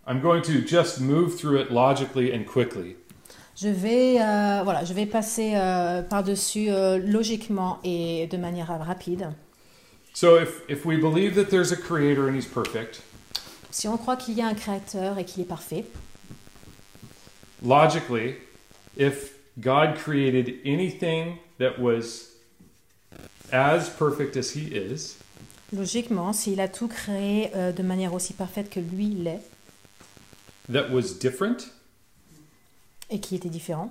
I'm 0.06 0.20
going 0.20 0.42
to 0.42 0.60
just 0.60 1.00
move 1.00 1.38
through 1.38 1.60
it 1.60 1.70
logically 1.70 2.32
and 2.32 2.44
quickly. 2.46 2.96
Je 3.56 3.68
vais, 3.68 4.20
euh, 4.20 4.62
voilà, 4.64 4.84
je 4.84 4.92
vais 4.92 5.06
passer 5.06 5.52
euh, 5.54 6.02
par-dessus 6.02 6.70
euh, 6.70 6.98
logiquement 6.98 7.78
et 7.84 8.26
de 8.26 8.36
manière 8.36 8.76
rapide. 8.84 9.28
So, 10.12 10.36
if, 10.36 10.62
if 10.68 10.84
we 10.84 10.96
believe 10.96 11.34
that 11.36 11.50
there's 11.50 11.72
a 11.72 11.76
creator 11.76 12.28
and 12.28 12.34
he's 12.34 12.46
perfect, 12.46 13.00
Si 13.74 13.88
on 13.88 13.96
croit 13.96 14.16
qu'il 14.16 14.34
y 14.34 14.40
a 14.40 14.46
un 14.46 14.54
créateur 14.54 15.18
et 15.18 15.24
qu'il 15.24 15.42
est 15.42 15.46
parfait, 15.46 15.84
logically, 17.64 18.36
if 18.96 19.34
God 19.60 19.96
created 19.96 20.60
anything 20.64 21.38
that 21.58 21.78
was 21.78 22.30
as 23.50 23.88
perfect 23.88 24.36
as 24.36 24.50
He 24.50 24.66
is, 24.66 25.16
logiquement, 25.72 26.32
s'il 26.32 26.60
a 26.60 26.68
tout 26.68 26.88
créé 26.88 27.50
euh, 27.54 27.72
de 27.72 27.82
manière 27.82 28.14
aussi 28.14 28.32
parfaite 28.34 28.70
que 28.70 28.80
lui 28.80 29.06
l'est 29.06 29.40
that 30.70 30.90
was 30.90 31.14
different, 31.18 31.70
et 33.10 33.18
qui 33.20 33.34
était 33.34 33.50
différent, 33.50 33.90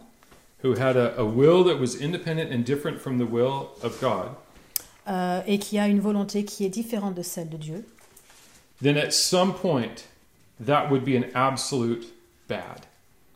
who 0.64 0.76
had 0.76 0.96
a, 0.96 1.14
a 1.18 1.26
will 1.26 1.64
that 1.64 1.80
was 1.80 1.96
independent 1.96 2.52
and 2.52 2.64
different 2.64 3.02
from 3.02 3.18
the 3.18 3.26
will 3.26 3.70
of 3.82 4.00
God, 4.00 4.30
euh, 5.08 5.42
et 5.46 5.60
qui 5.60 5.78
a 5.78 5.88
une 5.88 6.00
volonté 6.00 6.46
qui 6.46 6.66
est 6.66 6.70
différente 6.70 7.16
de 7.16 7.24
celle 7.24 7.50
de 7.50 7.58
Dieu, 7.58 7.86
then 8.82 8.98
at 8.98 9.12
some 9.12 9.54
point 9.54 10.06
that 10.60 10.90
would 10.90 11.04
be 11.04 11.16
an 11.16 11.26
absolute 11.36 12.14
bad, 12.48 12.86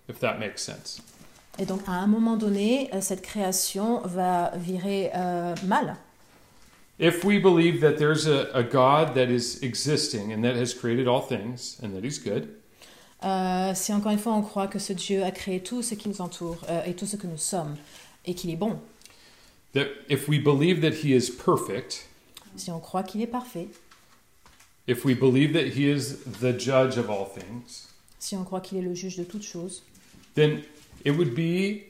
if 0.09 0.19
that 0.19 0.37
makes 0.39 0.61
sense. 0.61 1.01
et 1.59 1.65
donc 1.65 1.81
à 1.87 1.93
un 1.93 2.07
moment 2.07 2.37
donné, 2.37 2.89
euh, 2.93 3.01
cette 3.01 3.21
création 3.21 4.01
va 4.01 4.51
virer 4.55 5.11
euh, 5.15 5.55
mal. 5.65 5.97
If 6.99 7.23
we 7.23 7.39
believe 7.39 7.79
that 7.81 7.97
there's 7.97 8.27
a, 8.27 8.49
a 8.55 8.63
God 8.63 9.13
that 9.13 9.29
is 9.29 9.59
existing 9.61 10.33
and 10.33 10.41
that 10.41 10.55
has 10.55 10.73
created 10.73 11.07
all 11.07 11.21
things 11.21 11.77
and 11.83 11.89
that 11.93 12.03
He's 12.03 12.19
good, 12.19 12.49
Euh, 13.23 13.73
si 13.73 13.91
encore 13.93 14.11
une 14.11 14.19
fois 14.19 14.33
on 14.33 14.43
croit 14.43 14.67
que 14.67 14.77
ce 14.77 14.93
Dieu 14.93 15.23
a 15.23 15.31
créé 15.31 15.59
tout 15.59 15.81
ce 15.81 15.95
qui 15.95 16.07
nous 16.07 16.21
entoure 16.21 16.57
euh, 16.69 16.83
et 16.85 16.93
tout 16.93 17.07
ce 17.07 17.15
que 17.15 17.25
nous 17.25 17.37
sommes, 17.39 17.75
et 18.25 18.35
qu'il 18.35 18.51
est 18.51 18.55
bon, 18.55 18.79
that 19.73 19.87
if 20.07 20.27
we 20.27 20.37
believe 20.39 20.81
that 20.81 21.03
He 21.03 21.15
is 21.15 21.31
perfect, 21.31 22.07
si 22.55 22.69
on 22.69 22.79
croit 22.79 23.01
qu'il 23.01 23.21
est 23.23 23.27
parfait, 23.27 23.69
if 24.87 25.03
we 25.03 25.15
believe 25.15 25.53
that 25.53 25.75
He 25.75 25.89
is 25.89 26.17
the 26.41 26.55
judge 26.59 26.99
of 26.99 27.09
all 27.09 27.25
things, 27.25 27.87
si 28.19 28.35
on 28.35 28.43
croit 28.43 28.61
qu'il 28.61 28.77
est 28.77 28.83
le 28.83 28.93
juge 28.93 29.17
de 29.17 29.23
toutes 29.23 29.41
choses, 29.43 29.81
then 30.37 30.61
it 31.03 31.11
would 31.17 31.33
be 31.35 31.83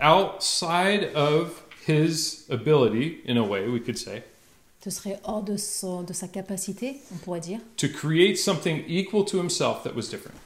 outside 0.00 1.04
of 1.14 1.62
His 1.86 2.44
ability, 2.50 3.20
in 3.26 3.36
a 3.36 3.42
way, 3.44 3.66
we 3.68 3.78
could 3.80 3.98
say, 3.98 4.22
ce 4.82 4.90
serait 4.90 5.18
hors 5.24 5.42
de, 5.42 5.56
son- 5.56 6.02
de 6.02 6.12
sa 6.12 6.28
capacité, 6.28 6.96
on 7.12 7.16
pourrait 7.18 7.40
dire, 7.40 7.60
to 7.76 7.88
create 7.88 8.36
something 8.38 8.84
equal 8.88 9.24
to 9.24 9.38
Himself 9.38 9.82
that 9.84 9.94
was 9.94 10.08
different. 10.08 10.36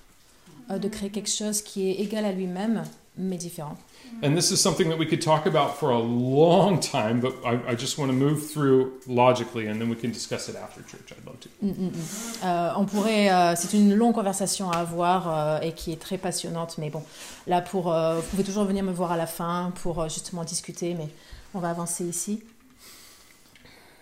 euh, 0.70 0.78
de 0.78 0.89
créer 0.89 1.11
quelque 1.11 1.30
chose 1.30 1.62
qui 1.62 1.89
est 1.91 1.95
égal 2.01 2.24
à 2.24 2.32
lui-même, 2.32 2.84
mais 3.16 3.36
différent. 3.36 3.76
And 4.21 4.37
this 4.37 4.51
is 4.51 4.61
something 4.61 4.89
that 4.89 4.99
we 4.99 5.07
could 5.07 5.23
talk 5.23 5.47
about 5.47 5.79
for 5.79 5.91
a 5.91 5.99
long 5.99 6.81
time, 6.81 7.21
but 7.21 7.35
I, 7.45 7.73
I 7.73 7.75
just 7.77 7.99
want 7.99 8.11
to 8.11 8.17
move 8.17 8.51
through 8.51 9.01
logically 9.07 9.69
and 9.69 9.81
then 9.81 9.89
we 9.89 9.95
can 9.95 10.11
discuss 10.11 10.49
it 10.49 10.57
after 10.57 10.83
church. 10.83 11.13
I'd 11.13 11.25
love 11.25 11.39
to. 11.41 11.49
Mm, 11.63 11.75
mm, 11.75 11.91
mm. 11.91 12.45
Euh, 12.45 12.73
on 12.77 12.85
pourrait, 12.85 13.31
euh, 13.31 13.55
c'est 13.57 13.75
une 13.75 13.95
longue 13.95 14.15
conversation 14.15 14.71
à 14.71 14.79
avoir 14.79 15.29
euh, 15.29 15.61
et 15.61 15.73
qui 15.73 15.93
est 15.93 16.01
très 16.01 16.19
passionnante, 16.19 16.79
mais 16.79 16.91
bon, 16.91 17.03
là 17.47 17.61
pour, 17.61 17.93
euh, 17.93 18.17
vous 18.17 18.27
pouvez 18.31 18.45
toujours 18.45 18.65
venir 18.65 18.83
me 18.83 18.93
voir 18.93 19.13
à 19.13 19.17
la 19.17 19.27
fin 19.27 19.73
pour 19.83 20.01
euh, 20.01 20.09
justement 20.09 20.43
discuter, 20.43 20.95
mais 20.95 21.09
on 21.55 21.61
va 21.61 21.71
avancer 21.71 22.05
ici. 22.05 22.43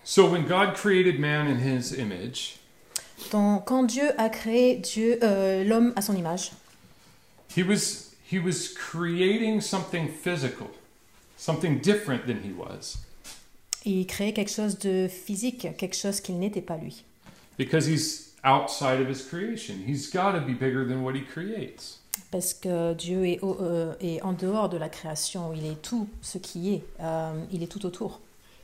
So 0.03 0.27
when 0.31 0.45
God 0.45 0.75
created 0.75 1.19
man 1.19 1.47
in 1.47 1.59
his 1.59 1.93
image, 1.93 2.59
Donc, 3.33 3.65
quand 3.67 3.83
Dieu 3.83 4.11
a 4.19 4.29
créé 4.29 4.77
Dieu, 4.77 5.19
euh, 5.23 5.65
l'homme 5.65 5.93
à 5.97 6.03
son 6.03 6.15
image, 6.15 6.53
he 7.57 7.63
was 7.63 8.06
he 8.31 8.39
was 8.39 8.69
creating 8.75 9.61
something 9.61 10.09
physical, 10.09 10.69
something 11.37 11.79
different 11.81 12.27
than 12.27 12.43
he 12.43 12.53
was, 12.53 12.99
il 13.85 14.05
créait 14.07 14.33
quelque 14.33 14.51
chose 14.51 14.79
de 14.79 15.07
physique, 15.09 15.69
quelque 15.79 15.95
chose 15.95 16.21
qu'il 16.21 16.39
n'était 16.39 16.61
pas 16.65 16.77
lui. 16.77 17.05
because 17.57 17.87
he's 17.87 18.33
outside 18.45 19.01
of 19.01 19.09
his 19.09 19.23
creation. 19.23 19.77
He's 19.87 20.11
got 20.11 20.33
to 20.33 20.41
be 20.41 20.53
bigger 20.55 20.85
than 20.85 21.03
what 21.03 21.15
he 21.15 21.23
creates. 21.23 21.99
Parce 22.31 22.53
que 22.55 22.95
Dieu 22.95 23.25
est, 23.27 23.39
au- 23.43 23.59
euh, 23.61 23.95
est 24.01 24.21
en 24.23 24.33
dehors 24.33 24.69
de 24.69 24.77
la 24.77 24.89
création, 24.89 25.53
il 25.55 25.65
est 25.67 25.81
tout 25.83 26.09
ce 26.23 26.39
qui 26.39 26.75
est, 26.75 26.83
euh, 27.01 27.33
il 27.53 27.63
est 27.63 27.67
tout 27.71 27.85
autour. 27.87 28.21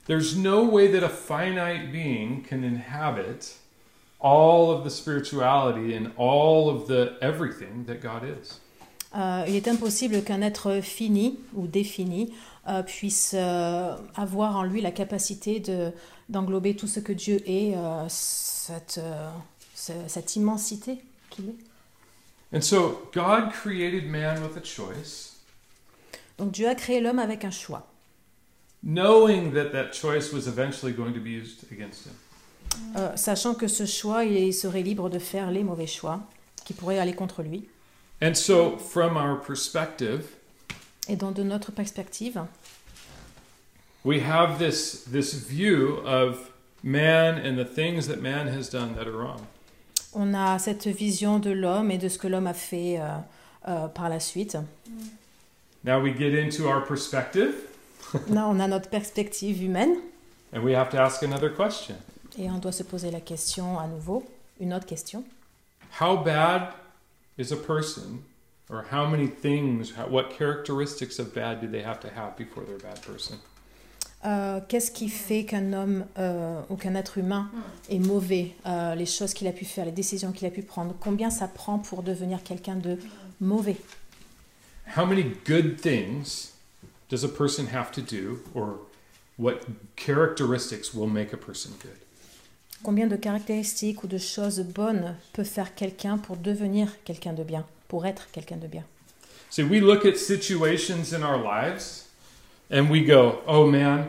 There's 0.07 0.37
no 0.37 0.65
way 0.65 0.89
that 0.89 1.05
a 1.05 1.09
finite 1.09 1.93
being 1.93 2.43
can 2.43 2.65
inhabit 2.65 3.55
all 4.21 4.71
of 4.71 4.85
the 4.85 4.91
spirituality 4.91 5.95
and 5.95 6.11
all 6.17 6.69
of 6.69 6.87
the 6.89 7.17
everything 7.23 7.85
that 7.87 8.01
God 8.03 8.25
is. 8.25 8.59
Euh, 9.15 9.45
il 9.47 9.55
est 9.55 9.69
impossible 9.69 10.23
qu'un 10.23 10.41
être 10.43 10.81
fini 10.81 11.39
ou 11.55 11.67
défini 11.67 12.33
euh, 12.69 12.83
puisse 12.83 13.33
euh, 13.37 13.95
avoir 14.15 14.57
en 14.57 14.63
lui 14.63 14.81
la 14.81 14.91
capacité 14.91 15.61
de, 15.61 15.91
d'englober 16.29 16.75
tout 16.77 16.87
ce 16.87 17.01
que 17.01 17.13
Dieu 17.13 17.43
est, 17.47 17.75
cette, 18.09 19.01
ce- 19.75 19.93
cette 20.09 20.37
immensité 20.37 20.99
qu'il 21.31 21.51
est. 21.51 22.57
And 22.57 22.61
so 22.63 23.03
God 23.15 23.51
created 23.53 24.05
man 24.07 24.43
with 24.43 24.57
a 24.57 24.65
choice, 24.65 25.37
Donc 26.39 26.53
Dieu 26.53 26.69
a 26.69 26.75
créé 26.75 27.01
l'homme 27.01 27.19
avec 27.19 27.45
un 27.45 27.51
choix, 27.51 27.87
knowing 28.83 29.53
that 29.53 29.71
that 29.73 29.93
choice 29.93 30.33
was 30.33 30.49
eventually 30.49 30.93
going 30.93 31.13
to 31.13 31.21
be 31.21 31.31
used 31.31 31.65
against 31.73 32.07
him. 32.07 32.13
sachant 33.17 33.55
que 33.55 33.69
ce 33.69 33.85
choix, 33.87 34.25
il 34.25 34.53
serait 34.55 34.83
libre 34.83 35.11
de 35.11 35.19
faire 35.19 35.51
les 35.51 35.63
mauvais 35.65 35.87
choix 35.87 36.21
qui 36.65 36.73
pourraient 36.75 36.99
aller 36.99 37.15
contre 37.15 37.43
lui. 37.43 37.69
And 38.23 38.35
so, 38.37 38.77
from 38.79 39.17
our 39.17 39.37
perspective, 39.37 40.37
Et 41.09 41.17
donc 41.17 41.35
de 41.35 41.43
notre 41.43 41.73
perspective, 41.73 42.39
we 44.05 44.21
have 44.21 44.59
this, 44.59 45.05
this 45.11 45.35
view 45.35 46.01
of 46.07 46.51
man 46.85 47.37
and 47.37 47.57
the 47.57 47.65
things 47.65 48.07
that 48.07 48.23
man 48.23 48.47
has 48.47 48.69
done 48.71 48.95
that 48.95 49.09
are 49.09 49.17
wrong. 49.17 49.47
on 50.15 50.35
a 50.35 50.59
cette 50.59 50.87
vision 50.87 51.39
de 51.39 51.51
l'homme 51.51 51.91
et 51.91 51.99
de 51.99 52.09
ce 52.09 52.19
que 52.19 52.29
l'homme 52.29 52.47
a 52.47 52.55
fait 52.55 53.01
euh, 53.01 53.09
euh, 53.69 53.89
par 53.89 54.09
la 54.09 54.21
suite. 54.21 54.57
Now 55.85 56.01
we 56.01 56.13
get 56.17 56.35
into 56.35 56.69
our 56.69 56.85
perspective, 56.87 57.55
Là, 58.29 58.47
on 58.47 58.61
a 58.61 58.69
notre 58.69 58.91
perspective 58.91 59.61
humaine 59.61 59.97
and 60.53 60.63
we 60.63 60.75
have 60.75 60.91
to 60.91 60.99
ask 60.99 61.23
another 61.23 61.51
question 61.51 61.97
et 62.39 62.49
on 62.51 62.59
doit 62.59 62.73
se 62.73 62.83
poser 62.83 63.11
la 63.11 63.21
question 63.21 63.79
à 63.79 63.87
nouveau, 63.87 64.23
une 64.61 64.73
autre 64.75 64.87
question. 64.87 65.25
How 66.01 66.17
bad 66.17 66.73
is 67.37 67.53
a 67.53 67.57
person, 67.57 68.25
or 68.71 68.87
how 68.91 69.07
many 69.07 69.27
things, 69.27 69.93
how, 69.95 70.07
what 70.07 70.31
characteristics 70.31 71.19
of 71.19 71.35
bad 71.35 71.61
do 71.61 71.67
they 71.69 71.83
have 71.83 72.01
to 72.01 72.11
have 72.11 72.37
before 72.37 72.65
they're 72.65 72.77
a 72.77 72.79
bad 72.79 73.01
person? 73.03 73.39
Euh, 74.25 74.61
Qu'est-ce 74.69 74.93
qui 74.93 75.09
fait 75.09 75.45
qu'un 75.45 75.73
homme 75.73 76.07
euh, 76.17 76.61
ou 76.71 76.77
qu'un 76.77 76.95
être 76.95 77.19
humain 77.19 77.51
hmm. 77.53 77.93
est 77.95 77.99
mauvais 77.99 78.55
Euh, 78.67 78.95
Les 78.95 79.07
choses 79.07 79.35
qu'il 79.35 79.49
a 79.49 79.53
pu 79.53 79.65
faire, 79.65 79.85
les 79.85 79.93
décisions 79.93 80.31
qu'il 80.33 80.47
a 80.47 80.51
pu 80.51 80.63
prendre, 80.63 80.95
combien 81.01 81.29
ça 81.31 81.49
prend 81.49 81.79
pour 81.79 82.03
devenir 82.05 82.43
quelqu'un 82.45 82.77
de 82.77 82.99
mauvais 83.41 83.77
How 84.97 85.05
many 85.07 85.25
good 85.45 85.81
things 85.81 86.53
does 87.09 87.25
a 87.25 87.29
person 87.29 87.67
have 87.67 87.91
to 87.93 88.01
do, 88.01 88.41
or 88.55 88.81
what 89.39 89.61
characteristics 89.97 90.93
will 90.95 91.09
make 91.09 91.33
a 91.33 91.37
person 91.37 91.73
good? 91.81 92.02
Combien 92.83 93.07
de 93.07 93.17
caractéristiques 93.17 94.03
ou 94.03 94.09
de 94.09 94.19
choses 94.19 94.61
bonnes 94.61 95.15
peut 95.33 95.45
faire 95.45 95.75
quelqu'un 95.75 96.19
pour 96.19 96.37
devenir 96.37 96.89
quelqu'un 97.05 97.33
de 97.33 97.45
bien, 97.45 97.65
pour 97.87 98.07
être 98.07 98.29
quelqu'un 98.33 98.57
de 98.57 98.67
bien? 98.67 98.83
See, 99.51 99.63
we 99.63 99.81
look 99.81 100.05
at 100.05 100.17
situations 100.17 101.13
in 101.13 101.23
our 101.23 101.37
lives 101.37 102.09
and 102.71 102.91
we 102.91 103.05
go, 103.05 103.41
oh 103.47 103.67
man, 103.67 104.07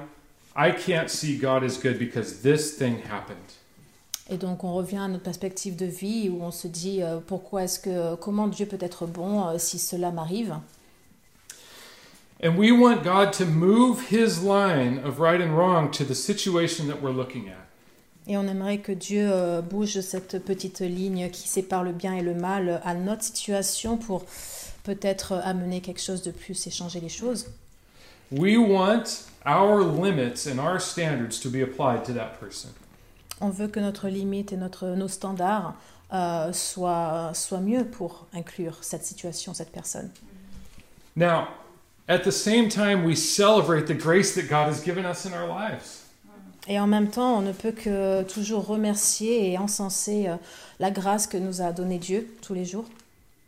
I 0.56 0.72
can't 0.72 1.10
see 1.10 1.38
God 1.38 1.64
as 1.64 1.78
good 1.78 2.00
because 2.00 2.42
this 2.42 2.78
thing 2.78 3.02
happened. 3.12 3.38
Et 4.30 4.38
donc 4.38 4.64
on 4.64 4.74
revient 4.74 5.00
à 5.00 5.08
notre 5.08 5.24
perspective 5.24 5.76
de 5.76 5.86
vie 5.86 6.30
où 6.30 6.42
on 6.42 6.52
se 6.52 6.68
dit 6.68 7.04
euh, 7.04 7.20
pourquoi 7.20 7.64
est-ce 7.64 7.78
que 7.78 8.16
comment 8.16 8.48
Dieu 8.48 8.66
peut 8.66 8.78
être 8.80 9.06
bon 9.06 9.48
euh, 9.48 9.58
si 9.58 9.78
cela 9.78 10.12
m'arrive? 10.12 10.56
And 12.42 12.58
we 12.58 12.72
want 12.72 13.04
God 13.04 13.34
to 13.34 13.46
move 13.46 14.10
his 14.10 14.42
line 14.44 15.00
of 15.06 15.20
right 15.20 15.42
and 15.42 15.56
wrong 15.56 15.92
to 15.92 16.04
the 16.04 16.16
situation 16.16 16.88
that 16.88 17.02
we're 17.02 17.16
looking 17.16 17.50
at. 17.50 17.68
Et 18.28 18.38
on 18.38 18.48
aimerait 18.48 18.78
que 18.78 18.92
Dieu 18.92 19.30
euh, 19.32 19.62
bouge 19.62 20.00
cette 20.00 20.44
petite 20.44 20.80
ligne 20.80 21.30
qui 21.30 21.48
sépare 21.48 21.84
le 21.84 21.92
bien 21.92 22.14
et 22.14 22.22
le 22.22 22.34
mal 22.34 22.82
à 22.86 22.94
notre 22.94 23.24
situation 23.24 23.98
pour 23.98 24.26
peut-être 24.84 25.34
amener 25.44 25.82
quelque 25.82 26.02
chose 26.02 26.22
de 26.22 26.32
plus 26.32 26.68
et 26.68 26.72
changer 26.72 27.00
les 27.00 27.10
choses. 27.10 27.48
We 28.32 28.58
want 28.58 29.26
our 29.46 29.82
limits 29.84 30.48
and 30.48 30.60
our 30.60 30.80
standards 30.80 31.40
to 31.42 31.50
be 31.50 31.62
applied 31.62 32.04
to 32.06 32.14
that 32.14 32.40
person. 32.40 32.70
On 33.42 33.50
veut 33.50 33.68
que 33.68 33.80
notre 33.80 34.08
limite 34.08 34.54
et 34.54 34.58
notre, 34.58 34.88
nos 34.88 35.10
standards 35.10 35.76
euh, 36.14 36.54
soient, 36.54 37.32
soient 37.34 37.60
mieux 37.60 37.84
pour 37.84 38.28
inclure 38.34 38.78
cette 38.82 39.04
situation, 39.04 39.54
cette 39.54 39.72
personne. 39.72 40.10
Now, 41.16 41.48
at 42.08 42.20
the 42.20 42.32
same 42.32 42.70
time, 42.70 43.04
we 43.04 43.16
celebrate 43.16 43.88
the 43.88 43.94
grace 43.94 44.34
that 44.36 44.50
God 44.50 44.68
has 44.68 44.82
given 44.82 45.06
us 45.06 45.26
in 45.26 45.34
our 45.34 45.48
lives. 45.48 46.03
Et 46.68 46.80
en 46.80 46.88
même 46.88 47.10
temps, 47.10 47.38
on 47.38 47.42
ne 47.42 47.52
peut 47.52 47.72
que 47.72 48.24
toujours 48.24 48.66
remercier 48.66 49.52
et 49.52 49.58
encenser 49.58 50.28
euh, 50.28 50.36
la 50.80 50.92
grâce 50.92 51.28
que 51.28 51.38
nous 51.38 51.62
a 51.62 51.72
donnée 51.72 51.98
Dieu 51.98 52.28
tous 52.42 52.54
les 52.54 52.66
jours. 52.66 52.86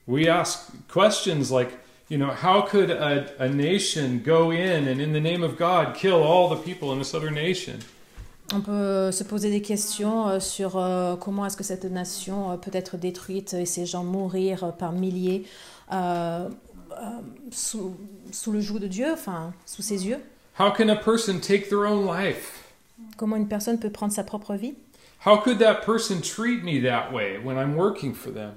We 0.07 0.27
ask 0.27 0.71
questions 0.93 1.51
like, 1.51 1.69
you 2.09 2.17
know, 2.17 2.29
how 2.29 2.61
could 2.61 2.91
a, 2.91 3.25
a 3.39 3.47
nation 3.47 4.21
go 4.23 4.51
in 4.51 4.87
and, 4.87 4.99
in 4.99 5.13
the 5.13 5.21
name 5.21 5.43
of 5.43 5.57
God, 5.57 5.95
kill 5.95 6.21
all 6.21 6.49
the 6.49 6.61
people 6.61 6.91
in 6.91 6.99
this 6.99 7.13
other 7.13 7.31
nation? 7.31 7.79
On 8.53 8.61
peut 8.61 9.11
se 9.11 9.23
poser 9.23 9.49
des 9.49 9.61
questions 9.61 10.27
euh, 10.27 10.39
sur 10.39 10.77
euh, 10.77 11.15
comment 11.15 11.45
est-ce 11.45 11.57
que 11.57 11.63
cette 11.63 11.85
nation 11.85 12.57
peut 12.59 12.71
être 12.73 12.97
détruite 12.97 13.55
et 13.55 13.65
ces 13.65 13.85
gens 13.87 14.03
mourir 14.03 14.73
par 14.77 14.91
milliers 14.91 15.45
euh, 15.91 16.47
euh, 16.91 16.95
sous, 17.51 17.95
sous 18.31 18.51
le 18.51 18.61
joug 18.61 18.79
de 18.79 18.87
Dieu, 18.87 19.07
enfin 19.11 19.53
sous 19.65 19.81
ses 19.81 20.05
yeux. 20.07 20.19
How 20.59 20.71
can 20.71 20.89
a 20.89 20.95
person 20.95 21.39
take 21.39 21.69
their 21.69 21.85
own 21.85 22.05
life? 22.05 22.64
Comment 23.17 23.35
une 23.37 23.47
personne 23.47 23.79
peut 23.79 23.89
prendre 23.89 24.13
sa 24.13 24.23
propre 24.23 24.55
vie 24.55 24.75
How 25.25 25.37
could 25.37 25.57
that 25.59 25.81
person 25.85 26.21
treat 26.21 26.63
me 26.63 26.81
that 26.83 27.11
way 27.13 27.37
when 27.43 27.57
I'm 27.57 27.75
working 27.75 28.13
for 28.13 28.31
them? 28.33 28.53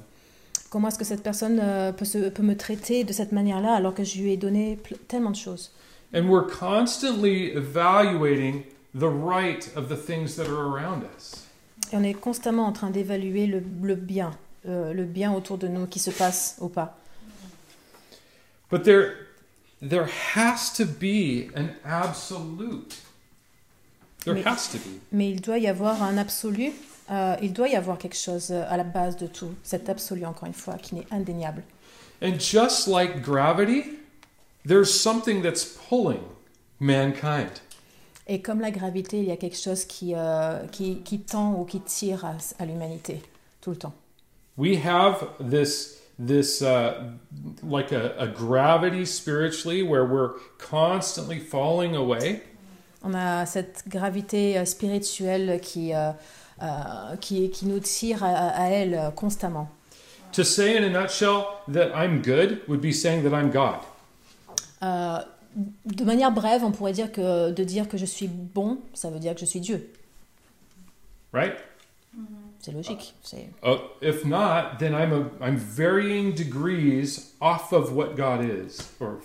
Comment 0.71 0.89
est-ce 0.89 0.99
que 0.99 1.05
cette 1.05 1.23
personne 1.23 1.59
euh, 1.63 1.93
peut, 1.93 2.05
se- 2.05 2.29
peut 2.29 2.43
me 2.43 2.57
traiter 2.57 3.05
de 3.05 3.13
cette 3.13 3.33
manière-là 3.33 3.73
alors 3.75 3.95
que 3.95 4.05
je 4.05 4.19
lui 4.21 4.33
ai 4.33 4.37
donné 4.37 4.79
tellement 5.07 5.31
de 5.31 5.37
choses? 5.37 5.71
And 6.15 6.29
we're 6.29 6.47
constantly 6.47 7.53
evaluating 7.57 8.65
the 8.95 9.09
right 9.09 9.71
of 9.77 9.89
the 9.89 9.97
things 9.97 10.37
that 10.37 10.47
are 10.49 10.61
around 10.75 11.05
us. 11.17 11.45
Et 11.93 11.97
on 11.97 12.03
est 12.03 12.13
constamment 12.15 12.67
en 12.67 12.73
train 12.73 12.91
d'évaluer 12.91 13.47
le, 13.47 13.63
le 13.83 13.95
bien, 13.95 14.33
euh, 14.67 14.93
le 14.93 15.05
bien 15.05 15.33
autour 15.33 15.57
de 15.57 15.69
nous 15.69 15.87
qui 15.87 15.99
se 16.01 16.11
passe 16.11 16.57
ou 16.61 16.69
pas. 16.69 16.99
But 18.71 18.83
there, 18.85 19.13
there 19.81 20.07
has 20.37 20.71
to 20.77 20.85
be 20.85 21.51
an 21.57 21.69
absolute. 21.85 22.97
There 24.25 24.35
Mais- 24.35 24.45
has 24.47 24.69
to 24.73 24.79
be. 24.79 25.01
Mais 25.13 25.31
il 25.31 25.41
doit 25.41 25.59
y 25.59 25.69
avoir 25.69 26.03
un 26.03 26.19
absolu, 26.19 26.73
euh, 27.11 27.37
il 27.43 27.53
doit 27.53 27.69
y 27.69 27.77
avoir 27.77 27.99
quelque 27.99 28.17
chose 28.17 28.51
euh, 28.51 28.65
à 28.69 28.77
la 28.77 28.85
base 28.85 29.17
de 29.17 29.27
tout, 29.27 29.55
cet 29.63 29.89
absolu 29.89 30.25
encore 30.27 30.47
une 30.47 30.55
fois, 30.55 30.75
qui 30.75 30.95
n'est 30.97 31.07
indéniable. 31.11 31.63
And 32.23 32.39
just 32.39 32.89
like 32.89 33.23
gravity, 33.23 33.85
there's 34.67 34.91
something 34.91 35.41
that's 35.43 35.65
pulling 35.65 36.21
mankind. 36.81 37.61
Et 38.27 38.43
comme 38.43 38.61
la 38.61 38.71
gravité, 38.71 39.19
il 39.21 39.25
y 39.25 39.31
a 39.31 39.37
quelque 39.37 39.57
chose 39.57 39.85
qui, 39.85 40.13
euh, 40.15 40.59
qui, 40.71 40.99
qui 41.03 41.21
tend 41.21 41.55
ou 41.55 41.65
qui 41.65 41.81
tire 41.81 42.25
à, 42.27 42.35
à 42.59 42.67
l'humanité 42.67 43.23
tout 43.61 43.71
le 43.71 43.77
temps. 43.77 43.95
We 44.59 44.77
have 44.85 45.29
this 45.39 45.95
this 46.19 46.61
uh, 46.61 47.13
like 47.63 47.93
a, 47.93 48.13
a 48.19 48.27
gravity 48.27 49.07
spiritually 49.07 49.83
where 49.83 50.05
we're 50.05 50.33
constantly 50.59 51.39
falling 51.39 51.95
away. 51.95 52.43
On 53.03 53.15
a 53.15 53.47
cette 53.47 53.85
gravité 53.87 54.59
euh, 54.59 54.65
spirituelle 54.65 55.61
qui, 55.61 55.95
euh, 55.95 56.11
euh, 56.63 57.17
qui, 57.21 57.51
qui 57.51 57.67
nous 57.67 57.79
tire 57.79 58.25
à, 58.25 58.29
à 58.29 58.69
elle 58.69 59.13
constamment. 59.15 59.69
To 60.33 60.45
say 60.45 60.77
in 60.77 60.85
a 60.85 60.91
nutshell 60.91 61.45
that 61.69 61.91
I'm 61.95 62.21
good 62.21 62.61
would 62.69 62.81
be 62.81 62.93
saying 62.93 63.23
that 63.23 63.35
I'm 63.35 63.51
God. 63.51 63.79
Euh, 64.83 65.19
de 65.87 66.05
manière 66.05 66.31
brève, 66.31 66.63
on 66.63 66.71
pourrait 66.71 66.93
dire 66.93 67.11
que 67.11 67.51
de 67.51 67.65
dire 67.65 67.89
que 67.89 67.97
je 67.97 68.05
suis 68.05 68.29
bon, 68.29 68.79
ça 68.95 69.11
veut 69.11 69.19
dire 69.19 69.35
que 69.35 69.41
je 69.41 69.47
suis 69.47 69.61
Dieu. 69.61 69.91
Right? 71.33 71.55
C'est 72.61 72.73
logique. 72.73 73.15
C'est... 73.23 73.49
Uh, 73.63 73.79
if 74.03 74.25
not, 74.25 74.79
then 74.79 74.93
I'm 74.93 75.13
a, 75.13 75.31
I'm 75.41 75.57
varying 75.57 76.35
degrees 76.35 77.33
off 77.41 77.73
of 77.73 77.93
what 77.93 78.17
God 78.17 78.45
is, 78.45 78.91
or 79.01 79.21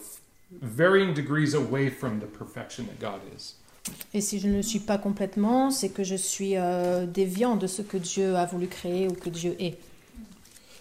varying 0.62 1.14
degrees 1.14 1.54
away 1.54 1.90
from 1.90 2.20
the 2.20 2.28
perfection 2.28 2.86
that 2.88 3.00
God 3.00 3.22
is. 3.36 3.56
Et 4.14 4.22
si 4.22 4.40
je 4.40 4.48
ne 4.48 4.58
le 4.58 4.64
suis 4.64 4.80
pas 4.80 4.98
complètement, 4.98 5.72
c'est 5.72 5.90
que 5.90 6.04
je 6.04 6.16
suis 6.16 6.56
euh, 6.56 7.06
déviant 7.06 7.56
de 7.56 7.68
ce 7.68 7.82
que 7.82 7.98
Dieu 7.98 8.36
a 8.36 8.46
voulu 8.46 8.68
créer 8.68 9.08
ou 9.08 9.14
que 9.14 9.30
Dieu 9.30 9.56
est. 9.60 9.78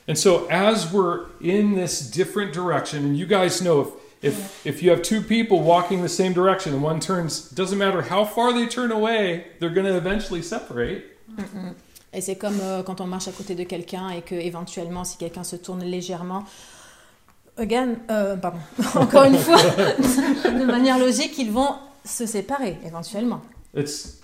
And 0.09 0.17
so, 0.17 0.47
as 0.51 0.93
we're 0.93 1.27
in 1.41 1.75
this 1.75 2.11
different 2.11 2.53
direction, 2.53 3.05
and 3.05 3.17
you 3.17 3.27
guys 3.27 3.61
know 3.61 3.83
if 3.83 3.89
if 4.23 4.67
if 4.67 4.83
you 4.83 4.91
have 4.91 5.03
two 5.03 5.21
people 5.21 5.61
walking 5.61 6.03
the 6.03 6.09
same 6.09 6.33
direction 6.33 6.75
and 6.75 6.83
one 6.83 6.99
turns, 6.99 7.51
doesn't 7.51 7.79
matter 7.79 8.03
how 8.03 8.25
far 8.25 8.53
they 8.53 8.67
turn 8.67 8.91
away, 8.91 9.47
they're 9.61 9.71
going 9.73 9.87
to 9.87 9.97
eventually 9.97 10.43
separate. 10.43 11.05
Et 12.13 12.21
c'est 12.21 12.37
comme 12.37 12.59
euh, 12.61 12.83
quand 12.83 13.01
on 13.01 13.07
marche 13.07 13.29
à 13.29 13.33
côté 13.33 13.55
de 13.55 13.65
quelqu'un 13.65 14.11
et 14.11 14.21
que 14.21 14.35
éventuellement, 14.35 15.05
si 15.05 15.17
quelqu'un 15.17 15.45
se 15.45 15.57
tourne 15.57 15.83
légèrement, 15.83 16.45
again, 17.57 17.95
euh, 18.11 18.37
pardon, 18.37 18.59
encore 18.97 19.25
une 19.25 19.39
fois, 19.39 19.57
de 19.57 20.65
manière 20.65 20.99
logique, 20.99 21.39
ils 21.39 21.51
vont 21.51 21.75
se 22.05 22.27
séparer 22.27 22.79
éventuellement. 22.85 23.41
It's 23.75 24.19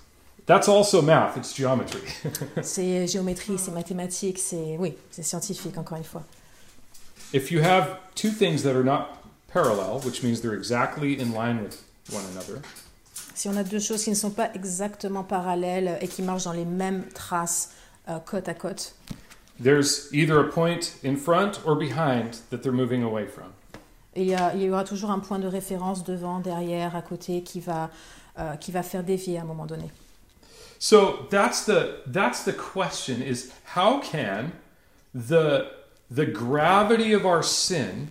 that's 0.45 0.67
also 0.67 1.01
math. 1.01 1.37
It's 1.37 1.53
geometry. 1.55 2.01
C'est 2.63 3.07
géométrie, 3.07 3.57
c'est 3.57 3.71
mathématique, 3.71 4.39
c'est 4.39 4.77
oui, 4.79 4.95
c'est 5.11 5.23
scientifique 5.23 5.77
encore 5.77 5.97
une 5.97 6.03
fois. 6.03 6.23
if 7.33 7.51
you 7.51 7.61
have 7.61 7.99
two 8.15 8.31
things 8.31 8.63
that 8.63 8.75
are 8.75 8.83
not 8.83 9.17
parallel, 9.53 9.99
which 10.03 10.23
means 10.23 10.41
they're 10.41 10.55
exactly 10.57 11.19
in 11.19 11.31
line 11.33 11.61
with 11.63 11.83
one 12.11 12.23
another, 12.31 12.61
Si 13.35 13.47
on 13.47 13.55
a 13.55 13.63
deux 13.63 13.79
choses 13.79 14.03
qui 14.03 14.09
ne 14.09 14.15
sont 14.15 14.31
pas 14.31 14.49
exactement 14.53 15.23
parallèles 15.23 15.97
et 16.01 16.07
qui 16.07 16.21
marchent 16.23 16.43
dans 16.43 16.51
les 16.53 16.65
mêmes 16.65 17.05
traces 17.13 17.69
euh, 18.09 18.19
côte 18.19 18.49
à 18.49 18.53
côte, 18.53 18.95
there's 19.61 20.09
either 20.11 20.39
a 20.39 20.43
point 20.51 20.91
in 21.05 21.15
front 21.15 21.59
or 21.65 21.75
behind 21.75 22.37
that 22.49 22.57
they're 22.63 22.73
moving 22.73 23.03
away 23.03 23.25
from. 23.27 23.53
Il 24.19 24.27
y, 24.27 24.35
a- 24.35 24.53
il 24.55 24.61
y 24.61 24.69
aura 24.69 24.83
toujours 24.83 25.11
un 25.11 25.19
point 25.19 25.39
de 25.39 25.47
référence 25.47 26.03
devant, 26.03 26.39
derrière, 26.39 26.95
à 26.95 27.01
côté 27.01 27.41
qui 27.43 27.59
va, 27.59 27.89
euh, 28.37 28.55
qui 28.55 28.71
va 28.71 28.83
faire 28.83 29.03
dévier 29.03 29.37
à 29.39 29.41
un 29.41 29.45
moment 29.45 29.65
donné. 29.65 29.89
So 30.79 31.27
that's 31.29 31.65
the 31.65 32.01
that's 32.11 32.43
the 32.45 32.55
question 32.55 33.17
is 33.21 33.49
how 33.75 33.99
can 33.99 34.51
the 35.13 35.65
the 36.09 36.25
gravity 36.25 37.13
of 37.13 37.25
our 37.25 37.43
sin 37.43 38.07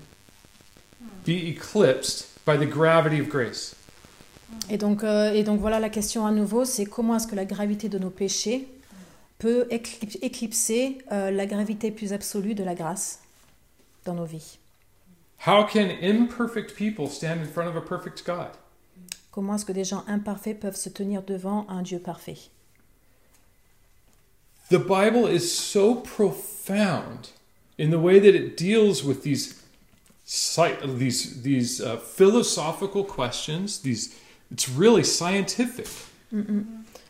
be 1.27 1.49
eclipsed 1.49 2.27
by 2.45 2.57
the 2.59 2.69
gravity 2.69 3.21
of 3.21 3.29
grace? 3.29 3.75
Et 4.71 4.79
donc, 4.79 5.05
euh, 5.05 5.33
et 5.33 5.43
donc 5.45 5.61
voilà 5.61 5.79
la 5.81 5.89
question 5.91 6.27
à 6.27 6.31
nouveau, 6.31 6.65
c'est 6.65 6.85
comment 6.87 7.17
est-ce 7.17 7.27
que 7.27 7.35
la 7.37 7.45
gravité 7.45 7.89
de 7.89 7.99
nos 7.99 8.11
péchés 8.11 8.67
peut 9.39 9.67
éclip- 9.71 10.19
éclipser 10.23 10.99
euh, 11.13 11.31
la 11.31 11.47
gravité 11.47 11.91
plus 11.91 12.13
absolue 12.13 12.55
de 12.55 12.65
la 12.65 12.75
grâce 12.75 13.21
dans 14.05 14.15
nos 14.15 14.25
vies? 14.25 14.59
How 15.39 15.65
can 15.65 15.91
imperfect 15.91 16.75
people 16.77 17.09
stand 17.09 17.41
in 17.41 17.47
front 17.47 17.69
of 17.69 17.77
a 17.77 17.81
perfect 17.81 18.25
God? 18.25 18.51
Comment 19.33 19.55
est-ce 19.55 19.65
que 19.65 19.73
des 19.73 19.85
gens 19.85 20.05
imparfaits 20.09 20.59
peuvent 20.59 20.77
se 20.77 20.89
tenir 20.89 21.23
devant 21.23 21.67
un 21.69 21.83
Dieu 21.83 22.01
parfait? 22.01 22.51
The 24.69 24.79
Bible 24.79 25.27
is 25.27 25.51
so 25.51 25.95
profound 25.95 27.31
in 27.79 27.91
the 27.91 27.99
way 27.99 28.19
that 28.19 28.35
it 28.35 28.57
deals 28.57 29.03
with 29.05 29.23
these 29.23 29.55
these 30.85 31.43
these 31.43 31.81
uh, 31.81 31.97
philosophical 31.97 33.05
questions. 33.05 33.79
These 33.81 34.15
it's 34.51 34.69
really 34.69 35.05
scientific. 35.05 35.89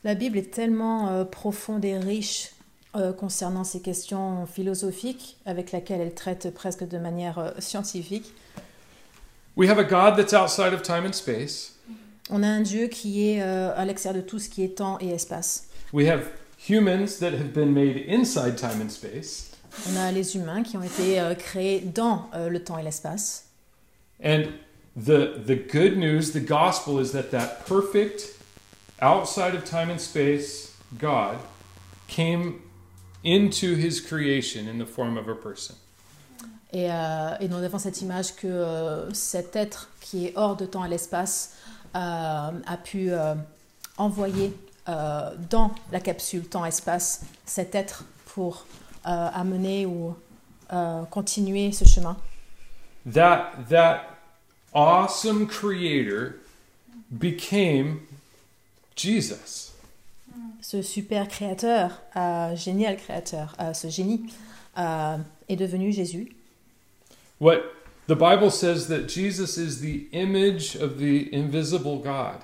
La 0.04 0.14
Bible 0.14 0.38
est 0.38 0.52
tellement 0.52 1.08
euh, 1.08 1.24
profonde 1.24 1.84
et 1.84 1.98
riche 1.98 2.52
euh, 2.96 3.12
concernant 3.12 3.64
ces 3.64 3.80
questions 3.80 4.46
philosophiques 4.46 5.36
avec 5.46 5.72
laquelle 5.72 6.00
elle 6.00 6.14
traite 6.14 6.52
presque 6.54 6.86
de 6.86 6.98
manière 6.98 7.38
euh, 7.38 7.50
scientifique. 7.58 8.32
We 9.56 9.68
have 9.68 9.78
a 9.78 9.84
God 9.84 10.16
that's 10.16 10.32
outside 10.32 10.72
of 10.72 10.82
time 10.82 11.04
and 11.04 11.12
space. 11.12 11.78
On 12.30 12.42
a 12.42 12.46
un 12.46 12.60
Dieu 12.60 12.88
qui 12.88 13.30
est 13.30 13.42
euh, 13.42 13.72
à 13.74 13.84
l'extérieur 13.84 14.22
de 14.22 14.26
tout 14.26 14.38
ce 14.38 14.48
qui 14.48 14.62
est 14.62 14.76
temps 14.76 14.98
et 15.00 15.08
espace. 15.08 15.68
We 15.92 16.08
have 16.08 16.30
humans 16.68 17.18
that 17.20 17.32
have 17.32 17.52
been 17.52 17.72
made 17.72 18.04
inside 18.08 18.56
time 18.56 18.82
and 18.82 18.90
space. 18.90 19.52
On 19.88 19.96
a 19.96 20.12
les 20.12 20.36
humains 20.36 20.62
qui 20.62 20.76
ont 20.76 20.82
été 20.82 21.20
euh, 21.20 21.34
créés 21.34 21.80
dans 21.80 22.28
euh, 22.34 22.48
le 22.48 22.62
temps 22.62 22.78
et 22.78 22.82
l'espace. 22.82 23.46
And 24.22 24.44
the 24.96 25.44
the 25.46 25.56
good 25.56 25.96
news, 25.96 26.32
the 26.32 26.44
gospel 26.44 27.00
is 27.00 27.12
that 27.12 27.30
that 27.30 27.64
perfect 27.66 28.34
outside 29.00 29.54
of 29.54 29.64
time 29.64 29.90
and 29.90 29.98
space 29.98 30.72
God 30.98 31.36
came 32.08 32.60
into 33.24 33.74
his 33.76 34.00
creation 34.00 34.68
in 34.68 34.78
the 34.78 34.86
form 34.86 35.16
of 35.16 35.28
a 35.28 35.34
person. 35.34 35.76
Et, 36.72 36.90
euh, 36.90 37.36
et 37.40 37.48
nous 37.48 37.56
avons 37.56 37.78
cette 37.78 38.02
image 38.02 38.36
que 38.36 38.46
euh, 38.46 39.12
cet 39.14 39.56
être 39.56 39.88
qui 40.00 40.26
est 40.26 40.32
hors 40.36 40.56
de 40.56 40.66
temps 40.66 40.84
et 40.84 40.88
l'espace 40.88 41.54
euh, 41.94 41.98
a 41.98 42.76
pu 42.76 43.10
euh, 43.10 43.34
envoyer 43.96 44.54
dans 45.50 45.74
la 45.92 46.00
capsule 46.00 46.48
temps-espace 46.48 47.20
cet 47.44 47.74
être 47.74 48.04
pour 48.24 48.64
amener 49.04 49.84
ou 49.84 50.16
continuer 51.10 51.72
ce 51.72 51.84
chemin. 51.84 52.16
That 53.04 53.68
that 53.68 54.16
awesome 54.72 55.46
creator 55.46 56.36
became 57.10 58.00
Jesus. 58.96 59.67
Ce 60.60 60.82
super 60.82 61.28
créateur, 61.28 62.02
euh, 62.16 62.56
génial 62.56 62.96
créateur, 62.96 63.54
euh, 63.60 63.72
ce 63.72 63.88
génie 63.88 64.22
euh, 64.78 65.16
est 65.48 65.56
devenu 65.56 65.92
Jésus. 65.92 66.28
What 67.40 67.58
the 68.08 68.14
Bible 68.14 68.50
says 68.50 68.88
that 68.88 69.08
Jesus 69.08 69.56
is 69.56 69.80
the 69.80 70.08
image 70.12 70.76
of 70.76 70.98
the 70.98 71.28
invisible 71.32 71.98
God. 71.98 72.40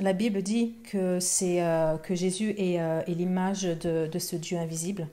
La 0.00 0.12
Bible 0.12 0.42
dit 0.42 0.74
que, 0.90 1.18
c'est, 1.20 1.60
euh, 1.60 1.96
que 1.96 2.14
Jésus 2.14 2.54
est, 2.56 2.80
euh, 2.80 3.00
est 3.06 3.14
l'image 3.14 3.62
de, 3.62 4.06
de 4.06 4.18
ce 4.18 4.36
Dieu 4.36 4.56
invisible. 4.56 5.08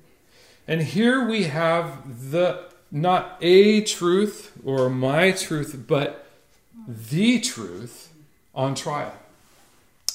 And 0.67 0.79
here 0.79 1.25
we 1.27 1.47
have 1.47 2.03
the 2.31 2.57
not 2.91 3.37
a 3.41 3.81
truth 3.81 4.51
or 4.63 4.89
my 4.89 5.31
truth, 5.31 5.75
but 5.87 6.25
the 6.87 7.39
truth 7.41 8.09
on 8.53 8.73
trial. 8.73 9.13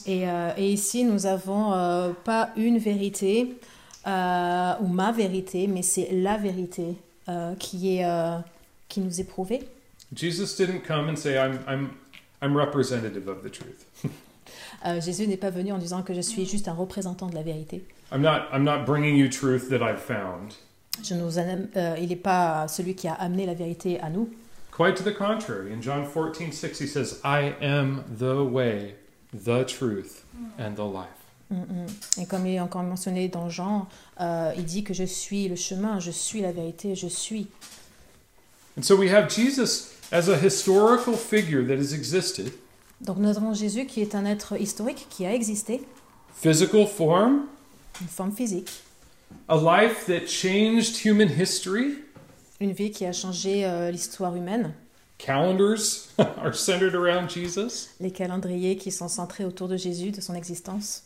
Et, 0.06 0.28
euh, 0.28 0.52
et 0.56 0.72
ici, 0.72 1.04
nous 1.04 1.26
avons 1.26 1.72
euh, 1.72 2.12
pas 2.24 2.50
une 2.56 2.78
vérité 2.78 3.56
euh, 4.06 4.72
ou 4.80 4.86
ma 4.86 5.12
vérité, 5.12 5.66
mais 5.66 5.82
c'est 5.82 6.08
la 6.12 6.36
vérité 6.36 6.96
euh, 7.28 7.54
qui, 7.56 7.96
est, 7.96 8.04
euh, 8.04 8.38
qui 8.88 9.00
nous 9.00 9.20
est 9.20 9.24
prouvée. 9.24 9.60
Jesus 10.14 10.56
didn't 10.56 10.82
come 10.86 11.08
and 11.08 11.16
say, 11.16 11.36
I'm, 11.36 11.60
I'm, 11.68 11.90
I'm 12.42 12.56
representative 12.56 13.28
of 13.28 13.42
the 13.42 13.50
truth. 13.50 13.86
Euh, 14.86 14.98
Jésus 14.98 15.26
n'est 15.26 15.36
pas 15.36 15.50
venu 15.50 15.72
en 15.72 15.78
disant 15.78 16.02
que 16.02 16.14
je 16.14 16.22
suis 16.22 16.46
juste 16.46 16.66
un 16.66 16.72
représentant 16.72 17.26
de 17.26 17.34
la 17.34 17.42
vérité. 17.42 17.84
I'm 18.10 18.22
not, 18.22 18.46
I'm 18.50 18.64
not 18.64 18.86
bringing 18.86 19.14
you 19.14 19.28
truth 19.28 19.68
that 19.68 19.82
I've 19.82 20.00
found. 20.00 20.54
Je 21.04 21.14
nous 21.14 21.38
il 21.98 22.08
n'est 22.08 22.16
pas 22.16 22.66
celui 22.66 22.94
qui 22.94 23.06
a 23.06 23.12
amené 23.12 23.44
la 23.44 23.52
vérité 23.52 24.00
à 24.00 24.08
nous. 24.08 24.30
Quite 24.72 24.96
to 24.96 25.04
the 25.04 25.14
contrary. 25.14 25.70
In 25.70 25.82
John 25.82 26.06
14, 26.06 26.52
6, 26.52 26.78
he 26.78 26.86
says, 26.86 27.20
I 27.22 27.54
am 27.60 28.04
the 28.18 28.42
way, 28.42 28.94
the 29.32 29.64
truth, 29.64 30.24
and 30.58 30.74
the 30.76 30.84
life. 30.84 31.08
Mm, 31.50 31.56
mm. 31.56 32.22
Et 32.22 32.26
comme 32.26 32.46
il 32.46 32.54
est 32.54 32.60
encore 32.60 32.82
mentionné 32.82 33.28
dans 33.28 33.48
Jean, 33.48 33.88
euh, 34.20 34.52
il 34.56 34.64
dit 34.64 34.84
que 34.84 34.94
je 34.94 35.04
suis 35.04 35.48
le 35.48 35.56
chemin, 35.56 35.98
je 35.98 36.10
suis 36.10 36.40
la 36.40 36.52
vérité, 36.52 36.94
je 36.94 37.08
suis. 37.08 37.48
And 38.78 38.82
so 38.82 38.96
we 38.96 39.10
have 39.10 39.28
Jesus 39.28 39.92
as 40.12 40.28
a 40.28 40.36
historical 40.36 41.14
figure 41.14 41.66
that 41.66 41.74
has 41.74 41.92
existed, 41.92 42.52
Donc 43.00 43.16
nous 43.18 43.30
avons 43.30 43.54
Jésus 43.54 43.86
qui 43.86 44.00
est 44.00 44.14
un 44.14 44.24
être 44.24 44.60
historique 44.60 45.06
qui 45.10 45.26
a 45.26 45.34
existé, 45.34 45.80
physical 46.34 46.86
form, 46.86 47.46
une 48.00 48.08
forme 48.08 48.32
physique, 48.32 48.70
a 49.48 49.56
life 49.56 50.06
that 50.06 50.26
changed 50.26 51.04
human 51.04 51.28
history. 51.28 51.96
une 52.60 52.72
vie 52.72 52.90
qui 52.90 53.06
a 53.06 53.12
changé 53.12 53.64
euh, 53.64 53.90
l'histoire 53.90 54.36
humaine, 54.36 54.72
Calendars 55.20 56.08
are 56.18 56.54
centered 56.54 56.94
around 56.94 57.28
Jesus. 57.28 57.90
les 58.00 58.10
calendriers 58.10 58.76
qui 58.76 58.90
sont 58.90 59.08
centrés 59.08 59.44
autour 59.44 59.68
de 59.68 59.76
Jésus, 59.76 60.10
de 60.10 60.20
son 60.20 60.34
existence. 60.34 61.02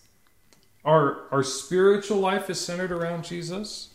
Our, 0.84 1.26
our 1.32 1.42
spiritual 1.42 2.20
life 2.20 2.48
is 2.48 2.60
centered 2.60 2.92
around 2.92 3.24
Jesus. 3.24 3.90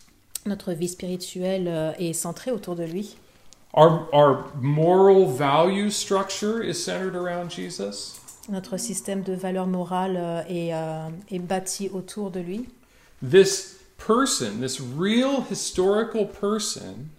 Notre 0.46 0.74
vie 0.74 0.90
spirituelle 0.90 1.68
euh, 1.68 1.94
est 2.00 2.14
centrée 2.14 2.52
autour 2.52 2.76
de 2.76 2.84
lui. 2.84 3.16
Our, 3.74 4.10
our 4.12 4.52
moral 4.60 5.28
value 5.28 5.90
structure 5.90 6.62
is 6.62 6.74
centered 6.74 7.16
around 7.16 7.52
Jesus. 7.52 8.20
Notre 8.50 8.78
système 8.78 9.22
de 9.22 9.34
valeurs 9.34 9.68
morales 9.68 10.18
euh, 10.18 10.42
est, 10.50 10.74
euh, 10.74 11.10
est 11.30 11.40
bâti 11.40 11.90
autour 11.94 12.32
de 12.32 12.40
lui. 12.40 12.68
This 13.22 13.78
person, 13.98 14.60
this 14.60 14.80
real 14.82 15.46
historical 15.50 16.26
person, 16.26 17.12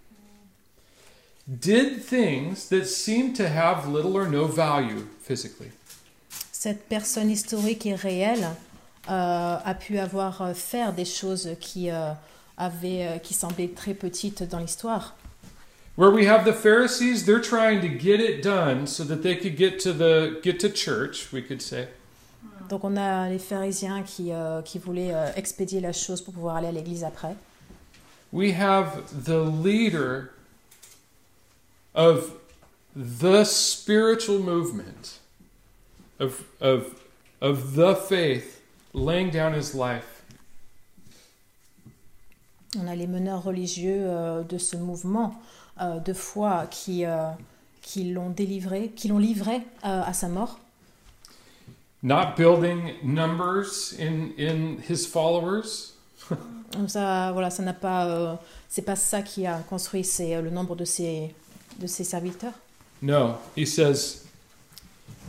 did 1.47 2.03
things 2.03 2.69
that 2.69 2.85
seemed 2.85 3.35
to 3.35 3.47
have 3.47 3.87
little 3.87 4.15
or 4.15 4.27
no 4.27 4.45
value 4.45 5.05
physically. 5.21 5.71
Cette 6.51 6.87
personne 6.87 7.29
historique 7.29 7.85
et 7.85 7.95
réelle 7.95 8.47
euh, 9.09 9.57
a 9.63 9.73
pu 9.73 9.97
avoir 9.97 10.41
euh, 10.41 10.53
faire 10.53 10.93
des 10.93 11.05
choses 11.05 11.55
qui, 11.59 11.89
euh, 11.89 12.11
avaient, 12.57 13.07
euh, 13.07 13.17
qui 13.17 13.33
semblaient 13.33 13.73
très 13.75 13.93
petites 13.93 14.43
dans 14.43 14.59
l'histoire. 14.59 15.15
Where 15.97 16.11
we 16.11 16.25
have 16.25 16.45
the 16.45 16.53
Pharisees, 16.53 17.25
they're 17.25 17.41
trying 17.41 17.81
to 17.81 17.89
get 17.89 18.21
it 18.21 18.41
done 18.41 18.87
so 18.87 19.03
that 19.03 19.23
they 19.23 19.37
could 19.37 19.57
get 19.57 19.77
to 19.79 19.91
the 19.91 20.39
get 20.41 20.57
to 20.59 20.69
church, 20.69 21.31
we 21.33 21.41
could 21.41 21.61
say. 21.61 21.89
Donc 22.69 22.85
on 22.85 22.95
a 22.95 23.27
les 23.27 23.39
pharisiens 23.39 24.01
qui, 24.01 24.31
euh, 24.31 24.61
qui 24.61 24.79
voulaient 24.79 25.13
euh, 25.13 25.27
expédier 25.35 25.81
la 25.81 25.91
chose 25.91 26.21
pour 26.21 26.33
pouvoir 26.33 26.55
aller 26.55 26.69
à 26.69 26.71
l'église 26.71 27.03
après. 27.03 27.35
We 28.31 28.53
have 28.53 29.03
the 29.25 29.43
leader 29.63 30.29
of 31.93 32.33
the 32.95 33.43
spiritual 33.43 34.39
movement 34.39 35.19
of 36.19 36.43
of 36.59 36.95
of 37.41 37.75
the 37.75 37.95
faith 37.95 38.61
laying 38.93 39.29
down 39.29 39.53
his 39.53 39.73
life 39.73 40.23
On 42.77 42.87
a 42.87 42.95
les 42.95 43.07
meneurs 43.07 43.43
religieux 43.43 44.05
euh, 44.07 44.43
de 44.43 44.57
ce 44.57 44.77
mouvement 44.77 45.35
euh, 45.81 45.99
de 45.99 46.13
foi 46.13 46.67
qui, 46.71 47.03
euh, 47.05 47.29
qui 47.81 48.13
l'ont 48.13 48.29
délivré, 48.29 48.91
qui 48.95 49.09
l'ont 49.09 49.17
livré 49.17 49.55
euh, 49.83 50.03
à 50.03 50.13
sa 50.13 50.29
mort. 50.29 50.57
not 52.03 52.35
building 52.37 52.93
numbers 53.03 53.93
in 53.99 54.31
in 54.37 54.77
his 54.89 55.05
followers 55.05 55.93
ça, 56.87 57.31
voilà, 57.33 57.49
ça 57.49 57.63
n'a 57.63 57.73
pas, 57.73 58.05
euh, 58.07 58.35
c'est 58.69 58.83
pas 58.83 58.95
ça 58.95 59.21
qui 59.21 59.45
a 59.45 59.59
construit, 59.69 60.03
c'est 60.03 60.35
euh, 60.35 60.41
le 60.41 60.49
nombre 60.49 60.75
de 60.75 60.85
ses, 60.85 61.33
de 61.81 61.87
ses 61.87 62.03
serviteurs. 62.03 62.53
no 63.01 63.35
he 63.57 63.65
says 63.65 64.25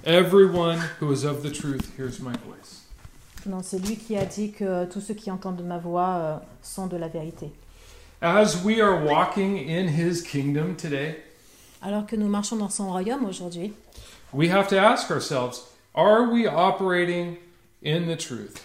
everyone 0.05 0.79
who 1.01 1.11
is 1.13 1.25
of 1.25 1.43
the 1.43 1.51
truth 1.51 1.91
hears 1.99 2.21
my 2.21 2.33
voice 2.47 2.81
Non, 3.45 3.61
c'est 3.63 3.81
lui 3.81 3.97
qui 3.97 4.17
a 4.17 4.25
dit 4.25 4.53
que 4.53 4.85
tous 4.85 5.01
ceux 5.01 5.15
qui 5.15 5.29
entendent 5.29 5.65
ma 5.67 5.79
voix 5.79 6.09
euh, 6.11 6.37
sont 6.63 6.87
de 6.87 6.97
la 6.97 7.09
vérité. 7.09 7.51
as 8.21 8.63
we 8.65 8.81
are 8.81 9.05
walking 9.05 9.57
in 9.69 9.89
his 9.89 10.23
kingdom 10.23 10.75
today 10.77 11.17
Alors 11.83 12.07
que 12.07 12.15
nous 12.15 12.29
marchons 12.29 12.55
dans 12.57 12.69
son 12.71 12.89
royaume 12.91 13.25
aujourd'hui, 13.25 13.73
we 14.33 14.49
have 14.49 14.69
to 14.69 14.77
ask 14.77 15.11
ourselves 15.11 15.63
are 15.95 16.31
we 16.33 16.47
operating 16.47 17.37
in 17.85 18.07
the 18.07 18.17
truth? 18.17 18.63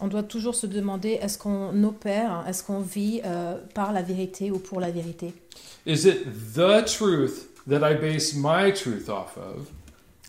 on 0.00 0.08
doit 0.08 0.24
toujours 0.24 0.54
se 0.56 0.66
demander 0.66 1.18
est-ce 1.22 1.38
qu'on 1.38 1.84
opère, 1.84 2.44
est-ce 2.48 2.64
qu'on 2.64 2.80
vit 2.80 3.20
euh, 3.24 3.58
par 3.74 3.92
la 3.92 4.02
vérité 4.02 4.50
ou 4.50 4.58
pour 4.58 4.80
la 4.80 4.90
vérité? 4.90 5.34
Is 5.86 6.04
it 6.06 6.26
the 6.54 6.82
truth 6.84 7.48
that 7.66 7.82
I 7.82 7.94
base 7.94 8.34
my 8.34 8.70
truth 8.72 9.08
off 9.08 9.36
of? 9.36 9.66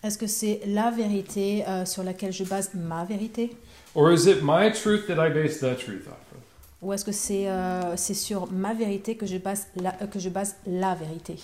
Est-ce 0.04 0.18
que 0.18 0.28
c'est 0.28 0.62
la 0.66 0.89
vérité 0.91 1.64
euh, 1.68 1.86
sur 1.86 2.04
laquelle 2.04 2.32
je 2.34 2.43
base 2.43 2.72
ma 2.74 3.04
vérité? 3.06 3.56
Or 3.93 4.12
is 4.12 4.28
it 4.28 4.41
my 4.41 4.72
truth 4.72 5.06
that 5.08 5.20
I 5.24 5.30
base 5.30 5.60
the 5.60 5.76
truth 5.78 6.08
off 6.08 6.18
of? 6.34 6.39
Ou 6.82 6.93
est-ce 6.93 7.06
que 7.06 7.12
c'est 7.12 7.47
euh, 7.49 7.95
c'est 7.97 8.16
sur 8.16 8.52
ma 8.52 8.74
vérité 8.74 9.16
que 9.16 9.26
je 9.28 9.38
base 9.38 9.68
la, 9.76 9.95
euh, 10.02 10.08
que 10.08 10.20
je 10.20 10.30
base 10.30 10.56
la 10.66 10.95
vérité? 10.95 11.36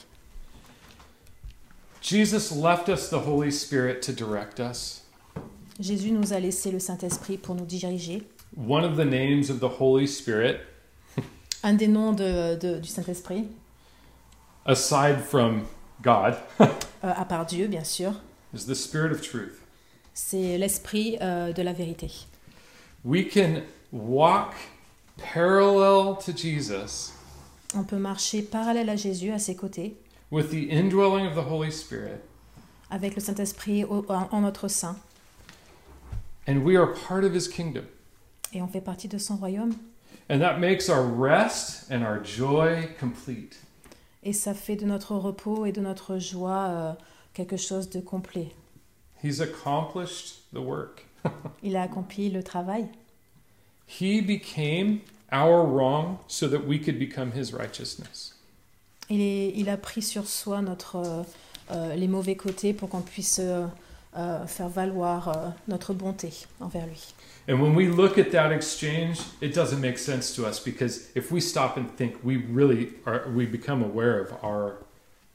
Jesus 2.02 2.52
left 2.56 2.88
us 2.90 3.10
the 3.10 3.20
Holy 3.28 3.52
Spirit 3.52 4.02
to 4.02 4.12
direct 4.14 4.60
us. 4.60 5.04
Jésus 5.80 6.12
nous 6.12 6.34
a 6.34 6.40
laissé 6.40 6.72
le 6.72 6.80
Saint-Esprit 6.80 7.38
pour 7.38 7.54
nous 7.54 7.66
diriger. 7.66 8.24
One 8.68 8.84
of 8.84 8.96
the 8.98 9.06
names 9.06 9.50
of 9.52 9.60
the 9.60 9.70
Holy 9.80 10.08
Spirit, 10.08 10.58
Un 11.64 11.74
des 11.74 11.88
noms 11.88 12.14
de, 12.14 12.56
de- 12.56 12.80
du 12.80 12.88
Saint-Esprit, 12.88 13.46
aside 14.68 15.22
from 15.22 15.64
God, 16.02 16.36
euh, 16.62 16.68
à 17.02 17.26
part 17.26 17.46
Dieu 17.46 17.68
bien 17.68 17.84
sûr, 17.84 18.14
is 18.54 18.66
the 18.66 18.76
Spirit 18.76 19.12
of 19.12 19.22
truth. 19.22 19.60
c'est 20.14 20.58
l'Esprit 20.58 21.18
euh, 21.22 21.52
de 21.54 21.62
la 21.62 21.74
vérité. 21.74 22.12
We 23.04 23.24
can 23.32 23.62
walk 23.92 24.54
parallel 25.34 26.18
to 26.26 26.32
Jesus 26.36 27.14
On 27.76 27.84
peut 27.84 27.98
marcher 27.98 28.42
parallèle 28.42 28.90
à 28.90 28.96
Jésus, 28.96 29.32
à 29.32 29.40
ses 29.40 29.56
côtés, 29.56 29.96
with 30.32 30.50
the 30.52 30.72
indwelling 30.72 31.26
of 31.28 31.36
the 31.36 31.46
Holy 31.50 31.72
Spirit, 31.72 32.20
avec 32.90 33.16
le 33.16 33.22
Saint-Esprit 33.22 33.84
au- 33.84 34.06
en, 34.10 34.28
en 34.32 34.42
notre 34.42 34.68
sein, 34.68 34.96
and 36.48 36.64
we 36.64 36.76
are 36.78 36.88
part 37.08 37.24
of 37.24 37.34
His 37.36 37.48
kingdom. 37.50 37.84
et 38.54 38.62
on 38.62 38.68
fait 38.68 38.82
partie 38.82 39.08
de 39.08 39.18
son 39.18 39.36
royaume. 39.38 39.74
And 40.30 40.40
that 40.40 40.58
makes 40.60 40.90
our 40.90 41.04
rest 41.06 41.90
and 41.92 42.02
our 42.04 42.20
joy 42.24 42.90
complete. 43.00 43.58
Et 44.28 44.34
ça 44.34 44.54
fait 44.54 44.76
de 44.76 44.86
notre 44.86 45.16
repos 45.16 45.66
et 45.66 45.72
de 45.72 45.80
notre 45.80 46.18
joie 46.20 46.66
euh, 46.68 46.92
quelque 47.34 47.56
chose 47.56 47.90
de 47.90 48.02
complet. 48.02 48.50
He's 49.24 49.40
accomplished 49.40 50.42
the 50.54 50.58
work. 50.60 51.06
Il 51.64 51.78
a 51.78 51.84
accompli 51.84 52.30
le 52.30 52.44
travail. 52.44 52.90
He 53.88 54.20
became 54.22 55.00
our 55.32 55.66
wrong 55.66 56.18
so 56.28 56.50
that 56.50 56.68
we 56.68 56.78
could 56.78 57.00
become 57.00 57.32
His 57.34 57.54
righteousness. 57.54 58.34
Il, 59.10 59.22
est- 59.22 59.54
il 59.56 59.70
a 59.70 59.78
pris 59.78 60.02
sur 60.02 60.28
soi 60.28 60.62
notre, 60.62 60.98
euh, 60.98 61.24
euh, 61.72 61.96
les 61.96 62.10
mauvais 62.10 62.36
côtés 62.36 62.74
pour 62.74 62.90
qu'on 62.90 63.00
puisse 63.00 63.40
euh, 63.40 63.66
faire 64.46 64.68
valoir 64.68 65.54
notre 65.70 65.94
bonté 65.94 66.34
envers 66.60 66.86
lui. 66.86 67.14
And 67.48 67.62
when 67.62 67.76
we 67.76 67.88
look 67.88 68.18
at 68.18 68.32
that 68.32 68.52
exchange, 68.52 69.22
it 69.40 69.54
doesn't 69.54 69.80
make 69.80 69.98
sense 69.98 70.36
to 70.36 70.46
us 70.46 70.60
because 70.60 71.10
if 71.16 71.32
we 71.32 71.40
stop 71.40 71.78
and 71.78 71.90
think, 71.96 72.18
we 72.24 72.36
really 72.38 72.90
are, 73.06 73.26
we 73.34 73.46
become 73.46 73.82
aware 73.82 74.20
of 74.20 74.34
our, 74.44 74.78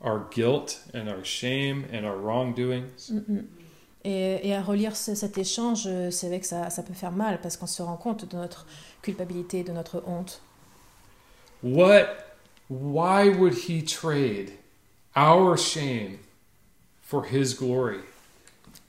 our 0.02 0.26
guilt 0.30 0.78
and 0.92 1.08
our 1.08 1.24
shame 1.24 1.86
and 1.90 2.04
our 2.04 2.16
wrongdoings. 2.16 3.10
Mm, 3.10 3.24
mm. 3.28 3.44
Et, 4.04 4.48
et 4.48 4.52
à 4.54 4.60
relire 4.62 4.96
ce- 4.96 5.14
cet 5.14 5.38
échange, 5.38 5.86
euh, 5.86 6.10
c'est 6.10 6.26
vrai 6.26 6.40
que 6.40 6.46
ça, 6.46 6.68
ça 6.70 6.82
peut 6.82 6.92
faire 6.92 7.12
mal 7.12 7.38
parce 7.40 7.56
qu'on 7.56 7.68
se 7.68 7.82
rend 7.82 7.96
compte 7.96 8.28
de 8.28 8.36
notre 8.36 8.66
culpabilité, 9.00 9.62
de 9.62 9.72
notre 9.72 10.02
honte. 10.06 10.42
What, 11.62 12.08
why 12.68 13.28
would 13.28 13.54
he 13.68 13.80
trade 13.82 14.50
our 15.16 15.56
shame 15.56 16.18
for 17.00 17.24
his 17.24 17.54
glory? 17.54 18.00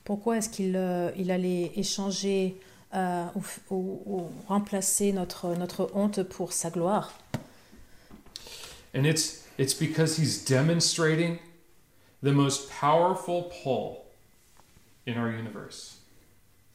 Pourquoi 0.04 0.38
est-ce 0.38 0.48
qu'il 0.50 0.74
euh, 0.76 1.10
il 1.16 1.30
allait 1.30 1.70
échanger 1.76 2.56
euh, 2.94 3.24
ou, 3.34 3.40
f- 3.40 3.58
ou- 3.70 4.02
ou 4.06 4.30
remplacer 4.48 5.12
notre, 5.12 5.54
notre 5.56 5.90
honte 5.94 6.22
pour 6.22 6.52
sa 6.52 6.70
gloire 6.70 7.12
And 8.96 9.04
it's, 9.04 9.42
it's 9.58 9.74
because 9.74 10.16
he's 10.18 10.44
demonstrating 10.44 11.38
the 12.22 12.32
most 12.32 12.70
powerful 12.70 13.50
pull 13.62 14.04
in 15.06 15.18
our 15.18 15.28
universe. 15.30 15.98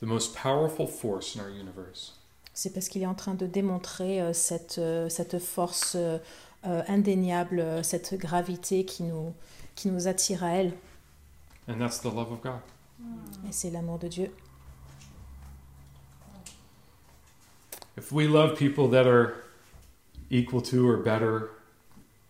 the 0.01 0.05
most 0.05 0.33
powerful 0.35 0.87
force 0.87 1.35
in 1.35 1.41
our 1.41 1.49
universe. 1.49 2.13
C'est 2.53 2.73
parce 2.73 2.87
qu'il 2.89 3.01
est 3.01 3.05
en 3.07 3.15
train 3.15 3.33
de 3.35 3.45
démontrer 3.45 4.21
euh, 4.21 4.33
cette, 4.33 4.77
euh, 4.79 5.07
cette 5.09 5.39
force 5.39 5.95
indéniable, 6.63 7.63
cette 7.83 8.15
gravité 8.15 8.83
qui 8.85 9.03
nous, 9.03 9.33
qui 9.75 9.87
nous 9.89 10.07
attire 10.09 10.43
à 10.43 10.49
elle. 10.55 10.73
And 11.69 11.77
that's 11.79 11.99
the 12.01 12.05
love 12.13 12.31
of 12.33 12.41
God. 12.41 12.59
Et 13.47 13.51
c'est 13.51 13.69
l'amour 13.71 13.97
de 13.99 14.07
Dieu. 14.09 14.31
If 17.99 18.13
we 18.13 18.27
love 18.29 18.57
people 18.57 18.87
that 18.91 19.05
are 19.05 19.43
equal 20.29 20.61
to 20.61 20.89
or 20.89 20.95
better 20.95 21.49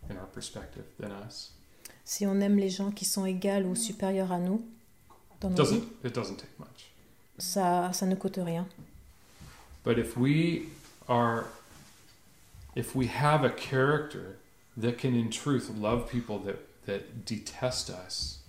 in 0.09 0.17
our 0.17 0.25
perspective 0.33 0.85
than 0.99 1.11
us, 1.11 1.51
Si 2.03 2.25
on 2.25 2.41
aime 2.41 2.57
les 2.57 2.69
gens 2.71 2.89
qui 2.91 3.05
sont 3.05 3.23
égales 3.25 3.67
ou 3.67 3.75
supérieurs 3.75 4.31
à 4.31 4.39
nous, 4.39 4.63
dans 5.39 5.51
it 5.51 5.57
nos 5.59 5.63
vies, 5.63 5.79
doesn't 5.79 6.05
it 6.05 6.13
doesn't 6.15 6.37
take 6.37 6.57
much. 6.57 6.89
ça, 7.37 7.91
ça 7.93 8.07
ne 8.07 8.15
coûte 8.15 8.39
rien. 8.43 8.65
But 9.83 9.99
if 9.99 10.17
we 10.17 10.69
are 11.07 11.45
if 12.75 12.95
we 12.95 13.05
have 13.07 13.43
a 13.43 13.51
character 13.51 14.37
that 14.75 14.97
can 14.97 15.13
in 15.13 15.29
truth 15.29 15.69
love 15.69 16.09
people 16.09 16.39
that 16.45 16.57
that 16.87 17.25
detest 17.25 17.91
us, 17.91 18.39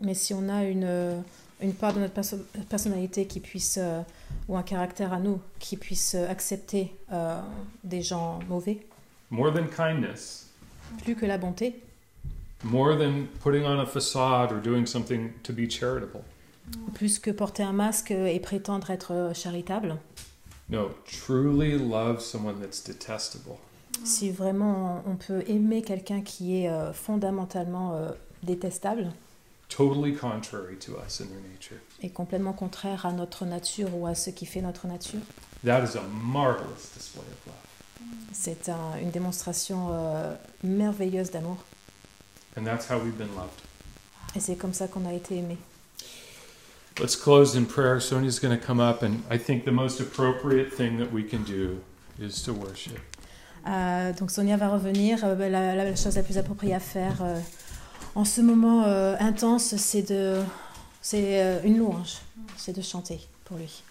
Mais 0.00 0.14
si 0.14 0.32
on 0.32 0.48
a 0.48 0.62
une, 0.62 1.24
une 1.62 1.74
part 1.74 1.92
de 1.94 2.00
notre 2.00 2.14
perso- 2.14 2.44
personnalité 2.68 3.26
qui 3.26 3.40
puisse, 3.40 3.78
euh, 3.80 4.00
ou 4.48 4.56
un 4.56 4.62
caractère 4.62 5.12
à 5.12 5.18
nous, 5.18 5.40
qui 5.58 5.76
puisse 5.76 6.14
euh, 6.14 6.28
accepter 6.28 6.94
euh, 7.12 7.40
des 7.84 8.02
gens 8.02 8.40
mauvais, 8.48 8.86
more 9.30 9.52
than 9.52 9.66
kindness, 9.66 10.48
plus 11.04 11.14
que 11.14 11.26
la 11.26 11.38
bonté, 11.38 11.80
more 12.64 12.96
than 12.98 13.26
putting 13.42 13.64
on 13.64 13.78
a 13.80 13.86
facade 13.86 14.52
or 14.52 14.60
doing 14.60 14.86
something 14.86 15.30
to 15.42 15.52
be 15.52 15.68
charitable. 15.68 16.22
plus 16.94 17.18
que 17.18 17.30
porter 17.30 17.62
un 17.62 17.72
masque 17.72 18.10
et 18.12 18.38
prétendre 18.40 18.90
être 18.90 19.32
charitable, 19.34 19.96
No, 20.68 20.90
truly 21.04 21.76
love 21.76 22.20
someone 22.20 22.58
that's 22.60 22.82
detestable. 22.82 23.56
si 24.04 24.30
vraiment 24.30 25.02
on 25.06 25.16
peut 25.16 25.42
aimer 25.48 25.82
quelqu'un 25.82 26.22
qui 26.22 26.62
est 26.62 26.68
euh, 26.70 26.92
fondamentalement 26.92 27.94
détestable 28.42 29.10
Totally 29.76 30.12
contrary 30.14 30.76
to 30.80 30.92
us 30.98 31.20
in 31.20 31.26
their 31.26 31.40
nature. 31.50 31.78
et 32.02 32.10
complètement 32.10 32.52
contraire 32.52 33.06
à 33.06 33.12
notre 33.12 33.44
nature 33.46 33.88
ou 33.94 34.06
à 34.06 34.14
ce 34.14 34.30
qui 34.30 34.44
fait 34.44 34.60
notre 34.60 34.86
nature, 34.86 35.20
That 35.64 35.84
is 35.84 35.96
a 35.96 36.02
marvelous 36.02 36.90
display 36.96 37.22
of 37.22 37.46
love. 37.46 37.54
c'est 38.32 38.68
un- 38.68 38.98
une 39.00 39.10
démonstration 39.10 39.88
euh, 39.92 40.34
merveilleuse 40.62 41.30
d'amour. 41.30 41.56
And 42.58 42.64
that's 42.64 42.86
how 42.90 42.98
we've 42.98 43.16
been 43.16 43.34
loved. 43.34 43.60
Et 44.36 44.40
c'est 44.40 44.56
comme 44.56 44.74
ça 44.74 44.88
qu'on 44.88 45.06
a 45.06 45.12
été 45.14 45.36
aimé. 45.38 45.56
Let's 47.00 47.16
close 47.16 47.56
in 47.56 47.64
prayer. 47.64 48.00
Sonia's 48.00 48.38
going 48.38 48.54
to 48.54 48.62
come 48.62 48.78
up, 48.80 49.02
and 49.02 49.14
I 49.30 49.38
think 49.38 49.64
the 49.64 49.70
most 49.72 50.00
appropriate 50.00 50.70
thing 50.76 50.98
that 50.98 51.10
we 51.12 51.22
can 51.26 51.38
do 51.46 51.78
is 52.20 52.42
to 52.44 52.52
worship. 52.52 52.98
Euh, 53.66 54.12
donc 54.12 54.30
Sonia 54.30 54.56
va 54.58 54.68
revenir. 54.68 55.20
Euh, 55.24 55.48
la, 55.48 55.74
la 55.74 55.96
chose 55.96 56.16
la 56.16 56.22
plus 56.22 56.36
appropriée 56.36 56.74
à 56.74 56.80
faire 56.80 57.22
euh, 57.22 57.38
en 58.14 58.24
ce 58.24 58.40
moment 58.40 58.84
euh, 58.84 59.16
intense, 59.20 59.76
c'est 59.76 60.02
de, 60.02 60.40
c'est 61.00 61.40
euh, 61.42 61.60
une 61.64 61.78
louange, 61.78 62.18
c'est 62.56 62.74
de 62.76 62.82
chanter 62.82 63.20
pour 63.44 63.56
lui. 63.58 63.82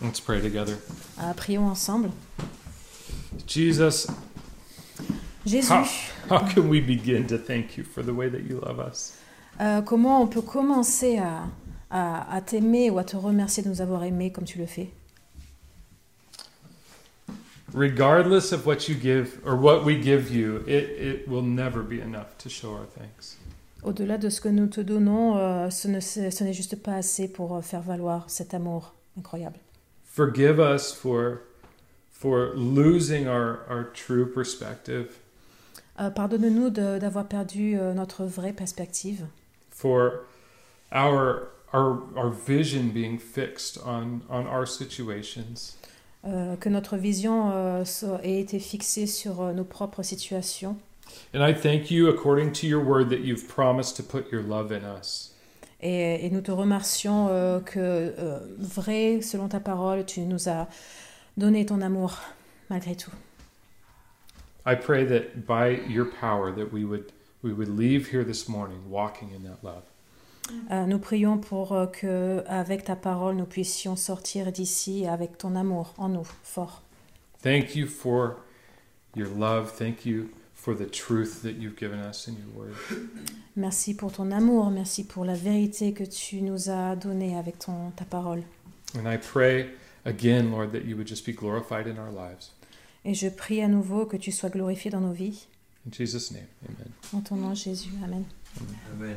Let's 0.00 0.20
pray 0.20 0.40
together. 0.40 0.76
Euh, 1.20 1.32
prions 1.34 1.66
ensemble. 1.68 2.10
Jesus, 3.46 4.08
Jésus, 5.46 5.70
how, 5.72 5.84
how 6.28 6.38
can 6.40 6.68
we 6.68 6.80
begin 6.80 7.26
to 7.26 7.38
thank 7.38 7.76
you 7.76 7.84
for 7.84 8.02
the 8.02 8.12
way 8.12 8.28
that 8.28 8.40
you 8.48 8.60
love 8.60 8.78
us? 8.80 9.14
euh, 9.60 9.80
comment 9.82 10.20
on 10.22 10.26
peut 10.26 10.42
commencer 10.42 11.18
à, 11.18 11.44
à, 11.90 12.34
à 12.34 12.40
t'aimer 12.40 12.90
ou 12.90 12.98
à 12.98 13.04
te 13.04 13.16
remercier 13.16 13.62
de 13.62 13.68
nous 13.68 13.80
avoir 13.80 14.02
aimés 14.04 14.32
comme 14.32 14.44
tu 14.44 14.58
le 14.58 14.66
fais? 14.66 14.90
Regardless 17.74 18.52
of 18.52 18.66
what 18.66 18.86
you 18.88 18.94
give 18.94 19.40
or 19.46 19.56
what 19.56 19.82
we 19.84 20.02
give 20.02 20.30
you, 20.30 20.58
it, 20.66 20.90
it 21.00 21.28
will 21.28 21.42
never 21.42 21.82
be 21.82 22.00
enough 22.02 22.36
to 22.38 22.50
show 22.50 22.72
our 22.74 22.86
thanks. 22.98 23.38
Au-delà 23.82 24.16
de 24.16 24.28
ce 24.28 24.40
que 24.40 24.48
nous 24.48 24.68
te 24.68 24.80
donnons, 24.80 25.36
euh, 25.36 25.70
ce 25.70 25.88
ne- 25.88 26.00
ce 26.00 26.44
n'est 26.44 26.52
juste 26.52 26.76
pas 26.76 26.94
assez 26.94 27.26
pour 27.26 27.56
euh, 27.56 27.60
faire 27.62 27.82
valoir 27.82 28.30
cet 28.30 28.54
amour 28.54 28.94
incroyable. 29.18 29.56
Forgive 30.04 30.60
us 30.60 30.92
for, 30.92 31.38
for 32.10 32.52
losing 32.54 33.26
our, 33.26 33.58
our 33.70 33.84
true 33.92 34.26
perspective, 34.32 35.06
Euh, 36.00 36.08
Pardonne-nous 36.10 36.70
d'avoir 36.70 37.26
perdu 37.28 37.76
euh, 37.78 37.92
notre 37.92 38.24
vraie 38.24 38.54
perspective. 38.54 39.26
for 39.70 40.24
our, 40.90 41.48
our, 41.74 42.02
our 42.16 42.30
vision 42.30 42.84
being 42.94 43.18
fixed 43.18 43.78
on, 43.84 44.20
on 44.30 44.46
our 44.46 44.66
situations. 44.66 45.76
Que 46.60 46.68
notre 46.68 46.96
vision 46.96 47.50
ait 48.22 48.40
été 48.40 48.58
fixée 48.60 49.06
sur 49.08 49.52
nos 49.52 49.64
propres 49.64 50.02
situations. 50.04 50.76
And 51.34 51.42
I 51.42 51.52
thank 51.52 51.90
you, 51.90 52.08
according 52.08 52.52
to 52.54 52.66
your 52.66 52.80
word, 52.80 53.10
that 53.10 53.20
you've 53.20 53.48
promised 53.48 53.96
to 53.96 54.02
put 54.02 54.30
your 54.30 54.42
love 54.42 54.72
in 54.72 54.84
us. 54.84 55.30
Et, 55.80 56.26
et 56.26 56.30
nous 56.30 56.42
te 56.42 56.52
remercions 56.52 57.28
euh, 57.28 57.60
que, 57.60 57.80
euh, 57.80 58.38
vrai, 58.58 59.20
selon 59.20 59.48
ta 59.48 59.58
parole, 59.58 60.04
tu 60.04 60.20
nous 60.20 60.48
as 60.48 60.68
donné 61.36 61.66
ton 61.66 61.80
amour, 61.80 62.20
malgré 62.70 62.94
tout. 62.94 63.10
I 64.64 64.76
pray 64.76 65.04
that 65.04 65.44
by 65.44 65.80
your 65.88 66.04
power 66.04 66.52
that 66.52 66.72
we 66.72 66.84
would 66.84 67.12
we 67.42 67.52
would 67.52 67.68
leave 67.68 68.12
here 68.12 68.22
this 68.22 68.48
morning 68.48 68.88
walking 68.88 69.30
in 69.34 69.42
that 69.42 69.64
love. 69.64 69.82
Euh, 70.70 70.86
nous 70.86 70.98
prions 70.98 71.38
pour 71.38 71.72
euh, 71.72 71.86
que, 71.86 72.44
avec 72.46 72.84
ta 72.84 72.96
parole, 72.96 73.36
nous 73.36 73.46
puissions 73.46 73.96
sortir 73.96 74.52
d'ici 74.52 75.06
avec 75.06 75.38
ton 75.38 75.56
amour 75.56 75.94
en 75.98 76.08
nous, 76.08 76.26
fort. 76.42 76.82
Thank 77.42 77.74
you 77.74 77.86
for 77.86 78.36
your 79.16 79.28
love. 79.28 79.72
Thank 79.76 80.04
you 80.04 80.28
for 80.62 80.76
the 80.76 80.86
truth 80.86 81.42
that 81.42 81.56
you've 81.56 81.76
given 81.76 81.98
us 81.98 82.28
in 82.28 82.36
your 82.36 82.46
word. 82.54 82.76
Merci 83.56 83.94
pour 83.94 84.12
ton 84.12 84.30
amour, 84.30 84.70
merci 84.70 85.04
pour 85.04 85.24
la 85.24 85.34
vérité 85.34 85.92
que 85.92 86.04
tu 86.04 86.40
nous 86.40 86.70
as 86.70 86.94
donnée 86.94 87.36
avec 87.36 87.58
ton, 87.58 87.90
ta 87.96 88.04
parole. 88.04 88.44
And 88.96 89.08
I 89.08 89.16
pray 89.16 89.70
again, 90.04 90.52
Lord, 90.52 90.70
that 90.72 90.84
you 90.84 90.96
would 90.96 91.08
just 91.08 91.26
be 91.26 91.32
glorified 91.32 91.88
in 91.88 91.98
our 91.98 92.12
lives. 92.12 92.52
Et 93.04 93.14
je 93.14 93.28
prie 93.28 93.60
à 93.60 93.66
nouveau 93.66 94.06
que 94.06 94.16
tu 94.16 94.30
sois 94.30 94.50
glorifié 94.50 94.90
dans 94.90 95.00
nos 95.00 95.12
vies. 95.12 95.48
In 95.84 95.90
Jesus' 95.90 96.30
name, 96.30 96.46
amen. 96.68 96.92
En 97.12 97.20
ton 97.20 97.34
nom, 97.34 97.54
Jésus. 97.54 97.90
Amen. 98.04 98.24
Amen. 98.94 99.16